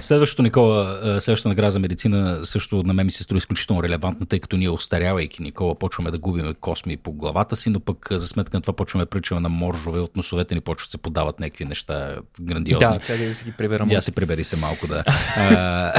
Следващото, 0.00 0.42
Никола, 0.42 0.98
следващата 1.20 1.48
награда 1.48 1.70
за 1.70 1.78
медицина 1.78 2.40
също 2.44 2.82
на 2.82 2.94
мен 2.94 3.06
ми 3.06 3.12
се 3.12 3.22
струва 3.22 3.38
изключително 3.38 3.82
релевантна, 3.82 4.26
тъй 4.26 4.40
като 4.40 4.56
ние 4.56 4.70
остарявайки, 4.70 5.42
Никола, 5.42 5.78
почваме 5.78 6.10
да 6.10 6.18
губим 6.18 6.54
косми 6.60 6.96
по 6.96 7.12
главата 7.12 7.56
си, 7.56 7.70
но 7.70 7.80
пък 7.80 8.08
за 8.10 8.28
сметка 8.28 8.56
на 8.56 8.60
това 8.60 8.72
почваме 8.76 9.04
да 9.04 9.10
причаме 9.10 9.40
на 9.40 9.48
моржове, 9.48 10.00
от 10.00 10.16
носовете 10.16 10.54
ни 10.54 10.60
почват 10.60 10.90
се 10.90 10.98
подават 10.98 11.40
някакви 11.40 11.64
неща 11.64 12.16
грандиозни. 12.40 12.86
Да, 12.86 12.98
тя 13.06 13.16
да 13.16 13.34
си 13.34 13.44
ги 13.44 13.52
приберам. 13.52 13.90
Я 13.90 14.02
се 14.02 14.12
прибери 14.12 14.44
се 14.44 14.56
малко, 14.56 14.86
да. 14.86 15.04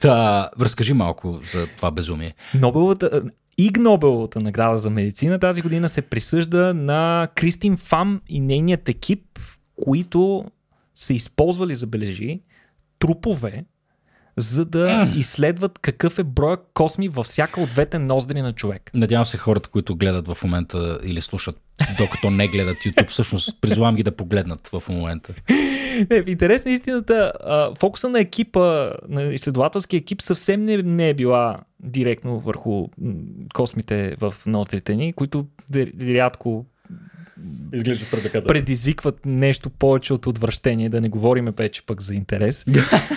та, 0.00 0.50
разкажи 0.60 0.92
малко 0.92 1.40
за 1.44 1.66
това 1.66 1.90
безумие. 1.90 2.34
Нобеловата, 2.54 3.22
Иг 3.58 3.78
Нобеловата 3.78 4.40
награда 4.40 4.78
за 4.78 4.90
медицина 4.90 5.38
тази 5.38 5.62
година 5.62 5.88
се 5.88 6.02
присъжда 6.02 6.74
на 6.74 7.28
Кристин 7.34 7.76
Фам 7.76 8.20
и 8.28 8.40
нейният 8.40 8.88
екип, 8.88 9.38
които 9.84 10.44
са 10.94 11.14
използвали, 11.14 11.74
забележи, 11.74 12.40
трупове, 12.98 13.64
за 14.38 14.64
да 14.64 15.08
изследват 15.16 15.78
какъв 15.78 16.18
е 16.18 16.24
броя 16.24 16.58
косми 16.74 17.08
във 17.08 17.26
всяка 17.26 17.60
от 17.60 17.70
двете 17.70 17.98
ноздри 17.98 18.42
на 18.42 18.52
човек. 18.52 18.90
Надявам 18.94 19.26
се 19.26 19.36
хората, 19.36 19.68
които 19.68 19.96
гледат 19.96 20.28
в 20.28 20.38
момента 20.44 21.00
или 21.04 21.20
слушат, 21.20 21.56
докато 21.98 22.30
не 22.30 22.48
гледат 22.48 22.76
YouTube, 22.76 23.08
всъщност 23.08 23.60
призвавам 23.60 23.96
ги 23.96 24.02
да 24.02 24.16
погледнат 24.16 24.68
в 24.72 24.82
момента. 24.88 25.34
Не, 26.10 26.22
в 26.22 26.28
интерес 26.28 26.64
на 26.64 26.70
истината, 26.70 27.32
фокуса 27.78 28.08
на 28.08 28.20
екипа, 28.20 28.90
на 29.08 29.22
изследователския 29.22 29.98
екип 29.98 30.22
съвсем 30.22 30.64
не, 30.64 30.76
не 30.76 31.08
е 31.08 31.14
била 31.14 31.60
директно 31.80 32.38
върху 32.38 32.88
космите 33.54 34.16
в 34.20 34.34
ноздрите 34.46 34.94
ни, 34.96 35.12
които 35.12 35.46
рядко 36.00 36.66
изглежда 37.72 38.06
привлекателно. 38.10 38.46
Предизвикват 38.46 39.26
нещо 39.26 39.70
повече 39.70 40.12
от 40.12 40.26
отвращение, 40.26 40.88
да 40.88 41.00
не 41.00 41.08
говориме 41.08 41.52
вече 41.56 41.82
пък 41.86 42.02
за 42.02 42.14
интерес. 42.14 42.64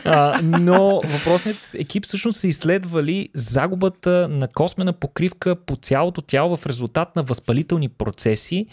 а, 0.05 0.39
но 0.43 1.01
въпросният 1.05 1.57
екип 1.73 2.05
всъщност 2.05 2.39
са 2.39 2.47
изследвали 2.47 3.29
загубата 3.33 4.27
на 4.31 4.47
космена 4.47 4.93
покривка 4.93 5.55
по 5.55 5.75
цялото 5.75 6.21
тяло 6.21 6.57
в 6.57 6.65
резултат 6.65 7.15
на 7.15 7.23
възпалителни 7.23 7.89
процеси 7.89 8.65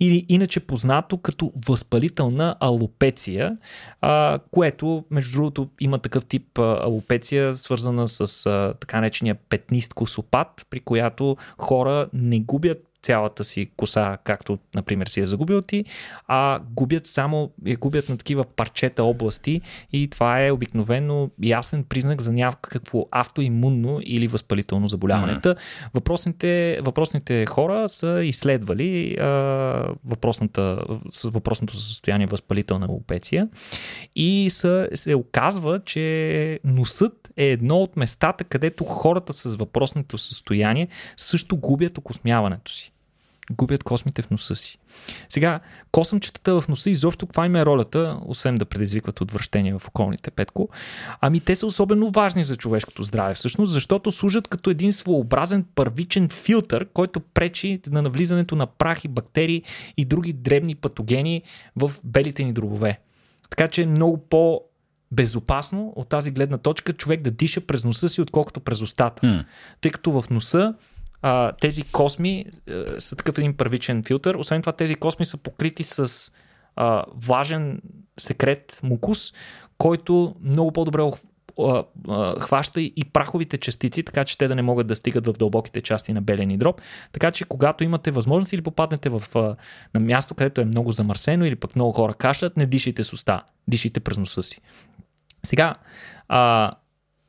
или 0.00 0.26
иначе 0.28 0.60
познато 0.60 1.18
като 1.18 1.52
възпалителна 1.66 2.56
алопеция, 2.60 3.56
а, 4.00 4.38
което 4.50 5.04
между 5.10 5.38
другото 5.38 5.68
има 5.80 5.98
такъв 5.98 6.24
тип 6.24 6.58
алопеция, 6.58 7.54
свързана 7.54 8.08
с 8.08 8.46
а, 8.46 8.74
така 8.80 9.00
наречения 9.00 9.34
петнист 9.48 9.94
косопат, 9.94 10.66
при 10.70 10.80
която 10.80 11.36
хора 11.58 12.06
не 12.12 12.40
губят 12.40 12.93
цялата 13.04 13.44
си 13.44 13.70
коса, 13.76 14.18
както, 14.24 14.58
например, 14.74 15.06
си 15.06 15.20
е 15.20 15.26
загубил 15.26 15.62
ти, 15.62 15.84
а 16.28 16.60
губят 16.70 17.06
само, 17.06 17.50
я 17.66 17.76
губят 17.76 18.08
на 18.08 18.16
такива 18.16 18.44
парчета 18.44 19.04
области 19.04 19.60
и 19.92 20.08
това 20.08 20.44
е 20.46 20.50
обикновено 20.50 21.30
ясен 21.42 21.84
признак 21.84 22.20
за 22.20 22.32
някакво 22.32 23.06
автоимунно 23.10 24.00
или 24.02 24.26
възпалително 24.26 24.86
заболяване. 24.86 25.34
Mm-hmm. 25.34 25.56
Въпросните, 25.94 26.78
въпросните 26.82 27.46
хора 27.46 27.88
са 27.88 28.20
изследвали 28.24 29.16
а, 29.20 29.26
въпросната, 30.04 30.84
въпросното 31.24 31.76
състояние 31.76 32.26
възпалителна 32.26 32.86
лопеция 32.86 33.48
и 34.16 34.50
са, 34.50 34.88
се 34.94 35.14
оказва, 35.14 35.80
че 35.84 36.60
носът 36.64 37.32
е 37.36 37.46
едно 37.46 37.76
от 37.76 37.96
местата, 37.96 38.44
където 38.44 38.84
хората 38.84 39.32
с 39.32 39.54
въпросното 39.56 40.18
състояние 40.18 40.88
също 41.16 41.56
губят 41.56 41.98
окосмяването 41.98 42.72
си 42.72 42.93
губят 43.52 43.84
космите 43.84 44.22
в 44.22 44.30
носа 44.30 44.56
си. 44.56 44.78
Сега, 45.28 45.60
косъмчетата 45.92 46.60
в 46.60 46.68
носа 46.68 46.90
изобщо 46.90 47.26
каква 47.26 47.46
им 47.46 47.56
е 47.56 47.66
ролята, 47.66 48.18
освен 48.26 48.58
да 48.58 48.64
предизвикват 48.64 49.20
отвращение 49.20 49.78
в 49.78 49.88
околните 49.88 50.30
петко? 50.30 50.68
Ами 51.20 51.40
те 51.40 51.56
са 51.56 51.66
особено 51.66 52.10
важни 52.10 52.44
за 52.44 52.56
човешкото 52.56 53.02
здраве 53.02 53.34
всъщност, 53.34 53.72
защото 53.72 54.10
служат 54.10 54.48
като 54.48 54.70
един 54.70 54.92
своеобразен 54.92 55.64
първичен 55.74 56.28
филтър, 56.28 56.86
който 56.94 57.20
пречи 57.20 57.80
на 57.90 58.02
навлизането 58.02 58.56
на 58.56 58.66
прах 58.66 59.04
и 59.04 59.08
бактерии 59.08 59.62
и 59.96 60.04
други 60.04 60.32
дребни 60.32 60.74
патогени 60.74 61.42
в 61.76 61.92
белите 62.04 62.44
ни 62.44 62.52
дробове. 62.52 63.00
Така 63.50 63.68
че 63.68 63.82
е 63.82 63.86
много 63.86 64.18
по 64.18 64.60
безопасно 65.12 65.92
от 65.96 66.08
тази 66.08 66.30
гледна 66.30 66.58
точка 66.58 66.92
човек 66.92 67.20
да 67.20 67.30
диша 67.30 67.60
през 67.60 67.84
носа 67.84 68.08
си, 68.08 68.20
отколкото 68.20 68.60
през 68.60 68.82
устата. 68.82 69.22
Hmm. 69.22 69.44
Тъй 69.80 69.90
като 69.90 70.22
в 70.22 70.30
носа 70.30 70.74
а, 71.26 71.52
тези 71.52 71.82
косми 71.82 72.44
а, 72.68 73.00
са 73.00 73.16
такъв 73.16 73.38
един 73.38 73.56
първичен 73.56 74.02
филтър. 74.02 74.34
Освен 74.34 74.62
това, 74.62 74.72
тези 74.72 74.94
косми 74.94 75.26
са 75.26 75.36
покрити 75.36 75.82
с 75.82 76.32
а, 76.76 77.04
важен 77.16 77.82
секрет 78.18 78.80
мукус, 78.82 79.32
който 79.78 80.34
много 80.40 80.72
по-добре 80.72 81.10
хваща 82.40 82.80
и 82.80 83.04
праховите 83.12 83.58
частици, 83.58 84.02
така 84.02 84.24
че 84.24 84.38
те 84.38 84.48
да 84.48 84.54
не 84.54 84.62
могат 84.62 84.86
да 84.86 84.96
стигат 84.96 85.26
в 85.26 85.32
дълбоките 85.32 85.80
части 85.80 86.12
на 86.12 86.22
белени 86.22 86.58
дроб. 86.58 86.80
Така 87.12 87.30
че 87.30 87.44
когато 87.44 87.84
имате 87.84 88.10
възможност 88.10 88.52
или 88.52 88.62
попаднете 88.62 89.08
в, 89.08 89.22
на 89.94 90.00
място, 90.00 90.34
където 90.34 90.60
е 90.60 90.64
много 90.64 90.92
замърсено 90.92 91.44
или 91.44 91.56
пък 91.56 91.76
много 91.76 91.92
хора 91.92 92.14
кашлят, 92.14 92.56
не 92.56 92.66
дишайте 92.66 93.04
с 93.04 93.12
уста, 93.12 93.42
дишайте 93.68 94.00
през 94.00 94.18
носа 94.18 94.42
си. 94.42 94.60
Сега, 95.42 95.74
а, 96.28 96.72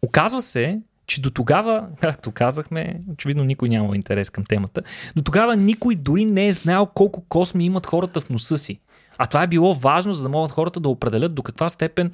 оказва 0.01 0.41
се, 0.41 0.79
че 1.07 1.21
до 1.21 1.31
тогава, 1.31 1.87
както 2.01 2.31
казахме, 2.31 2.99
очевидно 3.13 3.43
никой 3.43 3.69
няма 3.69 3.95
интерес 3.95 4.29
към 4.29 4.45
темата, 4.45 4.81
до 5.15 5.21
тогава 5.21 5.55
никой 5.55 5.95
дори 5.95 6.25
не 6.25 6.47
е 6.47 6.53
знаел 6.53 6.85
колко 6.85 7.21
косми 7.29 7.65
имат 7.65 7.85
хората 7.85 8.21
в 8.21 8.29
носа 8.29 8.57
си. 8.57 8.79
А 9.17 9.25
това 9.25 9.43
е 9.43 9.47
било 9.47 9.73
важно, 9.73 10.13
за 10.13 10.23
да 10.23 10.29
могат 10.29 10.51
хората 10.51 10.79
да 10.79 10.89
определят 10.89 11.35
до 11.35 11.43
каква 11.43 11.69
степен 11.69 12.11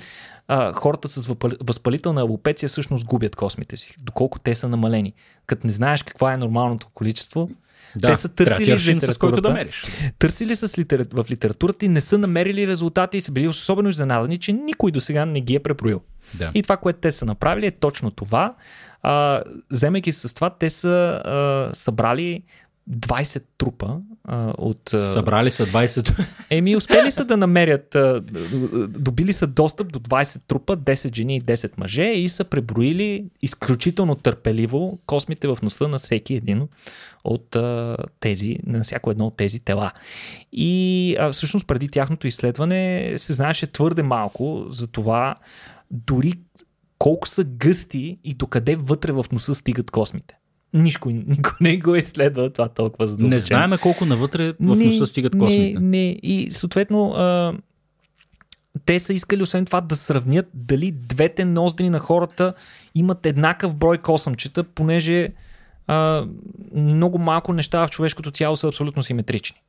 а, 0.48 0.74
хората 0.74 1.08
с 1.08 1.36
възпалителна 1.64 2.22
алопеция 2.22 2.70
всъщност 2.70 3.06
губят 3.06 3.36
космите 3.36 3.78
си, 3.78 3.96
доколко 4.00 4.40
те 4.40 4.56
са 4.56 4.70
намалени. 4.70 5.14
Като 5.46 5.68
не 5.68 5.74
знаеш 5.74 6.04
какво 6.04 6.30
е 6.30 6.38
нормалното 6.38 6.88
количество, 6.94 7.50
да, 7.96 8.08
те 8.08 8.16
са 8.16 8.30
търсили 8.30 8.76
литературата, 8.76 9.14
с 9.14 9.18
който 9.18 9.42
да 9.42 9.50
мериш. 9.50 9.84
Търсили 10.20 10.56
с 10.56 10.78
литера... 10.78 11.06
в 11.14 11.26
литературата 11.32 11.86
и 11.86 11.90
не 11.90 12.02
са 12.02 12.18
намерили 12.18 12.68
резултати 12.68 13.18
и 13.18 13.22
са 13.22 13.32
били 13.32 13.48
особено 13.48 13.90
изненадани, 13.90 14.38
че 14.38 14.54
никой 14.54 14.92
до 14.92 15.00
сега 15.00 15.26
не 15.26 15.42
ги 15.42 15.56
е 15.56 15.60
препроил. 15.60 16.02
Да. 16.34 16.52
И 16.54 16.64
това, 16.64 16.78
което 16.78 17.00
те 17.00 17.12
са 17.12 17.26
направили 17.26 17.66
е 17.66 17.72
точно 17.72 18.12
това. 18.12 18.56
А, 19.04 19.42
вземайки 19.72 20.12
с 20.12 20.36
това, 20.36 20.50
те 20.50 20.70
са 20.70 21.22
а, 21.26 21.70
събрали 21.76 22.44
20 22.90 23.44
трупа 23.58 23.98
а, 24.24 24.54
от... 24.58 24.94
А... 24.94 25.06
Събрали 25.06 25.52
са 25.52 25.66
20 25.66 26.26
Еми, 26.50 26.76
успели 26.76 27.12
са 27.12 27.26
да 27.26 27.38
намерят, 27.38 27.96
а, 27.96 28.22
добили 28.88 29.34
са 29.34 29.48
достъп 29.48 29.92
до 29.92 30.00
20 30.00 30.42
трупа, 30.48 30.78
10 30.78 31.16
жени 31.16 31.36
и 31.36 31.42
10 31.42 31.72
мъже 31.78 32.04
и 32.04 32.30
са 32.30 32.44
преброили 32.44 33.26
изключително 33.42 34.16
търпеливо 34.16 35.00
космите 35.06 35.48
в 35.48 35.58
носа 35.64 35.88
на 35.88 35.98
всеки 35.98 36.34
един 36.34 36.68
от 37.24 37.56
а, 37.56 37.98
тези, 38.20 38.58
на 38.66 38.84
всяко 38.84 39.12
едно 39.12 39.28
от 39.28 39.38
тези 39.38 39.60
тела. 39.60 39.92
И 40.52 41.16
а, 41.20 41.32
всъщност 41.32 41.68
преди 41.68 41.90
тяхното 41.90 42.28
изследване 42.28 43.14
се 43.18 43.34
знаеше 43.34 43.68
твърде 43.68 44.04
малко 44.04 44.66
за 44.70 44.88
това 44.88 45.36
дори 45.92 46.34
колко 46.98 47.28
са 47.28 47.44
гъсти 47.44 48.20
и 48.24 48.34
докъде 48.34 48.76
вътре 48.76 49.12
в 49.12 49.26
носа 49.32 49.56
стигат 49.56 49.92
космите. 49.92 50.38
Никой, 50.74 51.14
никой 51.14 51.54
не 51.62 51.78
го 51.78 51.96
изследва 51.96 52.50
това 52.50 52.70
толкова 52.70 53.08
задълбочено. 53.08 53.36
Не 53.36 53.40
знаеме 53.40 53.78
колко 53.78 54.06
навътре 54.06 54.52
в 54.52 54.56
носа 54.60 55.08
стигат 55.08 55.38
космите. 55.38 55.80
Не, 55.80 55.88
не. 55.88 56.20
И 56.24 56.52
съответно 56.52 57.12
а, 57.12 57.54
те 58.86 59.00
са 59.00 59.14
искали 59.14 59.44
освен 59.44 59.66
това 59.66 59.82
да 59.82 59.96
сравнят 59.96 60.50
дали 60.54 60.92
двете 60.92 61.46
ноздри 61.46 61.90
на 61.90 62.00
хората 62.00 62.54
имат 62.96 63.26
еднакъв 63.26 63.76
брой 63.76 63.98
косъмчета, 63.98 64.64
понеже 64.64 65.30
а, 65.88 66.26
много 66.76 67.18
малко 67.18 67.54
неща 67.54 67.88
в 67.88 67.90
човешкото 67.90 68.32
тяло 68.32 68.56
са 68.56 68.68
абсолютно 68.68 69.04
симетрични 69.04 69.62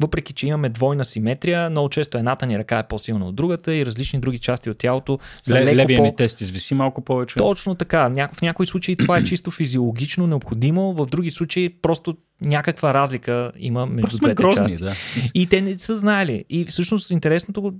въпреки 0.00 0.32
че 0.32 0.46
имаме 0.46 0.68
двойна 0.68 1.04
симетрия, 1.04 1.70
много 1.70 1.88
често 1.88 2.18
едната 2.18 2.46
ни 2.46 2.58
ръка 2.58 2.78
е 2.78 2.88
по-силна 2.88 3.28
от 3.28 3.34
другата 3.34 3.74
и 3.74 3.86
различни 3.86 4.20
други 4.20 4.38
части 4.38 4.70
от 4.70 4.78
тялото 4.78 5.18
са 5.42 5.54
Ле, 5.54 5.76
левия 5.76 5.96
по... 5.96 6.02
ми 6.02 6.16
тест 6.16 6.40
извиси 6.40 6.74
малко 6.74 7.00
повече. 7.00 7.34
Точно 7.38 7.74
така. 7.74 8.28
В 8.32 8.42
някои 8.42 8.66
случаи 8.66 8.96
това 8.96 9.18
е 9.18 9.24
чисто 9.24 9.50
физиологично 9.50 10.26
необходимо, 10.26 10.92
в 10.92 11.06
други 11.06 11.30
случаи 11.30 11.68
просто 11.68 12.16
някаква 12.40 12.94
разлика 12.94 13.52
има 13.58 13.86
между 13.86 14.02
Просто 14.02 14.18
двете 14.18 14.34
грозни, 14.34 14.68
части. 14.68 14.84
Да. 14.84 14.94
И 15.34 15.46
те 15.46 15.60
не 15.62 15.78
са 15.78 15.96
знаели. 15.96 16.44
И 16.50 16.64
всъщност 16.64 17.10
интересното, 17.10 17.74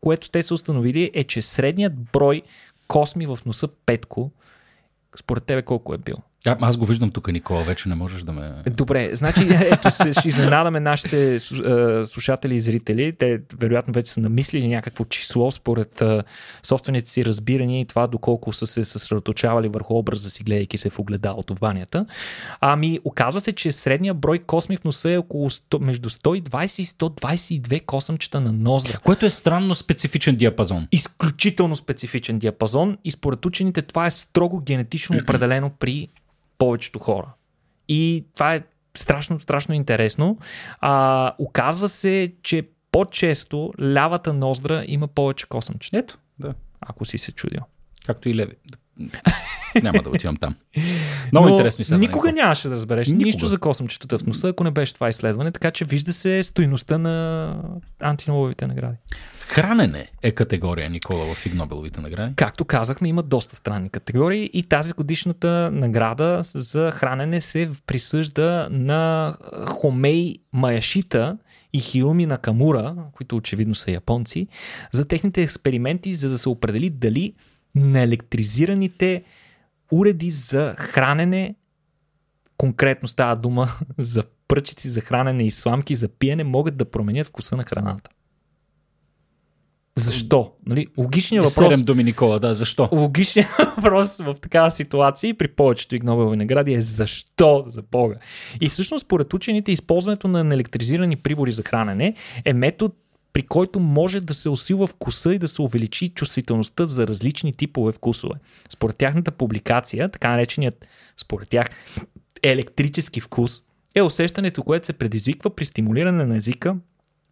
което 0.00 0.30
те 0.30 0.42
са 0.42 0.54
установили 0.54 1.10
е, 1.14 1.24
че 1.24 1.42
средният 1.42 1.92
брой 2.12 2.42
косми 2.88 3.26
в 3.26 3.38
носа 3.46 3.68
Петко, 3.86 4.30
според 5.18 5.44
тебе 5.44 5.62
колко 5.62 5.94
е 5.94 5.98
бил? 5.98 6.16
А, 6.46 6.56
аз 6.60 6.76
го 6.76 6.84
виждам 6.84 7.10
тук, 7.10 7.32
Никола, 7.32 7.62
вече 7.62 7.88
не 7.88 7.94
можеш 7.94 8.22
да 8.22 8.32
ме... 8.32 8.52
Добре, 8.70 9.10
значи 9.12 9.48
ето 9.60 9.96
се, 9.96 10.12
ще 10.12 10.28
изненадаме 10.28 10.80
нашите 10.80 11.40
слушатели 12.04 12.54
и 12.54 12.60
зрители. 12.60 13.12
Те 13.12 13.40
вероятно 13.58 13.94
вече 13.94 14.12
са 14.12 14.20
намислили 14.20 14.68
някакво 14.68 15.04
число 15.04 15.50
според 15.50 16.02
собствените 16.62 17.10
си 17.10 17.24
разбирания 17.24 17.80
и 17.80 17.84
това 17.84 18.06
доколко 18.06 18.52
са 18.52 18.66
се 18.66 18.84
съсредоточавали 18.84 19.68
върху 19.68 19.98
образа 19.98 20.30
си, 20.30 20.44
гледайки 20.44 20.78
се 20.78 20.90
в 20.90 20.98
огледалото 20.98 21.54
в 21.54 21.60
банята. 21.60 22.06
Ами, 22.60 22.98
оказва 23.04 23.40
се, 23.40 23.52
че 23.52 23.72
средния 23.72 24.14
брой 24.14 24.38
косми 24.38 24.76
в 24.76 24.84
носа 24.84 25.10
е 25.10 25.18
около 25.18 25.50
100, 25.50 25.80
между 25.80 26.10
120 26.10 26.80
и 26.80 26.84
122 26.84 27.84
косъмчета 27.84 28.40
на 28.40 28.52
ноздра. 28.52 28.98
Което 29.04 29.26
е 29.26 29.30
странно 29.30 29.74
специфичен 29.74 30.36
диапазон. 30.36 30.88
Изключително 30.92 31.76
специфичен 31.76 32.38
диапазон 32.38 32.98
и 33.04 33.10
според 33.10 33.46
учените 33.46 33.82
това 33.82 34.06
е 34.06 34.10
строго 34.10 34.60
генетично 34.60 35.16
определено 35.22 35.70
при 35.70 36.08
повечето 36.58 36.98
хора. 36.98 37.28
И 37.88 38.26
това 38.34 38.54
е 38.54 38.62
страшно, 38.96 39.40
страшно 39.40 39.74
интересно. 39.74 40.38
А, 40.80 41.32
оказва 41.38 41.88
се, 41.88 42.32
че 42.42 42.68
по-често 42.92 43.72
лявата 43.82 44.32
ноздра 44.32 44.84
има 44.86 45.08
повече 45.08 45.46
косъмчета. 45.46 45.98
Ето, 45.98 46.18
да. 46.38 46.54
Ако 46.80 47.04
си 47.04 47.18
се 47.18 47.32
чудил. 47.32 47.60
Както 48.06 48.28
и 48.28 48.34
леви. 48.34 48.52
Няма 49.82 50.02
да 50.02 50.10
отивам 50.10 50.36
там. 50.36 50.54
Много 51.32 51.48
Но 51.48 51.54
интересно 51.54 51.82
изследване. 51.82 52.06
Никога 52.06 52.32
нямаше 52.32 52.68
да 52.68 52.74
разбереш 52.74 53.08
никога. 53.08 53.24
нищо 53.24 53.48
за 53.48 53.58
косъмчетата 53.58 54.18
в 54.18 54.26
носа, 54.26 54.48
ако 54.48 54.64
не 54.64 54.70
беше 54.70 54.94
това 54.94 55.08
изследване, 55.08 55.52
така 55.52 55.70
че 55.70 55.84
вижда 55.84 56.12
се 56.12 56.42
стоиността 56.42 56.98
на 56.98 57.54
антинобеловите 58.00 58.66
награди. 58.66 58.96
Хранене 59.48 60.10
е 60.22 60.32
категория, 60.32 60.90
Никола, 60.90 61.34
в 61.34 61.46
Игнобеловите 61.46 62.00
награди. 62.00 62.34
Както 62.36 62.64
казахме, 62.64 63.08
има 63.08 63.22
доста 63.22 63.56
странни 63.56 63.90
категории 63.90 64.50
и 64.52 64.62
тази 64.62 64.92
годишната 64.92 65.70
награда 65.72 66.40
за 66.44 66.90
хранене 66.90 67.40
се 67.40 67.70
присъжда 67.86 68.68
на 68.70 69.34
Хомей 69.66 70.34
Маяшита 70.52 71.38
и 71.72 71.80
Хиуми 71.80 72.26
Накамура, 72.26 72.96
които 73.12 73.36
очевидно 73.36 73.74
са 73.74 73.90
японци, 73.90 74.48
за 74.92 75.08
техните 75.08 75.42
експерименти, 75.42 76.14
за 76.14 76.28
да 76.28 76.38
се 76.38 76.48
определи 76.48 76.90
дали 76.90 77.34
на 77.74 78.00
електризираните 78.00 79.22
уреди 79.92 80.30
за 80.30 80.74
хранене, 80.78 81.54
конкретно 82.56 83.08
става 83.08 83.36
дума 83.36 83.68
за 83.98 84.24
пръчици 84.48 84.88
за 84.88 85.00
хранене 85.00 85.46
и 85.46 85.50
сламки 85.50 85.94
за 85.94 86.08
пиене, 86.08 86.44
могат 86.44 86.76
да 86.76 86.90
променят 86.90 87.26
вкуса 87.26 87.56
на 87.56 87.64
храната. 87.64 88.10
Защо? 89.98 90.52
Нали, 90.66 90.86
логичният 90.98 91.44
въпрос... 91.44 91.74
7 91.74 91.84
думи, 91.84 92.04
Никола, 92.04 92.38
да, 92.38 92.54
защо? 92.54 92.88
Логичният 92.92 93.50
въпрос 93.76 94.16
в 94.16 94.34
такава 94.42 94.70
ситуация 94.70 95.28
и 95.28 95.34
при 95.34 95.48
повечето 95.48 95.96
Игнобелови 95.96 96.36
награди 96.36 96.72
е 96.72 96.80
защо 96.80 97.64
за 97.66 97.82
Бога. 97.82 98.16
И 98.60 98.68
всъщност, 98.68 99.04
според 99.04 99.34
учените, 99.34 99.72
използването 99.72 100.28
на 100.28 100.54
електризирани 100.54 101.16
прибори 101.16 101.52
за 101.52 101.62
хранене 101.62 102.14
е 102.44 102.52
метод, 102.52 102.94
при 103.32 103.42
който 103.42 103.80
може 103.80 104.20
да 104.20 104.34
се 104.34 104.48
усилва 104.48 104.86
вкуса 104.86 105.34
и 105.34 105.38
да 105.38 105.48
се 105.48 105.62
увеличи 105.62 106.08
чувствителността 106.08 106.86
за 106.86 107.06
различни 107.06 107.52
типове 107.52 107.92
вкусове. 107.92 108.34
Според 108.68 108.96
тяхната 108.96 109.30
публикация, 109.30 110.08
така 110.08 110.30
нареченият, 110.30 110.86
според 111.16 111.48
тях, 111.48 111.68
електрически 112.42 113.20
вкус 113.20 113.62
е 113.94 114.02
усещането, 114.02 114.62
което 114.62 114.86
се 114.86 114.92
предизвиква 114.92 115.50
при 115.50 115.64
стимулиране 115.64 116.24
на 116.24 116.36
езика 116.36 116.76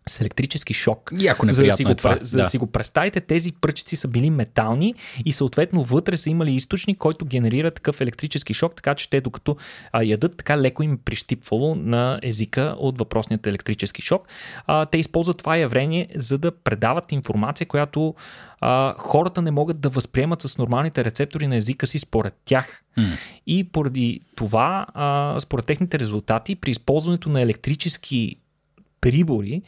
с 0.09 0.20
електрически 0.20 0.74
шок. 0.74 1.12
Яко 1.20 1.46
за 1.48 1.64
да 1.64 1.70
си, 1.70 1.82
е 1.82 1.84
го, 1.84 1.94
това. 1.94 2.18
за 2.22 2.36
да. 2.36 2.44
да 2.44 2.50
си 2.50 2.59
го 2.59 2.66
представите, 2.66 3.20
тези 3.20 3.52
пръчици 3.52 3.96
са 3.96 4.09
били 4.09 4.30
метални 4.30 4.94
и 5.24 5.32
съответно 5.32 5.82
вътре 5.82 6.16
са 6.16 6.30
имали 6.30 6.54
източник, 6.54 6.98
който 6.98 7.24
генерира 7.24 7.70
такъв 7.70 8.00
електрически 8.00 8.54
шок, 8.54 8.74
така 8.76 8.94
че 8.94 9.11
те 9.11 9.20
докато 9.20 9.57
а, 9.92 10.02
ядат, 10.02 10.36
така 10.36 10.59
леко 10.59 10.82
им 10.82 10.98
прищипвало 11.04 11.74
на 11.74 12.20
езика 12.22 12.76
от 12.78 12.98
въпросният 12.98 13.46
електрически 13.46 14.02
шок. 14.02 14.28
А, 14.66 14.86
те 14.86 14.98
използват 14.98 15.38
това 15.38 15.57
явление, 15.57 16.09
за 16.14 16.38
да 16.38 16.50
предават 16.52 17.12
информация, 17.12 17.66
която 17.66 18.14
а, 18.61 18.94
хората 18.98 19.42
не 19.42 19.50
могат 19.50 19.80
да 19.80 19.88
възприемат 19.88 20.42
с 20.42 20.59
нормалните 20.59 21.04
рецептори 21.04 21.46
на 21.46 21.57
езика 21.57 21.86
си 21.86 21.98
според 21.98 22.34
тях. 22.44 22.82
Mm. 22.98 23.18
И 23.46 23.64
поради 23.64 24.20
това, 24.34 24.86
а, 24.94 25.36
според 25.40 25.66
техните 25.66 25.98
резултати, 25.98 26.54
при 26.54 26.70
използването 26.70 27.28
на 27.28 27.40
електрически 27.40 28.36
прибори, 29.01 29.62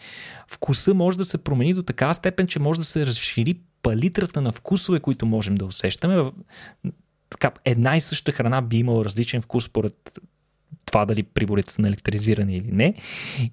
вкуса 0.48 0.94
може 0.94 1.18
да 1.18 1.24
се 1.24 1.38
промени 1.38 1.74
до 1.74 1.82
такава 1.82 2.14
степен, 2.14 2.46
че 2.46 2.58
може 2.58 2.80
да 2.80 2.84
се 2.84 3.06
разшири 3.06 3.60
палитрата 3.82 4.40
на 4.40 4.52
вкусове, 4.52 5.00
които 5.00 5.26
можем 5.26 5.54
да 5.54 5.64
усещаме. 5.64 6.30
Така, 7.30 7.50
една 7.64 7.96
и 7.96 8.00
съща 8.00 8.32
храна 8.32 8.62
би 8.62 8.78
имала 8.78 9.04
различен 9.04 9.42
вкус 9.42 9.64
според 9.64 10.18
това 10.88 11.06
дали 11.06 11.22
приборите 11.22 11.72
са 11.72 11.82
електризирани 11.82 12.56
или 12.56 12.72
не. 12.72 12.94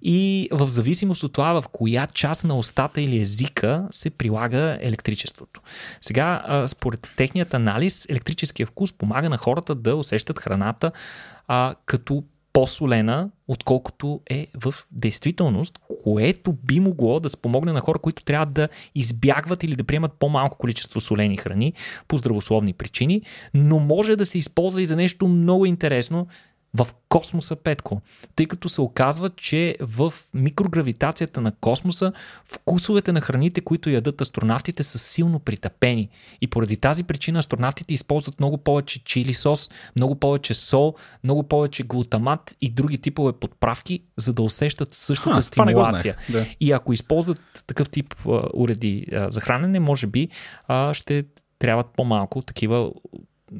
И 0.02 0.50
в 0.52 0.70
зависимост 0.70 1.24
от 1.24 1.34
това 1.34 1.62
в 1.62 1.68
коя 1.68 2.08
част 2.08 2.44
на 2.44 2.58
устата 2.58 3.02
или 3.02 3.20
езика 3.20 3.88
се 3.92 4.10
прилага 4.10 4.78
електричеството. 4.82 5.62
Сега, 6.02 6.64
според 6.68 7.12
техният 7.18 7.54
анализ, 7.54 8.06
електрическия 8.10 8.66
вкус 8.68 8.94
помага 8.94 9.30
на 9.30 9.38
хората 9.38 9.76
да 9.76 9.96
усещат 9.96 10.40
храната 10.40 10.92
а, 11.48 11.76
като 11.86 12.24
по-солена, 12.56 13.30
отколкото 13.48 14.22
е 14.30 14.48
в 14.62 14.74
действителност, 14.92 15.80
което 16.04 16.54
би 16.54 16.80
могло 16.80 17.20
да 17.20 17.30
спомогне 17.30 17.72
на 17.72 17.80
хора, 17.80 18.00
които 18.00 18.24
трябва 18.24 18.46
да 18.46 18.70
избягват 18.96 19.64
или 19.64 19.76
да 19.76 19.84
приемат 19.84 20.14
по-малко 20.14 20.58
количество 20.58 21.02
солени 21.02 21.38
храни 21.38 21.74
по 22.08 22.18
здравословни 22.18 22.74
причини, 22.74 23.22
но 23.54 23.80
може 23.80 24.16
да 24.16 24.26
се 24.26 24.38
използва 24.38 24.82
и 24.82 24.86
за 24.86 24.96
нещо 24.96 25.28
много 25.28 25.66
интересно, 25.66 26.28
в 26.76 26.88
космоса, 27.10 27.56
Петко. 27.56 28.02
Тъй 28.36 28.46
като 28.46 28.70
се 28.70 28.82
оказва, 28.82 29.30
че 29.30 29.78
в 29.82 30.14
микрогравитацията 30.34 31.42
на 31.42 31.52
космоса 31.52 32.14
вкусовете 32.46 33.12
на 33.12 33.22
храните, 33.22 33.62
които 33.62 33.90
ядат 33.90 34.22
астронавтите, 34.22 34.84
са 34.84 35.00
силно 35.00 35.40
притъпени. 35.40 36.10
И 36.42 36.48
поради 36.48 36.78
тази 36.78 37.04
причина 37.04 37.40
астронавтите 37.40 37.94
използват 37.94 38.40
много 38.40 38.58
повече 38.58 39.04
чили 39.04 39.34
сос, 39.34 39.70
много 39.96 40.16
повече 40.16 40.54
сол, 40.54 40.96
много 41.24 41.44
повече 41.44 41.84
глутамат 41.84 42.56
и 42.62 42.70
други 42.70 42.98
типове 42.98 43.34
подправки, 43.34 44.04
за 44.18 44.34
да 44.34 44.42
усещат 44.42 44.94
същата 44.94 45.36
Ха, 45.36 45.42
стимулация. 45.42 46.16
да. 46.30 46.46
И 46.60 46.72
ако 46.72 46.94
използват 46.94 47.42
такъв 47.68 47.90
тип 47.90 48.16
а, 48.28 48.42
уреди 48.54 49.08
а, 49.14 49.32
за 49.32 49.42
хранене, 49.42 49.80
може 49.80 50.08
би 50.08 50.30
а, 50.68 50.94
ще 50.94 51.26
трябват 51.60 51.88
по-малко 51.96 52.42
такива 52.42 52.92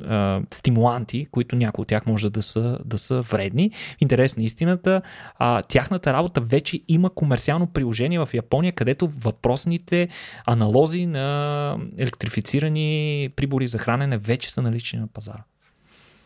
а, 0.04 0.42
стимуланти, 0.52 1.28
които 1.32 1.56
някои 1.56 1.82
от 1.82 1.88
тях 1.88 2.06
може 2.06 2.30
да 2.30 2.42
са, 2.42 2.80
да 2.86 2.98
са 2.98 3.22
вредни. 3.22 3.72
В 3.74 4.02
интерес 4.02 4.38
на 4.38 4.44
истината, 4.44 5.02
а, 5.40 5.62
тяхната 5.62 6.14
работа 6.14 6.42
вече 6.42 6.82
има 6.88 7.10
комерциално 7.10 7.68
приложение 7.68 8.20
в 8.20 8.30
Япония, 8.34 8.74
където 8.74 9.08
въпросните 9.08 10.08
аналози 10.46 11.06
на 11.06 11.78
електрифицирани 11.98 13.30
прибори 13.36 13.68
за 13.68 13.78
хранене 13.78 14.18
вече 14.18 14.52
са 14.52 14.62
налични 14.62 15.00
на 15.00 15.08
пазара. 15.08 15.44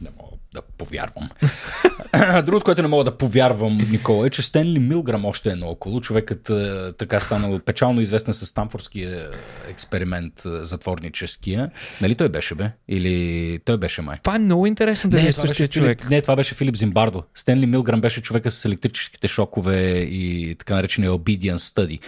Мога 0.02 0.38
да 0.54 0.62
повярвам. 0.78 1.30
Другото, 2.44 2.64
което 2.64 2.82
не 2.82 2.88
мога 2.88 3.04
да 3.04 3.18
повярвам, 3.18 3.78
Никола, 3.92 4.28
е, 4.28 4.30
че 4.30 4.42
Стенли 4.42 4.80
Милграм 4.80 5.26
още 5.26 5.50
е 5.50 5.56
наоколо. 5.56 6.02
Човекът 6.02 6.50
е, 6.50 6.54
така 6.94 7.20
станал 7.20 7.60
печално 7.60 8.02
известен 8.02 8.34
с 8.34 8.46
Станфордския 8.46 9.30
експеримент 9.70 10.34
е, 10.40 10.66
затворническия. 10.66 11.70
Нали 12.02 12.16
той 12.16 12.30
беше, 12.30 12.56
бе? 12.56 12.72
Или 12.88 13.60
той 13.66 13.78
беше 13.78 14.02
май? 14.02 14.16
Това 14.24 14.36
е 14.36 14.40
много 14.40 14.66
интересно 14.66 15.10
дали 15.10 15.22
е 15.22 15.32
това 15.32 15.48
същия 15.48 15.68
човек. 15.68 16.00
Филип, 16.00 16.12
не, 16.12 16.22
това 16.22 16.36
беше 16.36 16.56
Филип 16.56 16.76
Зимбардо. 16.76 17.24
Стенли 17.36 17.66
Милграм 17.66 18.02
беше 18.02 18.22
човека 18.22 18.52
с 18.52 18.66
електрическите 18.66 19.28
шокове 19.28 19.80
и 20.00 20.56
така 20.60 20.76
наречения 20.76 21.12
obedience 21.12 21.56
study. 21.58 22.00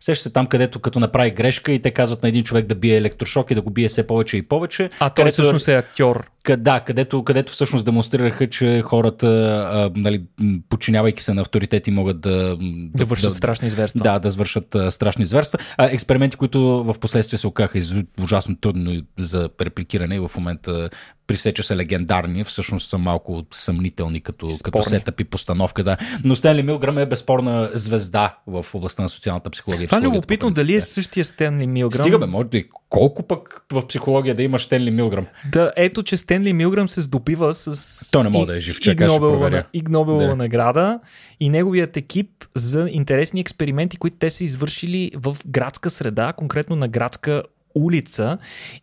Сеща 0.00 0.22
се 0.22 0.30
там, 0.30 0.46
където 0.46 0.80
като 0.80 1.00
направи 1.00 1.30
грешка 1.30 1.72
и 1.72 1.78
те 1.78 1.90
казват 1.90 2.22
на 2.22 2.28
един 2.28 2.44
човек 2.44 2.66
да 2.66 2.74
бие 2.74 2.96
електрошок 2.96 3.50
и 3.50 3.54
да 3.54 3.62
го 3.62 3.70
бие 3.70 3.88
все 3.88 4.06
повече 4.06 4.36
и 4.36 4.42
повече. 4.42 4.90
А 5.00 5.10
той 5.10 5.22
където- 5.24 5.32
всъщност 5.32 5.68
е 5.68 5.74
актьор. 5.74 6.30
Къ- 6.44 6.56
Да, 6.56 6.80
където, 6.80 7.24
където 7.24 7.52
всъщност 7.52 7.84
демонстрираха, 7.88 8.50
че 8.50 8.82
хората, 8.84 9.26
а, 9.72 9.90
нали, 10.00 10.22
подчинявайки 10.68 11.22
се 11.22 11.34
на 11.34 11.40
авторитети, 11.40 11.90
могат 11.90 12.20
да, 12.20 12.56
Да 12.94 13.04
вършат 13.04 13.34
страшни 13.34 13.70
зверства. 13.70 14.02
Да, 14.02 14.18
да 14.18 14.30
свършат 14.30 14.74
а, 14.74 14.90
страшни 14.90 15.24
зверства. 15.24 15.58
А, 15.76 15.86
експерименти, 15.86 16.36
които 16.36 16.84
в 16.84 16.94
последствие 17.00 17.38
се 17.38 17.46
оказаха 17.46 17.78
из- 17.78 17.94
ужасно 18.22 18.56
трудно 18.56 19.02
за 19.18 19.48
репликиране 19.60 20.14
и 20.16 20.18
в 20.18 20.30
момента 20.36 20.90
при 21.26 21.36
все, 21.36 21.52
че 21.52 21.62
са 21.62 21.76
легендарни, 21.76 22.44
всъщност 22.44 22.88
са 22.88 22.98
малко 22.98 23.42
съмнителни 23.50 24.20
като, 24.20 24.46
като 24.46 24.82
Спорни. 24.82 24.98
сетъп 24.98 25.20
и 25.20 25.24
постановка. 25.24 25.84
Да. 25.84 25.96
Но 26.24 26.36
Стенли 26.36 26.62
Милграм 26.62 26.98
е 26.98 27.06
безспорна 27.06 27.70
звезда 27.74 28.36
в 28.46 28.66
областта 28.74 29.02
на 29.02 29.08
социалната 29.08 29.50
психология. 29.50 29.88
Това 29.88 29.98
е 29.98 30.02
любопитно 30.02 30.50
дали 30.50 30.72
е 30.72 30.76
да. 30.76 30.82
същия 30.82 31.24
Стенли 31.24 31.66
Милграм. 31.66 32.00
Стига 32.04 32.18
бе, 32.18 32.26
може 32.26 32.48
да 32.48 32.58
и 32.58 32.68
колко 32.88 33.22
пък 33.22 33.62
в 33.72 33.86
психология 33.86 34.34
да 34.34 34.42
имаш 34.42 34.62
Стенли 34.62 34.90
Милграм. 34.90 35.26
Да, 35.52 35.72
ето, 35.76 36.02
че 36.02 36.16
Стенли 36.16 36.52
Милграм 36.52 36.88
се 36.88 37.00
здобива 37.00 37.54
с 37.54 38.10
Той 38.10 38.22
не 38.22 38.28
може 38.28 38.46
да 38.46 38.56
е 38.56 38.60
жив, 38.60 38.80
чакай, 38.80 39.08
ще 39.08 39.16
Игнобелова, 39.16 39.64
Игнобелова 39.72 40.26
Да. 40.26 40.36
награда 40.36 41.00
и 41.40 41.48
неговият 41.48 41.96
екип 41.96 42.30
за 42.54 42.88
интересни 42.90 43.40
експерименти, 43.40 43.96
които 43.96 44.16
те 44.16 44.30
са 44.30 44.44
извършили 44.44 45.10
в 45.16 45.36
градска 45.46 45.90
среда, 45.90 46.32
конкретно 46.32 46.76
на 46.76 46.88
градска 46.88 47.42
улица 47.74 48.38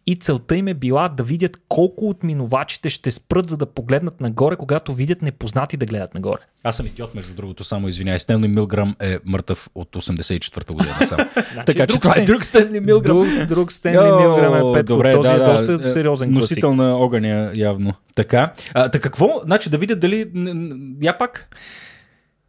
и 0.07 0.15
целта 0.15 0.57
им 0.57 0.67
е 0.67 0.73
била 0.73 1.09
да 1.09 1.23
видят 1.23 1.57
колко 1.69 2.09
от 2.09 2.23
минувачите 2.23 2.89
ще 2.89 3.11
спрат 3.11 3.49
за 3.49 3.57
да 3.57 3.65
погледнат 3.65 4.21
нагоре, 4.21 4.55
когато 4.55 4.93
видят 4.93 5.21
непознати 5.21 5.77
да 5.77 5.85
гледат 5.85 6.13
нагоре. 6.13 6.39
Аз 6.63 6.77
съм 6.77 6.85
идиот, 6.85 7.15
между 7.15 7.33
другото, 7.33 7.63
само 7.63 7.87
извиняй. 7.87 8.19
Стенли 8.19 8.47
Милграм 8.47 8.95
е 8.99 9.17
мъртъв 9.25 9.69
от 9.75 9.95
84-та 9.95 10.73
година 10.73 10.95
сам. 11.07 11.17
така 11.65 11.79
че 11.79 11.85
друг 11.85 12.01
това 12.01 12.15
е 12.17 12.23
друг 12.23 12.45
Стенли 12.45 12.79
Милграм. 12.79 13.17
Друг, 13.17 13.47
друг 13.47 13.71
Стенли 13.71 14.11
Милграм 14.21 14.69
е 14.69 14.73
Петко, 14.73 14.93
Добре, 14.93 15.11
този 15.11 15.29
да, 15.29 15.35
е 15.35 15.39
да, 15.39 15.51
доста 15.51 15.73
е, 15.73 15.77
сериозен 15.77 16.33
класик. 16.33 16.41
Носител 16.41 16.75
на 16.75 16.95
огъня, 16.95 17.51
явно. 17.53 17.93
Така. 18.15 18.53
А, 18.73 18.89
така 18.89 19.03
какво? 19.03 19.41
Значи 19.45 19.69
да 19.69 19.77
видят 19.77 19.99
дали... 19.99 20.31
Я 21.01 21.17
пак? 21.17 21.55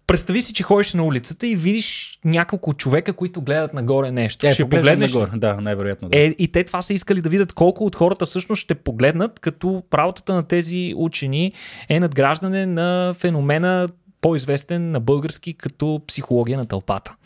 Представи 0.06 0.42
си, 0.42 0.54
че 0.54 0.62
ходиш 0.62 0.94
на 0.94 1.04
улицата 1.04 1.46
и 1.46 1.56
видиш 1.56 2.18
няколко 2.24 2.74
човека, 2.74 3.12
които 3.12 3.42
гледат 3.42 3.74
нагоре 3.74 4.12
нещо. 4.12 4.46
Е, 4.46 4.54
ще 4.54 4.68
погледнеш 4.68 5.14
нагоре. 5.14 5.30
Да, 5.38 5.60
най-вероятно. 5.60 6.08
Да. 6.08 6.18
Е, 6.18 6.24
и 6.38 6.48
те 6.48 6.64
това 6.64 6.82
са 6.82 6.94
искали 6.94 7.20
да 7.20 7.28
видят 7.28 7.52
колко 7.52 7.84
от 7.84 7.96
хората 7.96 8.26
всъщност 8.26 8.62
ще 8.62 8.74
погледнат, 8.74 9.40
като 9.40 9.82
работата 9.94 10.34
на 10.34 10.42
тези 10.42 10.94
учени 10.96 11.52
е 11.88 12.00
надграждане 12.00 12.66
на 12.66 13.14
феномена 13.18 13.88
по-известен 14.20 14.90
на 14.90 15.00
български 15.00 15.54
като 15.54 16.00
психология 16.06 16.58
на 16.58 16.64
тълпата. 16.64 17.16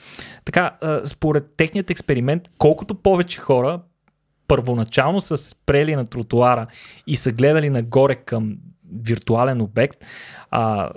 Така, 0.45 0.71
според 1.05 1.45
техният 1.57 1.91
експеримент, 1.91 2.43
колкото 2.59 2.95
повече 2.95 3.39
хора 3.39 3.81
първоначално 4.49 5.21
са 5.21 5.37
се 5.37 5.51
спрели 5.51 5.97
на 5.97 6.07
тротуара 6.07 6.67
и 7.07 7.17
са 7.17 7.33
гледали 7.33 7.71
нагоре 7.71 8.15
към 8.15 8.57
виртуален 9.03 9.61
обект 9.61 10.05
а, 10.51 10.91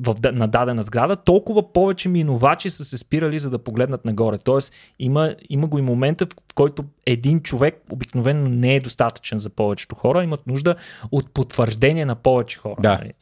в, 0.00 0.14
да- 0.14 0.32
на 0.32 0.48
дадена 0.48 0.82
сграда, 0.82 1.16
толкова 1.16 1.72
повече 1.72 2.08
минувачи 2.08 2.70
са 2.70 2.84
се 2.84 2.98
спирали 2.98 3.38
за 3.38 3.50
да 3.50 3.58
погледнат 3.58 4.04
нагоре. 4.04 4.38
Тоест 4.38 4.72
има, 4.98 5.34
има 5.48 5.66
го 5.66 5.78
и 5.78 5.82
момента, 5.82 6.26
в 6.26 6.54
който 6.54 6.84
един 7.06 7.40
човек 7.40 7.82
обикновено 7.92 8.48
не 8.48 8.74
е 8.76 8.80
достатъчен 8.80 9.38
за 9.38 9.50
повечето 9.50 9.94
хора, 9.94 10.24
имат 10.24 10.46
нужда 10.46 10.74
от 11.12 11.30
потвърждение 11.34 12.04
на 12.04 12.14
повече 12.14 12.58
хора. 12.58 12.76
Да. 12.80 12.98
Нали? 12.98 13.12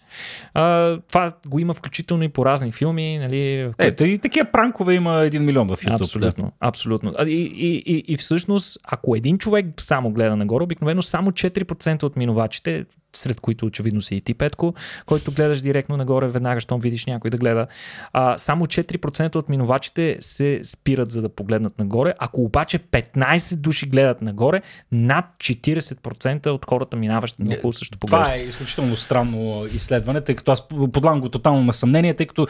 А, 0.54 0.96
това 1.08 1.32
го 1.46 1.58
има 1.58 1.74
включително 1.74 2.22
и 2.22 2.28
по 2.28 2.44
разни 2.44 2.72
филми. 2.72 3.18
Нали, 3.18 3.64
в 3.64 3.74
Е, 4.00 4.04
и 4.04 4.18
такива 4.18 4.46
пранкове 4.52 4.94
има 4.94 5.20
един 5.20 5.44
милион 5.44 5.68
в 5.68 5.76
YouTube. 5.76 5.94
Абсолютно, 5.94 6.52
абсолютно. 6.60 7.12
А, 7.18 7.24
И, 7.24 7.40
и, 7.42 7.82
и, 7.86 8.04
и 8.08 8.16
всъщност, 8.16 8.78
ако 8.84 9.16
един 9.16 9.38
човек 9.38 9.66
само 9.80 10.10
гледа 10.10 10.36
нагоре, 10.36 10.64
обикновено 10.64 11.02
само 11.02 11.30
4% 11.30 12.02
от 12.02 12.16
минувачите, 12.16 12.84
сред 13.16 13.40
които 13.40 13.66
очевидно 13.66 14.02
си 14.02 14.14
и 14.14 14.20
ти, 14.20 14.34
Петко, 14.34 14.74
който 15.06 15.32
гледаш 15.32 15.60
директно 15.60 15.96
нагоре, 15.96 16.28
веднага, 16.28 16.60
щом 16.60 16.80
видиш 16.80 17.06
някой 17.06 17.30
да 17.30 17.36
гледа, 17.36 17.66
а, 18.12 18.38
само 18.38 18.66
4% 18.66 19.36
от 19.36 19.48
минувачите 19.48 20.16
се 20.20 20.60
спират 20.64 21.12
за 21.12 21.22
да 21.22 21.28
погледнат 21.28 21.78
нагоре. 21.78 22.14
Ако 22.18 22.42
обаче 22.42 22.78
15 22.78 23.56
души 23.56 23.86
гледат 23.86 24.22
нагоре, 24.22 24.62
над 24.92 25.24
40% 25.38 26.46
от 26.46 26.64
хората, 26.64 26.96
минаващи 26.96 27.42
наоколо, 27.42 27.72
също 27.72 27.98
поглеждат. 27.98 28.24
Това 28.26 28.36
е 28.36 28.40
изключително 28.40 28.96
странно 28.96 29.66
изследване, 29.66 30.20
тъй 30.20 30.34
като 30.34 30.52
аз 30.52 30.68
подлагам 30.68 31.20
го 31.20 31.28
тотално 31.28 31.62
на 31.62 31.72
съмнение, 31.72 32.14
тъй 32.14 32.26
като 32.26 32.46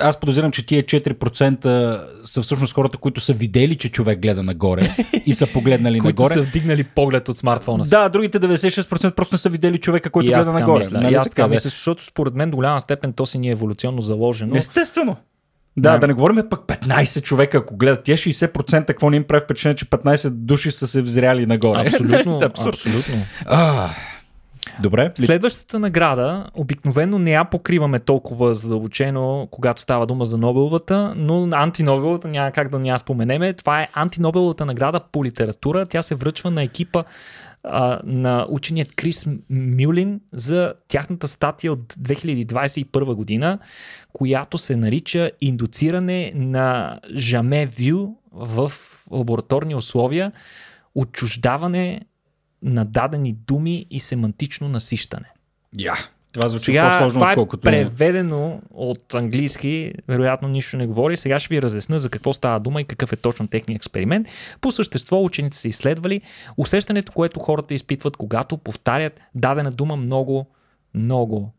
аз 0.00 0.20
подозирам, 0.20 0.50
че 0.50 0.66
тия 0.66 0.82
4% 0.82 2.04
са 2.24 2.42
всъщност 2.42 2.74
хората, 2.74 2.98
които 2.98 3.20
са 3.20 3.32
видели, 3.32 3.76
че 3.76 3.88
човек 3.88 4.18
гледа 4.20 4.42
нагоре 4.42 4.94
и 5.26 5.34
са 5.34 5.46
погледнали 5.46 5.98
които 6.00 6.22
нагоре. 6.22 6.34
са 6.34 6.42
вдигнали 6.42 6.84
поглед 6.84 7.28
от 7.28 7.38
смартфона 7.38 7.84
си. 7.84 7.90
Да, 7.90 8.08
другите 8.08 8.40
96% 8.40 9.14
просто 9.14 9.34
не 9.34 9.38
са 9.38 9.48
видели 9.48 9.67
човека, 9.76 10.10
който 10.10 10.32
гледа 10.32 10.52
нагоре. 10.52 10.78
мисля. 10.78 11.00
Нали 11.00 11.14
аз 11.14 11.28
така 11.28 11.42
да? 11.42 11.48
мисля, 11.48 11.68
защото 11.70 12.04
според 12.04 12.34
мен 12.34 12.50
до 12.50 12.56
голяма 12.56 12.80
степен 12.80 13.12
то 13.12 13.26
си 13.26 13.38
ни 13.38 13.48
е 13.48 13.52
еволюционно 13.52 14.00
заложено. 14.00 14.56
Естествено. 14.56 15.16
Да, 15.76 15.92
Да. 15.92 15.98
да 15.98 16.06
не 16.06 16.12
говорим 16.12 16.42
пък 16.50 16.60
15 16.60 17.22
човека, 17.22 17.58
ако 17.58 17.76
гледат 17.76 18.02
тия 18.02 18.16
60%, 18.16 18.84
какво 18.86 19.10
не 19.10 19.16
им 19.16 19.24
прави 19.24 19.40
впечатление, 19.40 19.76
че 19.76 19.84
15 19.84 20.30
души 20.30 20.70
са 20.70 20.86
се 20.86 21.02
взряли 21.02 21.46
нагоре. 21.46 21.80
Абсолютно, 21.80 22.38
Абсурд. 22.44 22.74
абсолютно. 22.74 23.14
А, 23.46 23.90
добре. 24.80 25.12
Следващата 25.14 25.78
награда, 25.78 26.46
обикновено 26.54 27.18
не 27.18 27.32
я 27.32 27.44
покриваме 27.44 27.98
толкова 27.98 28.54
задълбочено, 28.54 29.48
когато 29.50 29.80
става 29.80 30.06
дума 30.06 30.24
за 30.24 30.38
Нобеловата, 30.38 31.12
но 31.16 31.48
антинобеловата 31.52 32.28
няма 32.28 32.50
как 32.50 32.68
да 32.68 32.78
не 32.78 32.88
я 32.88 32.98
споменеме. 32.98 33.52
Това 33.52 33.82
е 33.82 33.88
антинобеловата 33.94 34.66
награда 34.66 35.00
по 35.12 35.24
литература. 35.24 35.86
Тя 35.86 36.02
се 36.02 36.14
връчва 36.14 36.50
на 36.50 36.62
екипа 36.62 37.04
а, 37.70 38.00
на 38.04 38.46
ученият 38.48 38.94
Крис 38.94 39.26
Мюлин 39.50 40.20
за 40.32 40.74
тяхната 40.88 41.28
статия 41.28 41.72
от 41.72 41.94
2021 41.94 43.14
година, 43.14 43.58
която 44.12 44.58
се 44.58 44.76
нарича 44.76 45.30
Индуциране 45.40 46.32
на 46.34 47.00
жаме 47.16 47.66
вю 47.66 48.14
в 48.32 48.72
лабораторни 49.10 49.74
условия, 49.74 50.32
отчуждаване 50.94 52.00
на 52.62 52.84
дадени 52.84 53.32
думи 53.32 53.86
и 53.90 54.00
семантично 54.00 54.68
насищане. 54.68 55.30
Я. 55.78 55.94
Това 56.32 56.48
звучи 56.48 56.64
Сега 56.64 56.90
по-сложно, 56.90 57.18
това 57.20 57.30
е 57.30 57.32
отколкото... 57.32 57.62
преведено 57.62 58.60
от 58.70 59.14
английски, 59.14 59.92
вероятно 60.08 60.48
нищо 60.48 60.76
не 60.76 60.86
говори. 60.86 61.16
Сега 61.16 61.38
ще 61.38 61.54
ви 61.54 61.62
разясня 61.62 62.00
за 62.00 62.10
какво 62.10 62.32
става 62.32 62.60
дума 62.60 62.80
и 62.80 62.84
какъв 62.84 63.12
е 63.12 63.16
точно 63.16 63.48
техният 63.48 63.76
експеримент. 63.76 64.28
По 64.60 64.72
същество 64.72 65.24
учените 65.24 65.56
са 65.56 65.68
изследвали 65.68 66.20
усещането, 66.56 67.12
което 67.12 67.40
хората 67.40 67.74
изпитват, 67.74 68.16
когато 68.16 68.56
повтарят 68.56 69.20
дадена 69.34 69.70
дума 69.70 69.96
много, 69.96 70.46
много, 70.94 71.52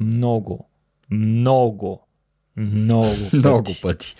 много, 0.00 0.68
много, 1.10 2.06
много 2.80 3.14
пъти. 3.30 3.36
Много 3.36 3.70
пъти. 3.82 4.14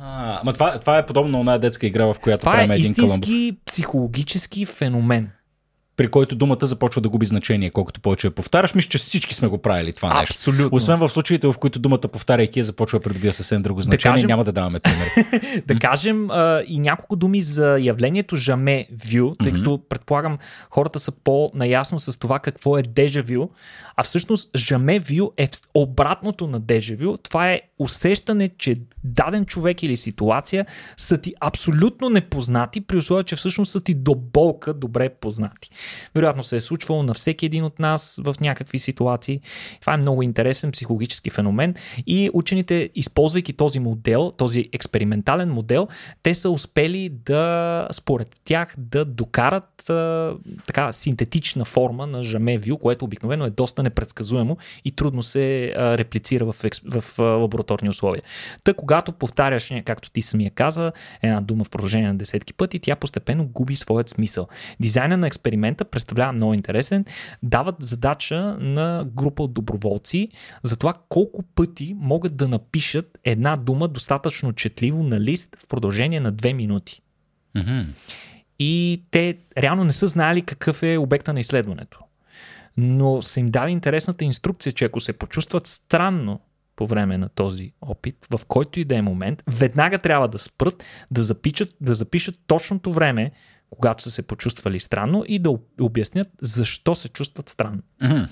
А, 0.00 0.38
ама 0.42 0.52
това, 0.52 0.80
това 0.80 0.98
е 0.98 1.06
подобно 1.06 1.44
на 1.44 1.58
детска 1.58 1.86
игра, 1.86 2.06
в 2.06 2.16
която 2.22 2.40
Това 2.40 2.52
е 2.52 2.56
правим 2.56 2.70
един 2.70 2.94
каламбур. 2.94 3.18
истински 3.18 3.58
психологически 3.66 4.66
феномен. 4.66 5.30
При 5.98 6.08
който 6.08 6.36
думата 6.36 6.58
започва 6.62 7.00
да 7.00 7.08
губи 7.08 7.26
значение, 7.26 7.70
колкото 7.70 8.00
повече 8.00 8.26
я 8.26 8.30
повтаряш. 8.30 8.74
Мисля, 8.74 8.88
че 8.88 8.98
всички 8.98 9.34
сме 9.34 9.48
го 9.48 9.58
правили 9.58 9.92
това 9.92 10.20
нещо. 10.20 10.32
Абсолютно. 10.32 10.76
Освен 10.76 10.98
в 10.98 11.08
случаите, 11.08 11.46
в 11.46 11.54
които 11.60 11.78
думата 11.78 11.98
повтаряйки 11.98 12.62
започва 12.62 12.98
да 12.98 13.02
придобива 13.02 13.32
съвсем 13.32 13.62
друго 13.62 13.82
значение, 13.82 14.14
кажем- 14.14 14.28
няма 14.28 14.44
да 14.44 14.52
даваме 14.52 14.80
пример. 14.80 15.08
да 15.66 15.78
кажем 15.78 16.30
а, 16.30 16.62
и 16.66 16.78
няколко 16.78 17.16
думи 17.16 17.42
за 17.42 17.78
явлението 17.80 18.36
жаме 18.36 18.86
вю, 19.12 19.34
тъй 19.34 19.52
като 19.52 19.80
предполагам 19.88 20.38
хората 20.70 21.00
са 21.00 21.12
по-наясно 21.12 22.00
с 22.00 22.18
това 22.18 22.38
какво 22.38 22.78
е 22.78 22.82
дежавю, 22.82 23.48
а 23.96 24.02
всъщност 24.02 24.56
жаме 24.56 24.98
вю 24.98 25.30
е 25.36 25.48
обратното 25.74 26.46
на 26.46 26.60
дежавю. 26.60 27.16
Това 27.16 27.52
е 27.52 27.60
усещане, 27.78 28.50
че 28.58 28.76
даден 29.04 29.46
човек 29.46 29.82
или 29.82 29.96
ситуация 29.96 30.66
са 30.96 31.18
ти 31.18 31.34
абсолютно 31.40 32.08
непознати, 32.08 32.80
при 32.80 32.96
условие, 32.96 33.24
че 33.24 33.36
всъщност 33.36 33.72
са 33.72 33.80
ти 33.80 33.94
до 33.94 34.14
болка 34.14 34.74
добре 34.74 35.08
познати. 35.08 35.70
Вероятно 36.14 36.44
се 36.44 36.56
е 36.56 36.60
случвало 36.60 37.02
на 37.02 37.14
всеки 37.14 37.46
един 37.46 37.64
от 37.64 37.78
нас 37.78 38.20
в 38.24 38.34
някакви 38.40 38.78
ситуации. 38.78 39.40
Това 39.80 39.94
е 39.94 39.96
много 39.96 40.22
интересен 40.22 40.72
психологически 40.72 41.30
феномен 41.30 41.74
и 42.06 42.30
учените, 42.32 42.90
използвайки 42.94 43.52
този 43.52 43.78
модел, 43.78 44.32
този 44.36 44.68
експериментален 44.72 45.50
модел, 45.50 45.88
те 46.22 46.34
са 46.34 46.50
успели 46.50 47.08
да, 47.08 47.88
според 47.92 48.40
тях, 48.44 48.74
да 48.78 49.04
докарат 49.04 49.90
а, 49.90 50.34
така 50.66 50.92
синтетична 50.92 51.64
форма 51.64 52.06
на 52.06 52.22
жаме 52.22 52.58
вю, 52.58 52.78
което 52.78 53.04
обикновено 53.04 53.44
е 53.44 53.50
доста 53.50 53.82
непредсказуемо 53.82 54.56
и 54.84 54.90
трудно 54.90 55.22
се 55.22 55.72
а, 55.76 55.98
реплицира 55.98 56.52
в, 56.52 56.64
екс, 56.64 56.80
в 56.84 57.18
а, 57.18 57.22
лабораторни 57.22 57.88
условия. 57.88 58.22
Та, 58.64 58.74
когато 58.74 59.12
повтаряш, 59.12 59.72
както 59.84 60.10
ти 60.10 60.22
самия 60.22 60.50
каза, 60.50 60.92
една 61.22 61.40
дума 61.40 61.64
в 61.64 61.70
продължение 61.70 62.08
на 62.08 62.18
десетки 62.18 62.52
пъти, 62.52 62.78
тя 62.78 62.96
постепенно 62.96 63.46
губи 63.46 63.74
своят 63.74 64.08
смисъл. 64.08 64.48
Дизайна 64.80 65.16
на 65.16 65.26
експеримента 65.78 65.84
представлява 65.84 66.32
много 66.32 66.54
интересен. 66.54 67.04
Дават 67.42 67.76
задача 67.80 68.56
на 68.60 69.06
група 69.14 69.42
от 69.42 69.52
доброволци 69.52 70.28
за 70.62 70.76
това 70.76 70.94
колко 71.08 71.42
пъти 71.42 71.94
могат 71.98 72.36
да 72.36 72.48
напишат 72.48 73.18
една 73.24 73.56
дума 73.56 73.88
достатъчно 73.88 74.52
четливо 74.52 75.02
на 75.02 75.20
лист 75.20 75.56
в 75.58 75.66
продължение 75.66 76.20
на 76.20 76.32
две 76.32 76.52
минути. 76.52 77.02
Мгм. 77.56 77.92
И 78.58 79.02
те 79.10 79.38
реално 79.58 79.84
не 79.84 79.92
са 79.92 80.08
знали 80.08 80.42
какъв 80.42 80.82
е 80.82 80.98
обекта 80.98 81.32
на 81.32 81.40
изследването. 81.40 81.98
Но 82.76 83.22
са 83.22 83.40
им 83.40 83.46
дали 83.46 83.70
интересната 83.70 84.24
инструкция, 84.24 84.72
че 84.72 84.84
ако 84.84 85.00
се 85.00 85.12
почувстват 85.12 85.66
странно 85.66 86.40
по 86.76 86.86
време 86.86 87.18
на 87.18 87.28
този 87.28 87.72
опит, 87.80 88.26
в 88.30 88.46
който 88.46 88.80
и 88.80 88.84
да 88.84 88.96
е 88.96 89.02
момент, 89.02 89.42
веднага 89.46 89.98
трябва 89.98 90.28
да 90.28 90.38
спрат, 90.38 90.84
да 91.10 91.22
запишат, 91.22 91.74
да 91.80 91.94
запишат 91.94 92.34
точното 92.46 92.92
време, 92.92 93.30
когато 93.70 94.02
са 94.02 94.10
се 94.10 94.22
почувствали 94.22 94.80
странно 94.80 95.24
и 95.28 95.38
да 95.38 95.58
обяснят 95.80 96.28
защо 96.42 96.94
се 96.94 97.08
чувстват 97.08 97.48
странно. 97.48 97.82
Мгм. 98.02 98.22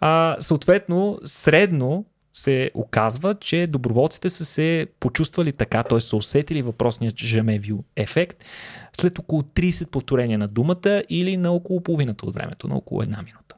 А, 0.00 0.36
съответно, 0.40 1.18
средно 1.24 2.04
се 2.32 2.70
оказва, 2.74 3.34
че 3.34 3.66
доброволците 3.66 4.28
са 4.28 4.44
се 4.44 4.86
почувствали 5.00 5.52
така, 5.52 5.82
т.е. 5.82 6.00
са 6.00 6.16
усетили 6.16 6.62
въпросния 6.62 7.12
жемевю 7.16 7.78
ефект 7.96 8.44
след 8.96 9.18
около 9.18 9.42
30 9.42 9.90
повторения 9.90 10.38
на 10.38 10.48
думата 10.48 11.02
или 11.08 11.36
на 11.36 11.52
около 11.52 11.80
половината 11.80 12.26
от 12.26 12.34
времето, 12.34 12.68
на 12.68 12.76
около 12.76 13.02
една 13.02 13.22
минута. 13.22 13.56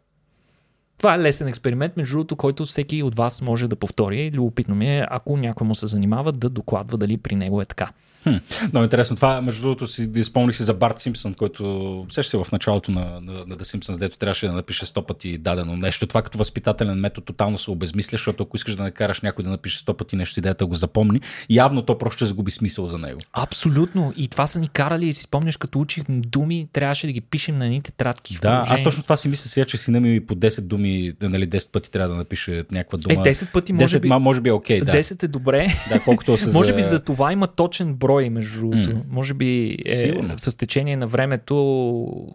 Това 0.99 1.15
е 1.15 1.19
лесен 1.19 1.49
експеримент, 1.49 1.97
между 1.97 2.13
другото, 2.13 2.37
който 2.37 2.65
всеки 2.65 3.03
от 3.03 3.15
вас 3.15 3.43
може 3.43 3.69
да 3.69 3.77
повтори. 3.77 4.31
Любопитно 4.35 4.75
ми 4.75 4.99
е, 4.99 5.07
ако 5.11 5.37
някой 5.37 5.67
му 5.67 5.75
се 5.75 5.87
занимава, 5.87 6.33
да 6.33 6.49
докладва 6.49 6.99
дали 6.99 7.17
при 7.17 7.37
него 7.37 7.63
е 7.63 7.65
така. 7.65 7.91
Хм, 8.23 8.35
много 8.73 8.85
интересно. 8.85 9.17
Това, 9.17 9.41
между 9.41 9.63
другото, 9.63 9.87
си 9.87 10.11
изпълних 10.15 10.57
си 10.57 10.63
за 10.63 10.75
Барт 10.75 11.01
Симпсън, 11.01 11.35
който 11.35 12.07
сеща 12.11 12.31
се 12.31 12.45
в 12.45 12.53
началото 12.53 12.91
на, 12.91 13.21
на, 13.21 13.33
на 13.33 13.57
The 13.57 13.63
Simpsons, 13.63 13.99
дето 13.99 14.19
трябваше 14.19 14.47
да 14.47 14.53
напише 14.53 14.87
сто 14.87 15.03
пъти 15.03 15.39
дадено 15.39 15.77
нещо. 15.77 16.07
Това 16.07 16.23
като 16.23 16.39
възпитателен 16.39 16.99
метод 16.99 17.25
тотално 17.25 17.59
се 17.59 17.71
обезмисля, 17.71 18.11
защото 18.11 18.43
ако 18.43 18.57
искаш 18.57 18.77
да 18.77 18.83
накараш 18.83 19.21
някой 19.21 19.45
да 19.45 19.51
напише 19.51 19.79
сто 19.79 19.95
пъти 19.95 20.17
нещо, 20.17 20.41
идеята 20.41 20.67
го 20.67 20.75
запомни, 20.75 21.21
явно 21.51 21.83
то 21.83 21.99
просто 21.99 22.17
ще 22.17 22.27
загуби 22.27 22.51
смисъл 22.51 22.89
за 22.89 22.99
него. 22.99 23.21
Абсолютно. 23.33 24.13
И 24.17 24.29
това 24.29 24.47
са 24.47 24.61
ни 24.61 24.69
карали, 24.69 25.09
и 25.09 25.15
си 25.15 25.23
спомняш, 25.23 25.57
като 25.57 25.81
учих 25.81 26.05
думи, 26.09 26.69
трябваше 26.73 27.07
да 27.07 27.13
ги 27.13 27.21
пишем 27.21 27.59
на 27.59 27.67
едни 27.67 27.83
тетрадки. 27.83 28.37
в 28.37 28.41
Да, 28.41 28.65
аз 28.69 28.85
точно 28.85 29.03
това 29.03 29.17
си 29.17 29.29
мисля 29.29 29.49
сега, 29.49 29.65
че 29.65 29.79
сина 29.79 30.01
ми 30.01 30.27
по 30.27 30.35
10 30.35 30.61
думи, 30.61 31.13
нали, 31.21 31.49
10 31.49 31.73
пъти 31.73 31.91
трябва 31.91 32.09
да 32.09 32.15
напише 32.15 32.65
някаква 32.73 32.99
дума. 32.99 33.23
Е, 33.29 33.35
10 33.35 33.53
пъти 33.53 33.73
може 33.73 33.99
10, 33.99 34.01
би- 34.01 34.09
може 34.09 34.41
би 34.41 34.49
е 34.49 34.53
окей, 34.53 34.81
да. 34.81 34.93
10 34.93 35.23
е 35.23 35.29
добре. 35.29 35.67
Да, 35.89 36.01
колкото 36.01 36.39
се 36.39 36.47
Може 36.53 36.69
за... 36.69 36.75
би 36.75 36.83
за 36.83 37.01
това 37.01 37.33
има 37.33 37.47
точен 37.47 37.95
брой, 37.95 38.08
между 38.31 38.61
другото. 38.61 39.01
Може 39.11 39.35
би 39.35 39.79
е, 39.87 39.97
Сигурно. 39.97 40.39
с 40.39 40.57
течение 40.57 40.97
на 40.97 41.07
времето 41.07 41.55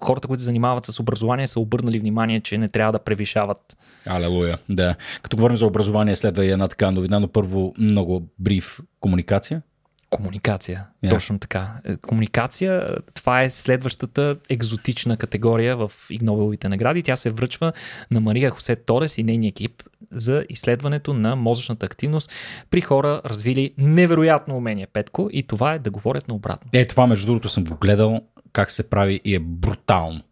хората, 0.01 0.27
които 0.27 0.41
се 0.41 0.45
занимават 0.45 0.85
с 0.85 0.99
образование, 0.99 1.47
са 1.47 1.59
обърнали 1.59 1.99
внимание, 1.99 2.39
че 2.39 2.57
не 2.57 2.69
трябва 2.69 2.91
да 2.91 2.99
превишават. 2.99 3.77
Алелуя, 4.05 4.57
да. 4.69 4.95
Като 5.21 5.37
говорим 5.37 5.57
за 5.57 5.65
образование, 5.65 6.15
следва 6.15 6.45
и 6.45 6.49
една 6.49 6.67
така 6.67 6.91
новина, 6.91 7.19
но 7.19 7.27
първо 7.27 7.73
много 7.77 8.27
бриф 8.39 8.79
комуникация. 8.99 9.61
Комуникация. 10.09 10.85
Я. 11.03 11.09
Точно 11.09 11.39
така. 11.39 11.71
Е, 11.85 11.97
Комуникация, 11.97 12.87
това 13.13 13.43
е 13.43 13.49
следващата 13.49 14.35
екзотична 14.49 15.17
категория 15.17 15.77
в 15.77 15.91
Игнобеловите 16.09 16.69
награди. 16.69 17.03
Тя 17.03 17.15
се 17.15 17.29
връчва 17.29 17.73
на 18.11 18.19
Мария 18.19 18.49
Хосе 18.49 18.75
Торес 18.75 19.17
и 19.17 19.23
нейния 19.23 19.49
екип 19.49 19.83
за 20.11 20.45
изследването 20.49 21.13
на 21.13 21.35
мозъчната 21.35 21.85
активност 21.85 22.31
при 22.69 22.81
хора, 22.81 23.21
развили 23.25 23.73
невероятно 23.77 24.57
умение, 24.57 24.87
Петко, 24.87 25.29
и 25.31 25.43
това 25.43 25.73
е 25.73 25.79
да 25.79 25.91
говорят 25.91 26.27
наобратно. 26.27 26.69
Е, 26.73 26.85
това 26.85 27.07
между 27.07 27.25
другото 27.25 27.49
съм 27.49 27.63
го 27.63 27.75
гледал 27.75 28.21
как 28.53 28.71
се 28.71 28.89
прави 28.89 29.21
и 29.25 29.35
е 29.35 29.39
брутално. 29.39 30.21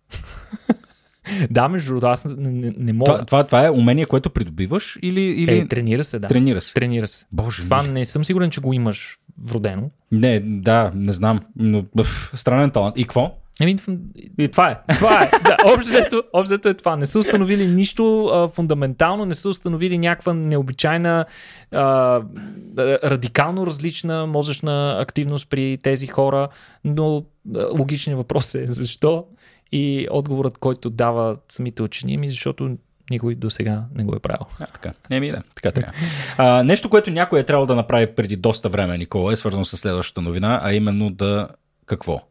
Да, 1.49 1.69
между 1.69 1.89
другото, 1.89 2.05
аз 2.05 2.25
не, 2.25 2.51
не, 2.51 2.73
не 2.77 2.93
мога. 2.93 3.05
Това, 3.05 3.25
това, 3.25 3.43
това 3.43 3.65
е 3.65 3.69
умение, 3.69 4.05
което 4.05 4.29
придобиваш 4.29 4.99
или, 5.01 5.21
или... 5.21 5.57
Е, 5.57 5.67
тренира 5.67 6.03
се, 6.03 6.19
да. 6.19 6.27
тренира 6.27 6.61
се? 6.61 6.73
Тренира 6.73 7.07
се. 7.07 7.25
Боже 7.31 7.61
Това 7.61 7.83
не 7.83 8.05
съм 8.05 8.25
сигурен, 8.25 8.49
че 8.49 8.61
го 8.61 8.73
имаш 8.73 9.19
вродено. 9.43 9.89
Не, 10.11 10.39
да, 10.39 10.91
не 10.95 11.11
знам. 11.11 11.39
Но, 11.55 11.85
бъф, 11.95 12.31
странен 12.35 12.71
талант. 12.71 12.97
И 12.97 13.03
какво? 13.03 13.40
Еми, 13.61 13.77
И 14.37 14.47
това 14.47 14.69
е. 14.69 14.93
това 14.95 15.23
е. 15.23 15.31
Да, 15.43 15.57
общо 15.65 15.89
взето- 15.89 16.23
общо 16.33 16.53
взето 16.53 16.69
е 16.69 16.73
това. 16.73 16.95
Не 16.95 17.05
са 17.05 17.19
установили 17.19 17.67
нищо 17.67 18.25
а, 18.25 18.47
фундаментално, 18.47 19.25
не 19.25 19.35
са 19.35 19.49
установили 19.49 19.97
някаква 19.97 20.33
необичайна, 20.33 21.25
а, 21.71 22.21
радикално 23.03 23.65
различна 23.65 24.27
мозъчна 24.27 24.97
активност 24.99 25.49
при 25.49 25.77
тези 25.77 26.07
хора, 26.07 26.47
но 26.85 27.23
а, 27.55 27.65
логичният 27.79 28.17
въпрос 28.17 28.55
е 28.55 28.67
защо 28.67 29.25
и 29.71 30.07
отговорът, 30.11 30.57
който 30.57 30.89
дават 30.89 31.43
самите 31.49 31.83
учени, 31.83 32.17
ми 32.17 32.29
защото 32.29 32.77
никой 33.09 33.35
до 33.35 33.49
сега 33.49 33.83
не 33.95 34.03
го 34.03 34.15
е 34.15 34.19
правил. 34.19 34.45
А, 34.59 34.65
така. 34.65 34.91
Еми 35.11 35.31
да, 35.31 35.41
така 35.55 35.71
трябва. 35.71 35.93
А, 36.37 36.63
нещо, 36.63 36.89
което 36.89 37.11
някой 37.11 37.39
е 37.39 37.43
трябвало 37.43 37.65
да 37.65 37.75
направи 37.75 38.07
преди 38.07 38.35
доста 38.35 38.69
време, 38.69 38.97
Никола, 38.97 39.33
е 39.33 39.35
свързано 39.35 39.65
с 39.65 39.77
следващата 39.77 40.21
новина, 40.21 40.59
а 40.63 40.73
именно 40.73 41.09
да... 41.09 41.47
Какво? 41.85 42.21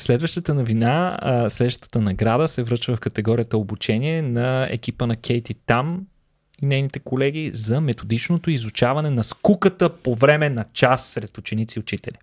Следващата 0.00 0.54
новина, 0.54 1.18
а, 1.20 1.50
следващата 1.50 2.00
награда 2.00 2.48
се 2.48 2.62
връчва 2.62 2.96
в 2.96 3.00
категорията 3.00 3.58
обучение 3.58 4.22
на 4.22 4.68
екипа 4.70 5.06
на 5.06 5.16
Кейти 5.16 5.54
Там 5.54 6.06
и 6.62 6.66
нейните 6.66 6.98
колеги 6.98 7.50
за 7.54 7.80
методичното 7.80 8.50
изучаване 8.50 9.10
на 9.10 9.24
скуката 9.24 9.88
по 9.96 10.14
време 10.14 10.50
на 10.50 10.64
час 10.72 11.06
сред 11.06 11.38
ученици 11.38 11.78
и 11.78 11.80
учители. 11.80 12.14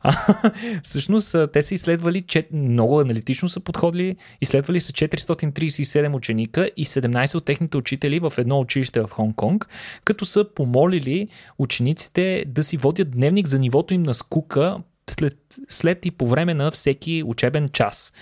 А, 0.00 0.34
всъщност, 0.84 1.36
те 1.52 1.62
са 1.62 1.74
изследвали, 1.74 2.24
много 2.52 3.00
аналитично 3.00 3.48
са 3.48 3.60
подходили, 3.60 4.16
изследвали 4.40 4.80
са 4.80 4.92
437 4.92 6.14
ученика 6.14 6.70
и 6.76 6.84
17 6.84 7.34
от 7.34 7.44
техните 7.44 7.76
учители 7.76 8.20
в 8.20 8.32
едно 8.38 8.60
училище 8.60 9.00
в 9.00 9.08
Хонг-Конг, 9.08 9.66
като 10.04 10.24
са 10.24 10.44
помолили 10.54 11.28
учениците 11.58 12.44
да 12.46 12.64
си 12.64 12.76
водят 12.76 13.10
дневник 13.10 13.46
за 13.46 13.58
нивото 13.58 13.94
им 13.94 14.02
на 14.02 14.14
скука 14.14 14.78
след, 15.12 15.38
след 15.68 16.06
и 16.06 16.10
по 16.10 16.26
време 16.26 16.54
на 16.54 16.70
всеки 16.70 17.22
учебен 17.26 17.68
час. 17.68 18.12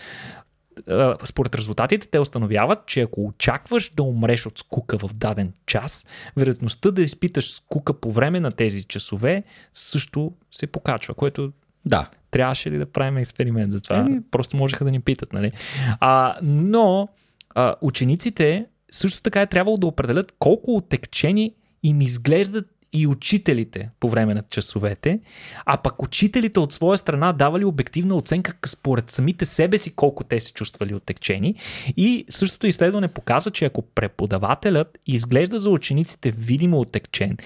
Според 1.25 1.55
резултатите 1.55 2.09
те 2.09 2.19
установяват, 2.19 2.87
че 2.87 3.01
ако 3.01 3.25
очакваш 3.27 3.91
да 3.95 4.03
умреш 4.03 4.47
от 4.47 4.59
скука 4.59 4.99
в 4.99 5.11
даден 5.15 5.53
час, 5.67 6.07
вероятността 6.37 6.91
да 6.91 7.03
изпиташ 7.03 7.53
скука 7.55 7.95
по 7.95 8.13
време 8.13 8.41
на 8.41 8.53
тези 8.53 8.85
часове 8.85 9.43
също 9.73 10.33
се 10.53 10.67
покачва, 10.67 11.15
което 11.15 11.53
Да. 11.87 12.11
трябваше 12.31 12.71
ли 12.71 12.79
да 12.79 12.87
правим 12.87 13.17
експеримент 13.17 13.73
за 13.73 13.81
това? 13.81 13.97
Еми. 13.97 14.21
Просто 14.31 14.57
можеха 14.57 14.85
да 14.85 14.91
ни 14.91 15.01
питат, 15.01 15.33
нали? 15.33 15.53
А, 16.01 16.37
но 16.43 17.09
а, 17.55 17.75
учениците 17.81 18.67
също 18.91 19.23
така 19.23 19.43
е 19.43 19.47
трябвало 19.47 19.77
да 19.77 19.87
определят 19.87 20.33
колко 20.39 20.77
отекчени 20.77 21.55
им 21.83 22.01
изглеждат 22.01 22.67
и 22.93 23.07
учителите 23.07 23.91
по 24.01 24.09
време 24.09 24.35
на 24.35 24.43
часовете, 24.51 25.21
а 25.67 25.77
пък 25.77 26.03
учителите 26.03 26.61
от 26.61 26.73
своя 26.73 26.99
страна 26.99 27.33
давали 27.33 27.65
обективна 27.65 28.17
оценка 28.17 28.55
според 28.67 29.11
самите 29.11 29.45
себе 29.45 29.79
си 29.79 29.95
колко 29.95 30.25
те 30.25 30.41
се 30.41 30.53
чувствали 30.53 30.95
отекчени. 30.95 31.55
И 31.97 32.25
същото 32.29 32.67
изследване 32.67 33.09
показва, 33.09 33.51
че 33.51 33.65
ако 33.65 33.83
преподавателят 33.83 34.99
изглежда 35.07 35.61
за 35.61 35.71
учениците 35.71 36.31
видимо 36.31 36.81
отекчен, 36.81 37.37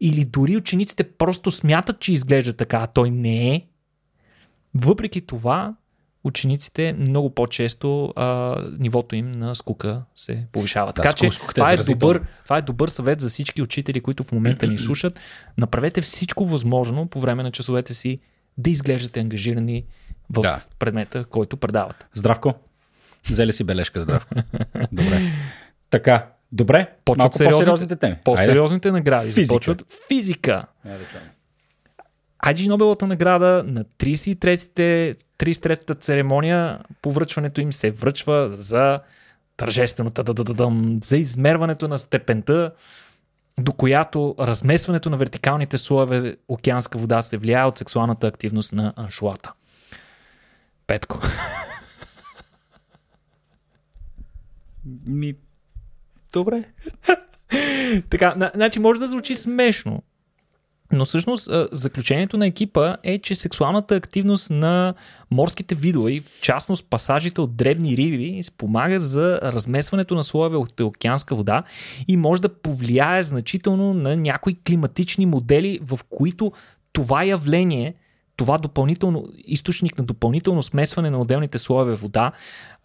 или 0.00 0.24
дори 0.24 0.56
учениците 0.56 1.04
просто 1.04 1.50
смятат, 1.50 2.00
че 2.00 2.12
изглежда 2.12 2.52
така, 2.52 2.78
а 2.78 2.86
той 2.86 3.10
не 3.10 3.54
е, 3.54 3.66
въпреки 4.74 5.20
това, 5.20 5.74
учениците 6.24 6.92
много 6.92 7.30
по-често 7.30 8.12
а, 8.16 8.56
нивото 8.78 9.16
им 9.16 9.32
на 9.32 9.54
скука 9.54 10.02
се 10.14 10.46
повишава. 10.52 10.86
Да, 10.86 10.92
така 10.92 11.12
че 11.12 11.26
е 11.26 11.30
това 11.48 11.72
е, 11.72 11.76
добър, 11.76 12.22
това 12.44 12.58
е 12.58 12.62
добър 12.62 12.88
съвет 12.88 13.20
за 13.20 13.28
всички 13.28 13.62
учители, 13.62 14.00
които 14.00 14.24
в 14.24 14.32
момента 14.32 14.66
ни 14.66 14.78
слушат. 14.78 15.20
Направете 15.58 16.00
всичко 16.00 16.46
възможно 16.46 17.06
по 17.06 17.20
време 17.20 17.42
на 17.42 17.50
часовете 17.50 17.94
си 17.94 18.20
да 18.58 18.70
изглеждате 18.70 19.20
ангажирани 19.20 19.84
в 20.30 20.40
Да. 20.42 20.60
предмета, 20.78 21.24
който 21.24 21.56
предавате. 21.56 22.06
Здравко. 22.14 22.54
Взели 23.30 23.52
си 23.52 23.64
бележка, 23.64 24.00
здравко. 24.00 24.34
Добре. 24.92 25.20
Така, 25.90 26.26
добре. 26.52 26.88
Почват 27.04 27.18
Малко 27.18 27.34
сериозните- 27.34 27.50
по-сериозните 27.54 27.96
теми. 27.96 28.16
По-сериозните 28.24 28.92
награди 28.92 29.26
Физика. 29.26 29.44
започват 29.44 29.84
физика. 30.08 30.64
Айде. 30.84 31.04
Айджи 32.42 32.68
Нобеловата 32.68 33.06
награда 33.06 33.64
на 33.66 33.84
33-те, 33.84 35.16
33-та 35.38 35.94
церемония 35.94 36.78
по 37.02 37.12
връчването 37.12 37.60
им 37.60 37.72
се 37.72 37.90
връчва 37.90 38.56
за 38.58 39.00
тържественото 39.56 40.98
за 41.02 41.16
измерването 41.16 41.88
на 41.88 41.98
степента, 41.98 42.72
до 43.58 43.72
която 43.72 44.34
размесването 44.38 45.10
на 45.10 45.16
вертикалните 45.16 45.78
слоеве 45.78 46.36
океанска 46.48 46.98
вода 46.98 47.22
се 47.22 47.36
влияе 47.36 47.64
от 47.64 47.78
сексуалната 47.78 48.26
активност 48.26 48.72
на 48.72 48.92
аншуата. 48.96 49.52
Петко. 50.86 51.20
Ми... 55.06 55.34
Добре. 56.32 56.64
Така, 58.10 58.34
на, 58.34 58.50
значи 58.54 58.78
може 58.78 59.00
да 59.00 59.08
звучи 59.08 59.36
смешно, 59.36 60.02
но 60.92 61.04
всъщност 61.04 61.48
заключението 61.72 62.36
на 62.36 62.46
екипа 62.46 62.96
е, 63.02 63.18
че 63.18 63.34
сексуалната 63.34 63.96
активност 63.96 64.50
на 64.50 64.94
морските 65.30 65.74
видове, 65.74 66.20
в 66.20 66.40
частност 66.40 66.86
пасажите 66.90 67.40
от 67.40 67.56
дребни 67.56 67.96
риби, 67.96 68.42
спомага 68.42 69.00
за 69.00 69.40
размесването 69.42 70.14
на 70.14 70.24
слоеве 70.24 70.56
от 70.56 70.80
океанска 70.80 71.34
вода 71.34 71.62
и 72.08 72.16
може 72.16 72.42
да 72.42 72.48
повлияе 72.48 73.22
значително 73.22 73.94
на 73.94 74.16
някои 74.16 74.56
климатични 74.66 75.26
модели, 75.26 75.78
в 75.82 76.00
които 76.10 76.52
това 76.92 77.24
явление 77.24 77.94
това 78.36 78.58
допълнително 78.58 79.24
източник 79.44 79.98
на 79.98 80.04
допълнително 80.04 80.62
смесване 80.62 81.10
на 81.10 81.20
отделните 81.20 81.58
слоеве 81.58 81.94
вода 81.94 82.32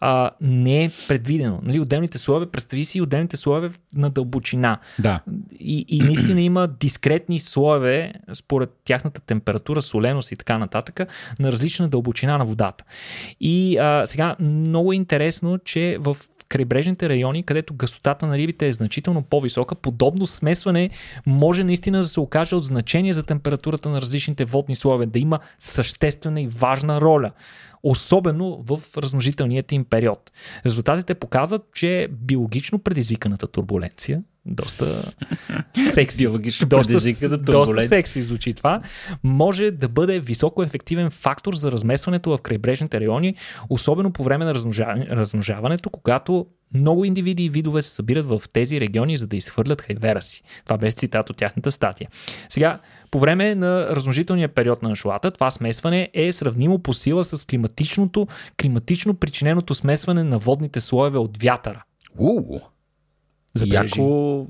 а, 0.00 0.30
не 0.40 0.84
е 0.84 0.90
предвидено. 1.08 1.60
Нали, 1.62 1.80
отделните 1.80 2.18
слоеве, 2.18 2.46
представи 2.46 2.84
си 2.84 3.00
отделните 3.00 3.36
слоеве 3.36 3.70
на 3.94 4.10
дълбочина. 4.10 4.78
Да. 4.98 5.20
И, 5.60 5.84
и 5.88 6.00
наистина 6.00 6.40
има 6.40 6.68
дискретни 6.68 7.40
слоеве, 7.40 8.12
според 8.34 8.70
тяхната 8.84 9.20
температура, 9.20 9.82
соленост 9.82 10.32
и 10.32 10.36
така 10.36 10.58
нататък, 10.58 11.00
на 11.40 11.52
различна 11.52 11.88
дълбочина 11.88 12.38
на 12.38 12.44
водата. 12.44 12.84
И 13.40 13.78
а, 13.78 14.06
сега 14.06 14.36
много 14.40 14.92
е 14.92 14.96
интересно, 14.96 15.58
че 15.58 15.96
в 16.00 16.16
крайбрежните 16.48 17.08
райони, 17.08 17.42
където 17.42 17.74
гъстотата 17.74 18.26
на 18.26 18.38
рибите 18.38 18.68
е 18.68 18.72
значително 18.72 19.22
по-висока, 19.22 19.74
подобно 19.74 20.26
смесване 20.26 20.90
може 21.26 21.64
наистина 21.64 21.98
да 21.98 22.06
се 22.06 22.20
окаже 22.20 22.56
от 22.56 22.64
значение 22.64 23.12
за 23.12 23.22
температурата 23.22 23.88
на 23.88 24.00
различните 24.00 24.44
водни 24.44 24.76
слоеве, 24.76 25.06
да 25.06 25.18
има 25.18 25.38
съществена 25.58 26.40
и 26.40 26.46
важна 26.46 27.00
роля 27.00 27.32
особено 27.82 28.64
в 28.66 28.80
размножителният 28.96 29.72
им 29.72 29.84
период. 29.84 30.30
Резултатите 30.66 31.14
показват, 31.14 31.62
че 31.74 32.08
биологично 32.10 32.78
предизвиканата 32.78 33.46
турбуленция, 33.46 34.22
доста 34.48 35.12
секси, 35.92 36.18
Биологично 36.18 36.68
доста, 36.68 36.92
предизвикана 36.92 37.38
доста 37.38 37.88
секси 37.88 38.22
звучи 38.22 38.54
това, 38.54 38.80
може 39.22 39.70
да 39.70 39.88
бъде 39.88 40.20
високо 40.20 40.62
ефективен 40.62 41.10
фактор 41.10 41.54
за 41.54 41.72
размесването 41.72 42.30
в 42.30 42.42
крайбрежните 42.42 43.00
райони, 43.00 43.34
особено 43.70 44.12
по 44.12 44.22
време 44.22 44.44
на 44.44 44.54
размножаване- 44.54 45.10
размножаването, 45.10 45.90
когато 45.90 46.46
много 46.74 47.04
индивиди 47.04 47.44
и 47.44 47.48
видове 47.48 47.82
се 47.82 47.90
събират 47.90 48.26
в 48.26 48.42
тези 48.52 48.80
региони, 48.80 49.16
за 49.16 49.26
да 49.26 49.36
изхвърлят 49.36 49.82
хайвера 49.82 50.22
си. 50.22 50.42
Това 50.64 50.78
беше 50.78 50.96
цитат 50.96 51.30
от 51.30 51.36
тяхната 51.36 51.72
статия. 51.72 52.08
Сега, 52.48 52.78
по 53.10 53.18
време 53.18 53.54
на 53.54 53.86
размножителния 53.86 54.48
период 54.48 54.82
на 54.82 54.88
аншуата, 54.88 55.30
това 55.30 55.50
смесване 55.50 56.10
е 56.14 56.32
сравнимо 56.32 56.78
по 56.78 56.94
сила 56.94 57.24
с 57.24 57.46
климатичното, 57.46 58.26
климатично 58.62 59.14
причиненото 59.14 59.74
смесване 59.74 60.24
на 60.24 60.38
водните 60.38 60.80
слоеве 60.80 61.18
от 61.18 61.42
вятъра. 61.42 61.82
Уу. 62.18 62.60
Забележи. 63.54 64.00
Яко... 64.00 64.46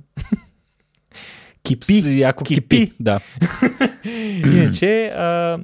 Кипи. 1.63 2.01
С- 2.03 2.07
Яко 2.07 2.45
Кипи. 2.45 2.61
кипи. 2.61 2.93
Да. 3.01 3.21
Иначе 4.45 5.07
а, 5.07 5.59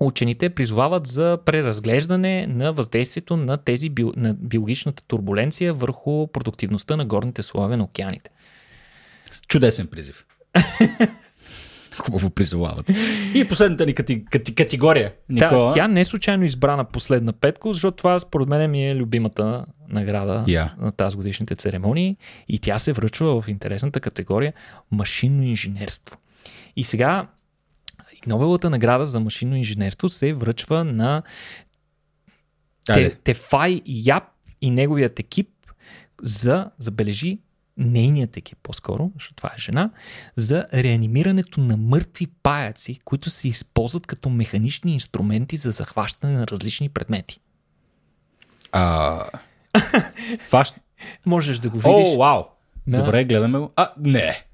учените 0.00 0.50
призовават 0.50 1.06
за 1.06 1.38
преразглеждане 1.44 2.46
на 2.46 2.72
въздействието 2.72 3.36
на 3.36 3.56
тези 3.56 3.90
био, 3.90 4.12
на 4.16 4.34
биологичната 4.34 5.06
турбуленция 5.06 5.74
върху 5.74 6.26
продуктивността 6.26 6.96
на 6.96 7.04
горните 7.04 7.42
слоеве 7.42 7.76
на 7.76 7.84
океаните. 7.84 8.30
Чудесен 9.48 9.86
призив. 9.86 10.26
Хубаво 11.98 12.30
призовават. 12.30 12.90
И 13.34 13.48
последната 13.48 13.86
ни 13.86 13.94
кати, 13.94 14.24
кати, 14.24 14.54
категория, 14.54 15.12
Никола. 15.28 15.68
Да, 15.68 15.74
тя 15.74 15.88
не 15.88 16.00
е 16.00 16.04
случайно 16.04 16.44
избрана 16.44 16.84
последна 16.84 17.32
петко, 17.32 17.72
защото 17.72 17.96
това 17.96 18.18
според 18.18 18.48
мен 18.48 18.70
ми 18.70 18.90
е 18.90 18.96
любимата 18.96 19.66
награда 19.88 20.44
Я. 20.48 20.74
на 20.80 20.92
тази 20.92 21.16
годишните 21.16 21.56
церемонии 21.56 22.16
и 22.48 22.58
тя 22.58 22.78
се 22.78 22.92
връчва 22.92 23.42
в 23.42 23.48
интересната 23.48 24.00
категория 24.00 24.52
машинно 24.90 25.42
инженерство. 25.42 26.16
И 26.76 26.84
сега 26.84 27.26
Нобеловата 28.26 28.70
награда 28.70 29.06
за 29.06 29.20
машинно 29.20 29.56
инженерство 29.56 30.08
се 30.08 30.32
връчва 30.32 30.84
на. 30.84 31.22
Те, 32.86 33.10
Тефай 33.10 33.82
Яб 33.86 34.24
и 34.60 34.70
неговият 34.70 35.18
екип 35.18 35.48
за, 36.22 36.70
забележи, 36.78 37.38
нейният 37.76 38.36
екип 38.36 38.58
по-скоро, 38.62 39.10
защото 39.14 39.34
това 39.34 39.50
е 39.56 39.60
жена, 39.60 39.90
за 40.36 40.66
реанимирането 40.74 41.60
на 41.60 41.76
мъртви 41.76 42.26
паяци, 42.42 42.98
които 43.04 43.30
се 43.30 43.48
използват 43.48 44.06
като 44.06 44.28
механични 44.28 44.92
инструменти 44.92 45.56
за 45.56 45.70
захващане 45.70 46.32
на 46.32 46.46
различни 46.46 46.88
предмети. 46.88 47.40
А... 48.72 49.24
Фаш... 50.40 50.72
Можеш 51.26 51.58
да 51.58 51.70
го 51.70 51.76
видиш. 51.76 52.08
О, 52.14 52.18
вау! 52.18 52.42
Да. 52.86 52.98
Добре, 52.98 53.24
гледаме 53.24 53.58
го. 53.58 53.72
А, 53.76 53.92
не. 53.98 54.46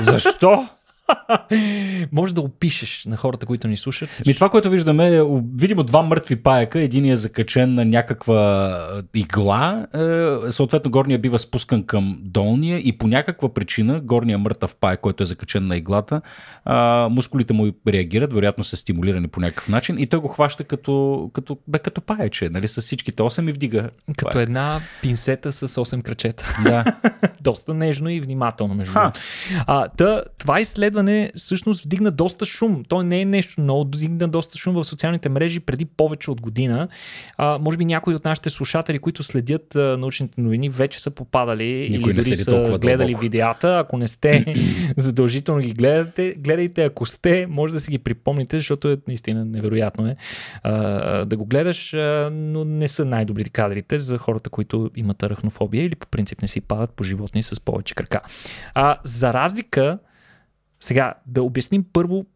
Защо? 0.00 0.68
Може 2.12 2.34
да 2.34 2.40
опишеш 2.40 3.04
на 3.04 3.16
хората, 3.16 3.46
които 3.46 3.68
ни 3.68 3.76
слушат. 3.76 4.22
Ми 4.26 4.34
това, 4.34 4.48
което 4.48 4.70
виждаме 4.70 5.16
е 5.16 5.22
видимо 5.56 5.82
два 5.82 6.02
мъртви 6.02 6.36
паяка. 6.36 6.80
Един 6.80 7.04
е 7.04 7.16
закачен 7.16 7.74
на 7.74 7.84
някаква 7.84 8.70
е, 9.14 9.18
игла. 9.18 9.86
е, 9.94 10.50
Съответно, 10.50 10.90
горния 10.90 11.18
бива 11.18 11.38
спускан 11.38 11.82
към 11.82 12.18
долния 12.22 12.78
и 12.78 12.98
по 12.98 13.06
някаква 13.06 13.54
причина 13.54 14.00
горния 14.00 14.38
мъртъв 14.38 14.76
паяк, 14.76 15.00
който 15.00 15.22
е 15.22 15.26
закачен 15.26 15.66
на 15.66 15.76
иглата, 15.76 16.20
мускулите 17.10 17.52
му 17.52 17.72
реагират, 17.88 18.32
вероятно 18.32 18.64
са 18.64 18.76
стимулирани 18.76 19.28
по 19.28 19.40
някакъв 19.40 19.68
начин 19.68 19.98
и 19.98 20.06
той 20.06 20.20
го 20.20 20.28
хваща 20.28 20.64
като, 20.64 21.30
като, 21.32 21.58
бе, 21.68 21.78
като 21.78 22.00
паече, 22.00 22.48
нали, 22.48 22.68
с 22.68 22.80
всичките 22.80 23.22
8 23.22 23.48
и 23.48 23.52
вдига. 23.52 23.90
Като 24.16 24.38
една 24.38 24.80
пинсета 25.02 25.52
с 25.52 25.68
8 25.68 26.02
крачета. 26.02 26.56
Да. 26.64 26.84
доста 27.40 27.74
нежно 27.74 28.08
и 28.08 28.20
внимателно, 28.20 28.74
между 28.74 28.94
другото. 28.94 29.20
А, 29.66 29.88
та, 29.88 30.22
това 30.38 30.60
изследване 30.98 31.32
всъщност 31.36 31.84
вдигна 31.84 32.10
доста 32.10 32.44
шум. 32.44 32.84
То 32.88 33.02
не 33.02 33.20
е 33.20 33.24
нещо 33.24 33.60
ново, 33.60 33.84
вдигна 33.84 34.28
доста 34.28 34.58
шум 34.58 34.74
в 34.74 34.84
социалните 34.84 35.28
мрежи 35.28 35.60
преди 35.60 35.84
повече 35.84 36.30
от 36.30 36.40
година. 36.40 36.88
А, 37.36 37.58
може 37.58 37.76
би 37.76 37.84
някои 37.84 38.14
от 38.14 38.24
нашите 38.24 38.50
слушатели, 38.50 38.98
които 38.98 39.22
следят 39.22 39.76
а, 39.76 39.96
научните 39.98 40.40
новини, 40.40 40.68
вече 40.68 41.00
са 41.00 41.10
попадали 41.10 41.88
Никой 41.90 42.12
или 42.12 42.20
дори 42.20 42.34
са 42.34 42.78
гледали 42.78 42.98
дълбоко. 42.98 43.20
видеята. 43.20 43.78
Ако 43.78 43.96
не 43.96 44.08
сте, 44.08 44.54
задължително 44.96 45.60
ги 45.60 45.72
гледате. 45.72 46.34
Гледайте, 46.38 46.84
ако 46.84 47.06
сте, 47.06 47.46
може 47.46 47.74
да 47.74 47.80
си 47.80 47.90
ги 47.90 47.98
припомните, 47.98 48.56
защото 48.56 48.90
е 48.90 48.96
наистина 49.08 49.44
невероятно 49.44 50.06
е 50.06 50.16
а, 50.62 51.24
да 51.24 51.36
го 51.36 51.44
гледаш, 51.46 51.94
а, 51.94 52.30
но 52.32 52.64
не 52.64 52.88
са 52.88 53.04
най-добрите 53.04 53.50
кадрите 53.50 53.98
за 53.98 54.18
хората, 54.18 54.50
които 54.50 54.90
имат 54.96 55.22
арахнофобия 55.22 55.84
или 55.84 55.94
по 55.94 56.06
принцип 56.06 56.42
не 56.42 56.48
си 56.48 56.60
падат 56.60 56.90
по 56.90 57.04
животни 57.04 57.42
с 57.42 57.60
повече 57.60 57.94
крака. 57.94 58.20
А, 58.74 58.96
за 59.04 59.32
разлика, 59.32 59.98
сега 60.80 61.14
да 61.26 61.42
обясним 61.42 61.84
първо 61.92 62.26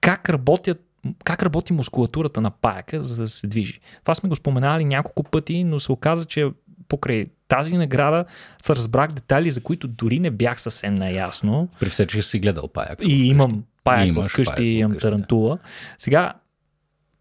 как 0.00 0.30
работят 0.30 0.80
как 1.24 1.42
работи 1.42 1.72
мускулатурата 1.72 2.40
на 2.40 2.50
паяка, 2.50 3.04
за 3.04 3.22
да 3.22 3.28
се 3.28 3.46
движи. 3.46 3.80
Това 4.02 4.14
сме 4.14 4.28
го 4.28 4.36
споменали 4.36 4.84
няколко 4.84 5.22
пъти, 5.22 5.64
но 5.64 5.80
се 5.80 5.92
оказа, 5.92 6.24
че 6.24 6.50
покрай 6.88 7.26
тази 7.48 7.76
награда 7.76 8.24
се 8.62 8.76
разбрах 8.76 9.12
детайли, 9.12 9.50
за 9.50 9.60
които 9.60 9.88
дори 9.88 10.18
не 10.18 10.30
бях 10.30 10.60
съвсем 10.60 10.94
наясно. 10.94 11.68
При 11.80 11.88
все, 11.88 12.06
че 12.06 12.22
си 12.22 12.38
гледал 12.38 12.68
паяк. 12.68 12.98
И 13.02 13.26
имам 13.26 13.64
паяк 13.84 14.08
Имаш 14.08 14.32
вкъщи 14.32 14.54
паяк 14.54 14.78
имам 14.78 14.92
да. 14.92 14.98
тарантула. 14.98 15.58
Сега, 15.98 16.32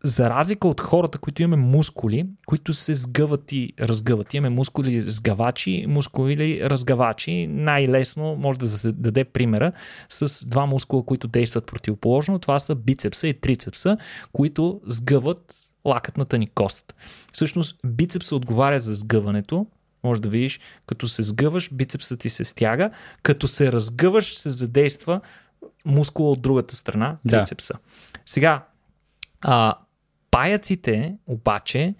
за 0.04 0.30
разлика 0.30 0.68
от 0.68 0.82
хората, 0.82 1.18
които 1.18 1.42
имаме 1.42 1.64
мускули, 1.64 2.26
които 2.46 2.74
се 2.74 2.96
сгъват 2.96 3.52
и 3.52 3.74
разгъват. 3.80 4.34
Имаме 4.34 4.56
мускули 4.56 5.02
сгъвачи, 5.02 5.86
мускули 5.88 6.70
разгъвачи. 6.70 7.48
Най-лесно 7.48 8.36
може 8.36 8.60
да 8.60 8.68
се 8.68 8.92
даде 8.92 9.24
примера 9.24 9.72
с 10.10 10.46
два 10.46 10.66
мускула, 10.66 11.06
които 11.06 11.28
действат 11.28 11.66
противоположно. 11.66 12.40
Това 12.40 12.60
са 12.60 12.76
бицепса 12.76 13.28
и 13.28 13.34
трицепса, 13.34 13.98
които 14.32 14.82
сгъват 14.86 15.56
лакътната 15.86 16.38
ни 16.38 16.48
кост. 16.48 16.96
Всъщност 17.34 17.80
бицепса 17.86 18.36
отговаря 18.36 18.80
за 18.80 18.96
сгъването, 18.96 19.68
може 20.04 20.22
да 20.22 20.30
видиш, 20.30 20.60
като 20.86 21.08
се 21.08 21.24
сгъваш, 21.24 21.74
бицепсът 21.74 22.20
ти 22.20 22.30
се 22.30 22.44
стяга, 22.44 22.90
като 23.24 23.48
се 23.48 23.72
разгъваш, 23.72 24.38
се 24.38 24.50
задейства 24.50 25.22
мускула 25.86 26.32
от 26.32 26.42
другата 26.42 26.76
страна, 26.76 27.18
трицепса. 27.30 27.74
Да. 27.74 27.80
Сега, 28.26 28.66
а, 29.42 29.76
паяците 30.34 31.16
обаче 31.28 31.96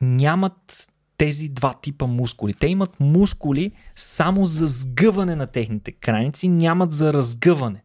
нямат 0.00 0.88
тези 1.16 1.48
два 1.48 1.74
типа 1.82 2.06
мускули. 2.06 2.54
Те 2.54 2.66
имат 2.66 3.00
мускули 3.00 3.72
само 3.94 4.46
за 4.46 4.66
сгъване 4.66 5.36
на 5.36 5.46
техните 5.46 5.92
крайници, 5.92 6.48
нямат 6.48 6.92
за 6.92 7.12
разгъване. 7.12 7.82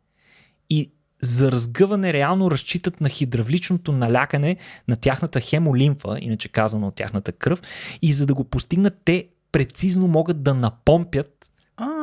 И 0.69 0.91
за 1.21 1.51
разгъване 1.51 2.13
реално 2.13 2.51
разчитат 2.51 3.01
на 3.01 3.09
хидравличното 3.09 3.91
налякане 3.91 4.57
на 4.87 4.95
тяхната 4.95 5.41
хемолимфа, 5.41 6.17
иначе 6.21 6.49
казано 6.49 6.87
от 6.87 6.95
тяхната 6.95 7.31
кръв, 7.31 7.61
и 8.01 8.13
за 8.13 8.25
да 8.25 8.33
го 8.33 8.43
постигнат 8.43 9.01
те 9.05 9.27
прецизно 9.51 10.07
могат 10.07 10.43
да 10.43 10.53
напомпят 10.53 11.51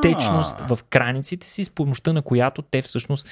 течност 0.01 0.59
в 0.59 0.79
краниците 0.89 1.47
си, 1.47 1.63
с 1.63 1.69
помощта 1.69 2.13
на 2.13 2.21
която 2.21 2.61
те 2.61 2.81
всъщност 2.81 3.27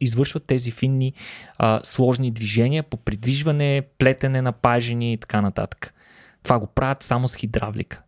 извършват 0.00 0.44
тези 0.46 0.70
финни 0.70 1.12
а, 1.58 1.80
сложни 1.82 2.30
движения 2.30 2.82
по 2.82 2.96
придвижване, 2.96 3.82
плетене 3.98 4.42
на 4.42 4.52
пажени 4.52 5.12
и 5.12 5.16
така 5.16 5.40
нататък. 5.40 5.94
Това 6.42 6.58
го 6.58 6.66
правят 6.66 7.02
само 7.02 7.28
с 7.28 7.34
хидравлика. 7.34 8.02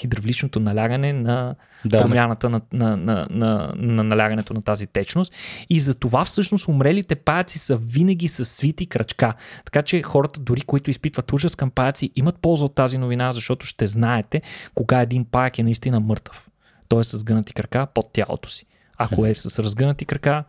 Хидравличното 0.00 0.60
налягане 0.60 1.12
на 1.12 1.54
да, 1.84 2.00
промяната 2.00 2.50
на, 2.50 2.60
на, 2.72 2.96
на, 2.96 3.26
на, 3.30 3.72
на 3.76 4.04
налягането 4.04 4.54
на 4.54 4.62
тази 4.62 4.86
течност. 4.86 5.32
И 5.70 5.80
за 5.80 5.94
това 5.94 6.24
всъщност 6.24 6.68
умрелите 6.68 7.14
паяци 7.14 7.58
са 7.58 7.76
винаги 7.76 8.28
с 8.28 8.44
свити 8.44 8.86
крачка. 8.86 9.34
Така 9.64 9.82
че 9.82 10.02
хората, 10.02 10.40
дори 10.40 10.60
които 10.60 10.90
изпитват 10.90 11.32
ужас 11.32 11.56
към 11.56 11.70
паяци, 11.70 12.10
имат 12.16 12.38
полза 12.38 12.64
от 12.64 12.74
тази 12.74 12.98
новина, 12.98 13.32
защото 13.32 13.66
ще 13.66 13.86
знаете 13.86 14.42
кога 14.74 15.00
един 15.00 15.24
паяк 15.24 15.58
е 15.58 15.62
наистина 15.62 16.00
мъртъв. 16.00 16.48
Той 16.94 17.00
е 17.00 17.04
с 17.04 17.24
гънати 17.24 17.54
крака 17.54 17.86
под 17.94 18.12
тялото 18.12 18.48
си. 18.48 18.66
Ако 18.96 19.26
е 19.26 19.34
с 19.34 19.62
разгънати 19.62 20.04
крака, 20.04 20.44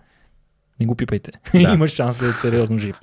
не 0.79 0.85
го 0.85 0.95
пипайте. 0.95 1.31
Да. 1.53 1.59
Имаш 1.73 1.93
шанс 1.93 2.19
да 2.19 2.27
е 2.27 2.31
сериозно 2.31 2.77
жив. 2.77 2.99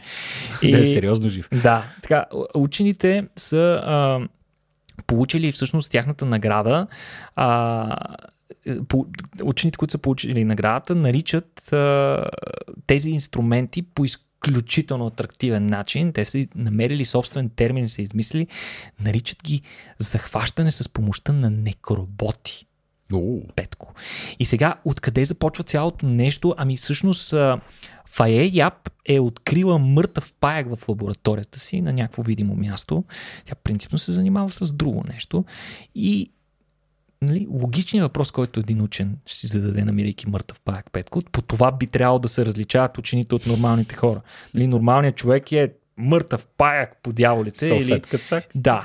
И, 0.63 0.71
да 0.73 0.79
е 0.79 0.85
сериозно 0.85 1.29
жив. 1.29 1.49
Да. 1.63 1.85
Така, 2.03 2.25
учените 2.55 3.29
са 3.37 3.83
а, 3.85 4.21
получили 5.07 5.53
всъщност 5.53 5.91
тяхната 5.91 6.27
награда. 6.27 6.87
А, 7.37 8.17
по, 8.89 9.07
учените, 9.43 9.79
които 9.79 9.93
са 9.93 9.99
получили 9.99 10.45
наградата, 10.45 10.95
наричат 10.95 11.73
а, 11.73 12.25
тези 12.87 13.11
инструменти 13.11 13.83
по 13.83 14.05
изключително 14.05 15.07
атрактивен 15.07 15.67
начин. 15.67 16.13
Те 16.13 16.25
са 16.25 16.47
намерили 16.55 17.05
собствен 17.05 17.51
термин, 17.51 17.89
са 17.89 18.03
измислили. 18.03 18.47
Наричат 19.01 19.43
ги 19.43 19.63
захващане 19.99 20.71
с 20.71 20.89
помощта 20.89 21.33
на 21.33 21.51
некроботи. 21.51 22.67
Петко. 23.57 23.95
И 24.39 24.45
сега, 24.45 24.75
откъде 24.85 25.25
започва 25.25 25.65
цялото 25.65 26.07
нещо? 26.07 26.55
Ами 26.59 26.77
всъщност 26.77 27.35
Фае 28.07 28.51
Яб 28.53 28.91
е 29.07 29.21
открила 29.21 29.79
мъртъв 29.79 30.35
паяк 30.41 30.77
в 30.77 30.89
лабораторията 30.89 31.59
си 31.59 31.81
на 31.81 31.93
някакво 31.93 32.23
видимо 32.23 32.55
място. 32.55 33.05
Тя 33.45 33.55
принципно 33.55 33.99
се 33.99 34.13
занимава 34.13 34.53
с 34.53 34.73
друго 34.73 35.05
нещо. 35.09 35.45
И 35.95 36.31
нали, 37.23 37.47
логичният 37.51 38.05
въпрос, 38.05 38.33
който 38.33 38.61
един 38.61 38.83
учен 38.83 39.17
ще 39.27 39.39
си 39.39 39.47
зададе, 39.47 39.85
намирайки 39.85 40.29
мъртъв 40.29 40.61
паяк 40.61 40.93
Петко, 40.93 41.21
по 41.33 41.43
това 41.43 41.73
би 41.73 41.87
трябвало 41.87 42.19
да 42.19 42.29
се 42.29 42.47
различават 42.47 42.99
учените 42.99 43.35
от 43.35 43.47
нормалните 43.47 43.95
хора. 43.95 44.21
Нали, 44.55 44.69
нормалният 44.69 45.17
човек 45.17 45.53
е 45.53 45.73
мъртъв 46.03 46.47
паяк 46.57 46.97
по 47.03 47.13
дяволите. 47.13 47.67
Или... 47.67 48.01
Кацак. 48.01 48.45
Да. 48.55 48.85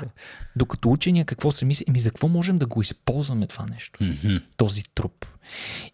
Докато 0.56 0.90
учения 0.90 1.24
какво 1.24 1.52
се 1.52 1.64
мисли? 1.64 1.84
Еми 1.88 2.00
за 2.00 2.10
какво 2.10 2.28
можем 2.28 2.58
да 2.58 2.66
го 2.66 2.80
използваме 2.80 3.46
това 3.46 3.66
нещо? 3.66 4.00
Mm-hmm. 4.00 4.42
Този 4.56 4.82
труп. 4.94 5.26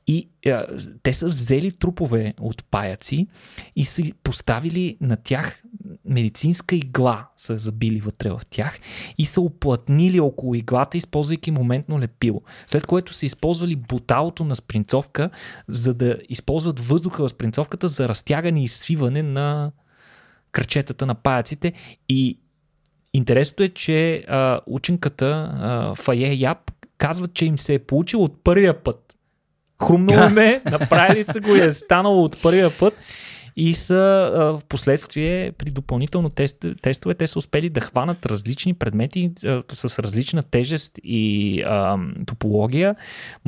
И 0.06 0.30
а, 0.46 0.66
те 1.02 1.12
са 1.12 1.26
взели 1.26 1.72
трупове 1.72 2.34
от 2.40 2.64
паяци 2.64 3.26
и 3.76 3.84
са 3.84 4.02
поставили 4.22 4.96
на 5.00 5.16
тях 5.16 5.62
медицинска 6.04 6.76
игла, 6.76 7.28
са 7.36 7.58
забили 7.58 8.00
вътре 8.00 8.30
в 8.30 8.40
тях 8.50 8.78
и 9.18 9.26
са 9.26 9.40
оплътнили 9.40 10.20
около 10.20 10.54
иглата, 10.54 10.96
използвайки 10.96 11.50
моментно 11.50 12.00
лепило. 12.00 12.42
След 12.66 12.86
което 12.86 13.12
са 13.12 13.26
използвали 13.26 13.76
буталото 13.76 14.44
на 14.44 14.56
спринцовка, 14.56 15.30
за 15.68 15.94
да 15.94 16.18
използват 16.28 16.80
въздуха 16.80 17.28
в 17.28 17.30
спринцовката 17.30 17.88
за 17.88 18.08
разтягане 18.08 18.64
и 18.64 18.68
свиване 18.68 19.22
на 19.22 19.72
кръчетата 20.54 21.06
на 21.06 21.14
паяците. 21.14 21.72
И 22.08 22.38
интересното 23.14 23.62
е, 23.62 23.68
че 23.68 24.24
а, 24.28 24.60
ученката 24.66 25.54
а, 25.54 25.94
Фае 25.94 26.34
Яб 26.34 26.72
казва, 26.98 27.28
че 27.34 27.44
им 27.44 27.58
се 27.58 27.74
е 27.74 27.78
получило 27.78 28.24
от 28.24 28.44
първия 28.44 28.82
път. 28.82 29.16
Хрумнало 29.86 30.30
ме, 30.30 30.62
направили 30.70 31.24
са 31.24 31.40
го 31.40 31.54
и 31.54 31.60
е 31.60 31.72
станало 31.72 32.24
от 32.24 32.42
първия 32.42 32.78
път 32.78 32.94
и 33.56 33.74
са 33.74 34.30
в 34.34 34.62
последствие 34.68 35.52
при 35.52 35.70
допълнително 35.70 36.28
тест, 36.28 36.64
тестове 36.82 37.14
те 37.14 37.26
са 37.26 37.38
успели 37.38 37.70
да 37.70 37.80
хванат 37.80 38.26
различни 38.26 38.74
предмети 38.74 39.32
а, 39.44 39.62
с 39.72 39.98
различна 39.98 40.42
тежест 40.42 40.98
и 41.04 41.62
а, 41.62 41.98
топология. 42.26 42.96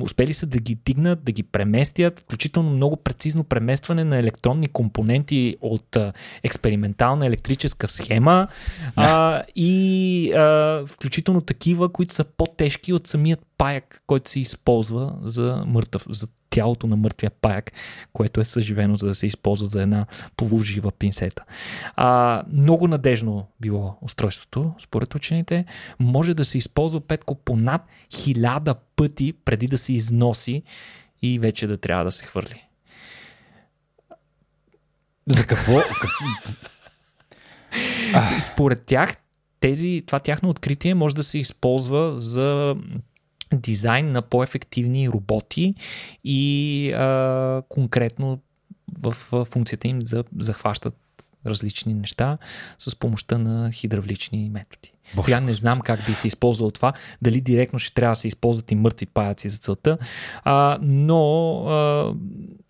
Успели 0.00 0.34
са 0.34 0.46
да 0.46 0.58
ги 0.58 0.78
дигнат, 0.84 1.24
да 1.24 1.32
ги 1.32 1.42
преместят, 1.42 2.20
включително 2.20 2.70
много 2.70 2.96
прецизно 2.96 3.44
преместване 3.44 4.04
на 4.04 4.18
електронни 4.18 4.68
компоненти 4.68 5.56
от 5.60 5.96
а, 5.96 6.12
експериментална 6.42 7.26
електрическа 7.26 7.88
схема 7.88 8.48
а, 8.96 9.42
и 9.56 10.32
а, 10.32 10.82
включително 10.86 11.40
такива, 11.40 11.88
които 11.88 12.14
са 12.14 12.24
по-тежки 12.24 12.92
от 12.92 13.06
самият 13.06 13.40
паяк, 13.58 14.02
който 14.06 14.30
се 14.30 14.40
използва 14.40 15.14
за 15.22 15.62
мъртъв, 15.66 16.06
за 16.10 16.26
тялото 16.56 16.86
на 16.86 16.96
мъртвия 16.96 17.30
паяк, 17.30 17.72
което 18.12 18.40
е 18.40 18.44
съживено, 18.44 18.96
за 18.96 19.06
да 19.06 19.14
се 19.14 19.26
използва 19.26 19.66
за 19.66 19.82
една 19.82 20.06
полужива 20.36 20.92
пинсета. 20.92 21.44
А, 21.96 22.42
много 22.52 22.88
надежно 22.88 23.46
било 23.60 23.98
устройството, 24.02 24.72
според 24.80 25.14
учените. 25.14 25.64
Може 25.98 26.34
да 26.34 26.44
се 26.44 26.58
използва 26.58 27.00
петко 27.00 27.34
по 27.34 27.56
над 27.56 27.82
хиляда 28.14 28.74
пъти 28.74 29.32
преди 29.44 29.68
да 29.68 29.78
се 29.78 29.92
износи 29.92 30.62
и 31.22 31.38
вече 31.38 31.66
да 31.66 31.76
трябва 31.76 32.04
да 32.04 32.10
се 32.10 32.24
хвърли. 32.24 32.64
За 35.26 35.46
какво? 35.46 35.80
Според 38.40 38.84
тях, 38.84 39.16
тези, 39.60 40.02
това 40.06 40.18
тяхно 40.18 40.48
откритие 40.48 40.94
може 40.94 41.16
да 41.16 41.22
се 41.22 41.38
използва 41.38 42.16
за 42.16 42.76
дизайн 43.54 44.12
на 44.12 44.22
по-ефективни 44.22 45.10
роботи 45.10 45.74
и 46.24 46.92
а, 46.92 47.62
конкретно 47.68 48.38
в 48.98 49.12
функцията 49.44 49.88
им 49.88 49.98
да 49.98 50.24
захващат 50.38 50.94
различни 51.46 51.94
неща 51.94 52.38
с 52.78 52.96
помощта 52.96 53.38
на 53.38 53.72
хидравлични 53.72 54.50
методи. 54.50 54.92
Боже, 55.14 55.24
Сега 55.24 55.40
не 55.40 55.54
знам 55.54 55.80
как 55.80 56.06
би 56.06 56.14
се 56.14 56.28
използвало 56.28 56.70
това, 56.70 56.92
дали 57.22 57.40
директно 57.40 57.78
ще 57.78 57.94
трябва 57.94 58.12
да 58.12 58.16
се 58.16 58.28
използват 58.28 58.70
и 58.70 58.74
мъртви 58.74 59.06
паяци 59.06 59.48
за 59.48 59.58
целта, 59.58 59.98
а, 60.44 60.78
но 60.82 61.52
а, 61.66 62.14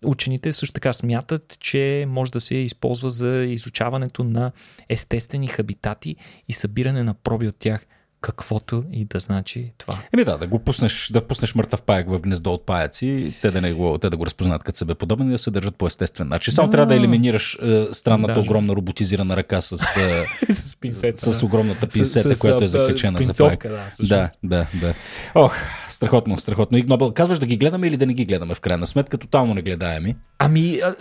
учените 0.05 0.53
също 0.53 0.73
така 0.73 0.93
смятат, 0.93 1.57
че 1.59 2.05
може 2.07 2.31
да 2.31 2.41
се 2.41 2.55
използва 2.55 3.11
за 3.11 3.45
изучаването 3.47 4.23
на 4.23 4.51
естествени 4.89 5.47
хабитати 5.47 6.15
и 6.47 6.53
събиране 6.53 7.03
на 7.03 7.13
проби 7.13 7.47
от 7.47 7.57
тях 7.57 7.85
каквото 8.27 8.83
и 8.91 9.05
да 9.05 9.19
значи 9.19 9.73
това. 9.77 9.99
Еми 10.13 10.25
да, 10.25 10.37
да 10.37 10.47
го 10.47 10.59
пуснеш, 10.59 11.09
да 11.13 11.27
пуснеш 11.27 11.55
мъртъв 11.55 11.83
паяк 11.83 12.09
в 12.09 12.19
гнездо 12.19 12.53
от 12.53 12.65
паяци, 12.65 13.33
те 13.41 13.51
да, 13.51 13.61
не 13.61 13.73
го, 13.73 13.97
те 13.97 14.09
да 14.09 14.17
го 14.17 14.25
разпознат 14.25 14.63
като 14.63 14.77
себе 14.77 14.95
подобен 14.95 15.27
и 15.27 15.31
да 15.31 15.37
се 15.37 15.51
държат 15.51 15.75
по 15.75 15.87
естествен 15.87 16.27
начин. 16.27 16.53
Само 16.53 16.69
трябва 16.69 16.85
да 16.85 16.95
елиминираш 16.95 17.59
е, 17.61 17.87
странната 17.91 18.33
Даже. 18.33 18.49
огромна 18.49 18.75
роботизирана 18.75 19.35
ръка 19.35 19.61
с, 19.61 19.71
е, 19.71 20.25
с, 20.53 20.75
пинсета, 20.75 21.21
с, 21.21 21.33
с 21.33 21.43
огромната 21.43 21.87
пинсета, 21.87 22.35
с, 22.35 22.39
която 22.39 22.63
е 22.63 22.67
закачена 22.67 23.21
за 23.21 23.33
паяк. 23.33 23.63
Да, 23.63 23.89
да, 24.03 24.29
да, 24.43 24.67
да. 24.81 24.93
Ох, 25.35 25.55
страхотно, 25.89 26.39
страхотно. 26.39 26.77
Игнобъл, 26.77 27.13
казваш 27.13 27.39
да 27.39 27.45
ги 27.45 27.57
гледаме 27.57 27.87
или 27.87 27.97
да 27.97 28.05
не 28.05 28.13
ги 28.13 28.25
гледаме 28.25 28.55
в 28.55 28.59
крайна 28.59 28.87
сметка, 28.87 29.17
тотално 29.17 29.53
не 29.53 29.61
гледаеми. 29.61 30.15
Ами, 30.39 30.79
а, 30.83 30.95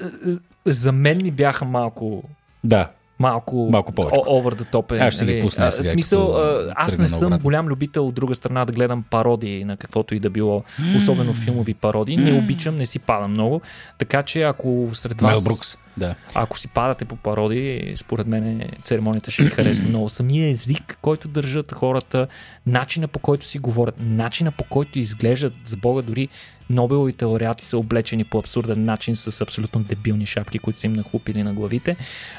за 0.66 0.92
мен 0.92 1.22
ми 1.22 1.30
бяха 1.30 1.64
малко 1.64 2.22
да 2.64 2.90
малко, 3.18 3.68
малко 3.72 3.92
повече. 3.92 4.20
Over 4.20 4.62
the 4.62 4.72
top 4.72 4.96
е. 4.96 5.06
Аз 5.06 5.14
ще 5.14 5.24
нали? 5.24 5.36
ги 5.36 5.42
пусна 5.42 5.72
сега. 5.72 5.88
Смисъл, 5.88 6.36
аз 6.74 6.98
не 6.98 7.08
съм 7.08 7.38
голям 7.38 7.66
любител 7.66 8.08
от 8.08 8.14
друга 8.14 8.34
страна 8.34 8.64
да 8.64 8.72
гледам 8.72 9.04
пародии 9.10 9.64
на 9.64 9.76
каквото 9.76 10.14
и 10.14 10.20
да 10.20 10.30
било, 10.30 10.62
особено 10.96 11.34
филмови 11.34 11.74
пародии. 11.74 12.16
Не 12.16 12.38
обичам, 12.38 12.76
не 12.76 12.86
си 12.86 12.98
пада 12.98 13.28
много. 13.28 13.60
Така 13.98 14.22
че 14.22 14.42
ако 14.42 14.88
сред 14.92 15.20
вас... 15.20 15.32
Мел 15.32 15.40
Брукс. 15.44 15.78
Да. 15.96 16.14
Ако 16.34 16.58
си 16.58 16.68
падате 16.68 17.04
по 17.04 17.16
пародии, 17.16 17.96
според 17.96 18.26
мен 18.26 18.70
церемонията 18.82 19.30
ще 19.30 19.42
ви 19.42 19.50
хареса 19.50 19.84
много. 19.88 20.08
Самия 20.08 20.50
език, 20.50 20.98
който 21.02 21.28
държат 21.28 21.72
хората, 21.72 22.26
начина 22.66 23.08
по 23.08 23.18
който 23.18 23.46
си 23.46 23.58
говорят, 23.58 23.94
начина 23.98 24.52
по 24.52 24.64
който 24.64 24.98
изглеждат, 24.98 25.54
за 25.64 25.76
Бога 25.76 26.02
дори 26.02 26.28
Нобеловите 26.70 27.24
лауреати 27.24 27.64
са 27.64 27.78
облечени 27.78 28.24
по 28.24 28.38
абсурден 28.38 28.84
начин 28.84 29.16
с 29.16 29.40
абсолютно 29.40 29.82
дебилни 29.82 30.26
шапки, 30.26 30.58
които 30.58 30.78
са 30.78 30.86
им 30.86 30.92
нахлупили 30.92 31.42
на 31.42 31.54
главите. 31.54 31.96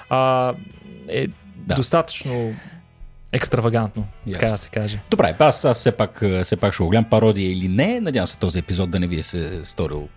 А, 0.10 0.54
е 1.08 1.28
да. 1.56 1.76
достатъчно 1.76 2.54
екстравагантно, 3.32 4.08
yes. 4.28 4.34
така 4.34 4.52
да 4.52 4.58
се 4.58 4.70
каже. 4.70 5.00
Добре, 5.10 5.36
аз, 5.40 5.66
аз 5.66 5.80
все, 5.80 5.92
пак, 5.92 6.24
все 6.44 6.56
пак 6.56 6.74
ще 6.74 6.84
го 6.84 6.90
гледам 6.90 7.10
пародия 7.10 7.52
или 7.52 7.68
не. 7.68 8.02
Надявам 8.02 8.28
се 8.28 8.38
този 8.38 8.60
епизод 8.60 8.92
да 8.92 9.00
не 9.00 9.08
ви 9.08 9.20
е 9.20 9.24
се 9.24 9.66
сторил 9.66 10.10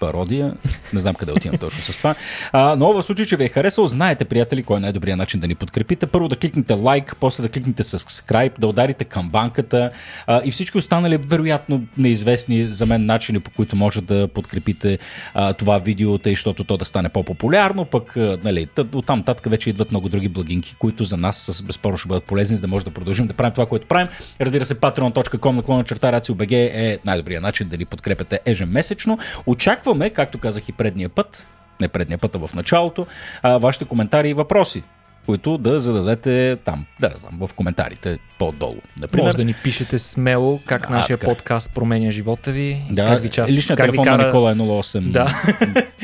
пародия. 0.00 0.54
Не 0.92 1.00
знам 1.00 1.14
къде 1.14 1.32
отивам 1.32 1.58
точно 1.58 1.82
с 1.82 1.96
това. 1.96 2.14
А, 2.52 2.76
но 2.76 2.92
в 2.92 3.02
случай, 3.02 3.26
че 3.26 3.36
ви 3.36 3.44
е 3.44 3.48
харесал, 3.48 3.86
знаете, 3.86 4.24
приятели, 4.24 4.62
кой 4.62 4.76
е 4.76 4.80
най-добрият 4.80 5.18
начин 5.18 5.40
да 5.40 5.46
ни 5.46 5.54
подкрепите. 5.54 6.06
Първо 6.06 6.28
да 6.28 6.36
кликнете 6.36 6.72
лайк, 6.72 7.16
после 7.20 7.42
да 7.42 7.48
кликнете 7.48 7.82
subscribe, 7.82 8.58
да 8.58 8.66
ударите 8.66 9.04
към 9.04 9.30
банката 9.30 9.90
а, 10.26 10.40
и 10.44 10.50
всички 10.50 10.78
останали, 10.78 11.16
вероятно, 11.16 11.82
неизвестни 11.98 12.66
за 12.66 12.86
мен 12.86 13.06
начини, 13.06 13.40
по 13.40 13.50
които 13.50 13.76
може 13.76 14.00
да 14.00 14.28
подкрепите 14.28 14.98
а, 15.34 15.52
това 15.52 15.78
видео, 15.78 16.18
тъй, 16.18 16.32
защото 16.32 16.64
то 16.64 16.76
да 16.76 16.84
стане 16.84 17.08
по-популярно. 17.08 17.84
Пък, 17.84 18.16
а, 18.16 18.38
нали, 18.44 18.68
оттам 18.94 19.18
нататък 19.18 19.50
вече 19.50 19.70
идват 19.70 19.90
много 19.90 20.08
други 20.08 20.28
благинки, 20.28 20.76
които 20.78 21.04
за 21.04 21.16
нас 21.16 21.62
безспорно 21.66 21.98
ще 21.98 22.08
бъдат 22.08 22.24
полезни, 22.24 22.56
за 22.56 22.62
да 22.62 22.68
може 22.68 22.84
да 22.84 22.90
продължим 22.90 23.26
да 23.26 23.34
правим 23.34 23.52
това, 23.52 23.66
което 23.66 23.86
правим. 23.86 24.08
Разбира 24.40 24.64
се, 24.64 24.74
patreon.com 24.74 25.50
наклона 25.50 25.84
черта 25.84 26.12
RACIO.BG 26.12 26.52
е 26.52 26.98
най-добрият 27.04 27.42
начин 27.42 27.68
да 27.68 27.76
ни 27.76 27.84
подкрепяте 27.84 28.40
ежемесечно. 28.46 29.18
Очаквам 29.46 29.89
Очакваме, 29.90 30.10
както 30.10 30.38
казах 30.38 30.68
и 30.68 30.72
предния 30.72 31.08
път, 31.08 31.46
не 31.80 31.88
предния 31.88 32.18
път, 32.18 32.34
а 32.34 32.46
в 32.46 32.54
началото, 32.54 33.06
а, 33.42 33.58
вашите 33.58 33.84
коментари 33.84 34.30
и 34.30 34.34
въпроси 34.34 34.82
които 35.26 35.58
да 35.58 35.80
зададете 35.80 36.56
там, 36.64 36.86
да 37.00 37.12
знам, 37.16 37.48
в 37.48 37.54
коментарите 37.54 38.18
по-долу. 38.38 38.76
Например. 39.00 39.24
Може 39.24 39.36
да 39.36 39.44
ни 39.44 39.54
пишете 39.62 39.98
смело 39.98 40.60
как 40.66 40.90
а, 40.90 40.92
нашия 40.92 41.18
така. 41.18 41.32
подкаст 41.32 41.74
променя 41.74 42.10
живота 42.10 42.52
ви. 42.52 42.82
Да, 42.90 43.06
как 43.06 43.22
ви 43.22 43.28
част... 43.28 43.52
личният 43.52 43.76
как 43.76 43.86
телефон 43.86 44.04
ви 44.04 44.08
кара... 44.10 44.22
на 44.22 44.26
Никола 44.26 44.50
е 44.50 44.54
08. 44.54 45.00
Да. 45.00 45.42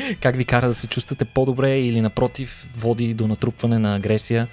как 0.21 0.35
ви 0.35 0.45
кара 0.45 0.67
да 0.67 0.73
се 0.73 0.87
чувствате 0.87 1.25
по-добре 1.25 1.79
или 1.79 2.01
напротив 2.01 2.67
води 2.77 3.13
до 3.13 3.27
натрупване 3.27 3.79
на 3.79 3.95
агресия. 3.95 4.47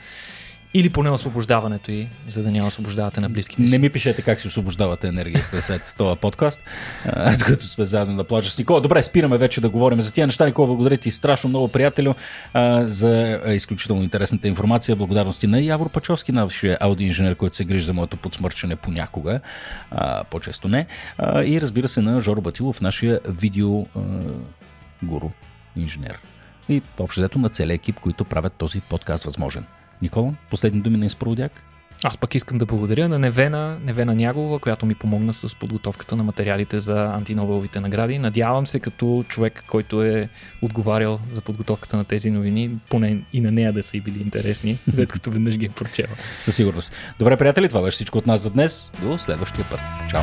Или 0.77 0.91
поне 0.91 1.11
освобождаването 1.11 1.91
и, 1.91 2.09
за 2.29 2.43
да 2.43 2.51
няма 2.51 2.67
освобождавате 2.67 3.21
на 3.21 3.31
близките 3.31 3.67
си. 3.67 3.73
Не 3.73 3.79
ми 3.79 3.91
пишете 3.91 4.23
как 4.23 4.41
си 4.41 4.49
освобождавате 4.49 5.09
енергията 5.09 5.63
след 5.63 5.95
този 5.99 6.19
подкаст, 6.19 6.61
докато 7.39 7.67
сме 7.67 7.85
заедно 7.85 8.15
на 8.15 8.25
плажа 8.25 8.51
с 8.51 8.59
Никола. 8.59 8.81
Добре, 8.81 9.03
спираме 9.03 9.39
вече 9.39 9.61
да 9.61 9.69
говорим 9.69 10.03
за 10.03 10.13
тия 10.13 10.27
неща. 10.27 10.47
Никола, 10.47 10.67
благодаря 10.67 10.97
ти 10.97 11.11
страшно 11.11 11.49
много, 11.49 11.69
приятелю, 11.69 12.15
за 12.81 13.41
изключително 13.49 14.03
интересната 14.03 14.49
информация. 14.49 14.97
Благодарности 14.97 15.47
на 15.47 15.61
Явор 15.61 15.89
Пачовски, 15.89 16.33
нашия 16.33 16.79
аудиоинженер, 16.81 17.35
който 17.35 17.57
се 17.57 17.65
грижи 17.65 17.85
за 17.85 17.93
моето 17.93 18.17
подсмърчане 18.17 18.77
понякога, 18.77 19.41
по-често 20.31 20.69
не. 20.69 20.87
И 21.45 21.61
разбира 21.61 21.89
се 21.89 22.01
на 22.01 22.21
Жоро 22.21 22.41
Батилов, 22.41 22.81
нашия 22.81 23.21
видео 23.29 23.87
гуру, 25.03 25.31
инженер. 25.77 26.19
И 26.69 26.83
общо 26.99 27.21
взето 27.21 27.39
на 27.39 27.49
целия 27.49 27.75
екип, 27.75 28.01
които 28.01 28.25
правят 28.25 28.53
този 28.53 28.81
подкаст 28.81 29.25
възможен. 29.25 29.65
Никола, 30.03 30.35
последни 30.51 30.81
думи 30.81 30.97
на 30.97 31.07
изпроводяк? 31.07 31.63
Аз 32.07 32.19
пък 32.19 32.35
искам 32.35 32.59
да 32.59 32.67
благодаря 32.67 33.09
на 33.09 33.19
Невена, 33.19 33.79
Невена 33.85 34.15
Нягова, 34.15 34.59
която 34.59 34.87
ми 34.87 34.95
помогна 34.95 35.33
с 35.33 35.57
подготовката 35.57 36.17
на 36.17 36.25
материалите 36.25 36.81
за 36.81 37.05
антинобеловите 37.05 37.81
награди. 37.81 38.19
Надявам 38.19 38.67
се 38.67 38.81
като 38.81 39.25
човек, 39.29 39.65
който 39.69 40.03
е 40.03 40.29
отговарял 40.63 41.21
за 41.31 41.41
подготовката 41.41 41.97
на 41.97 42.05
тези 42.05 42.31
новини, 42.31 42.71
поне 42.91 43.23
и 43.33 43.41
на 43.41 43.53
нея 43.53 43.73
да 43.73 43.83
са 43.83 43.97
и 43.97 44.01
били 44.01 44.21
интересни, 44.21 44.79
след 44.95 45.13
като 45.13 45.31
веднъж 45.31 45.59
ги 45.59 45.67
е 45.67 45.69
прочела. 45.69 46.15
Със 46.41 46.57
сигурност. 46.57 46.93
Добре, 47.19 47.37
приятели, 47.37 47.69
това 47.69 47.83
беше 47.83 47.95
всичко 47.95 48.19
от 48.19 48.27
нас 48.27 48.41
за 48.41 48.51
днес. 48.51 48.93
До 49.03 49.19
следващия 49.19 49.67
път. 49.71 49.81
Чао! 50.11 50.23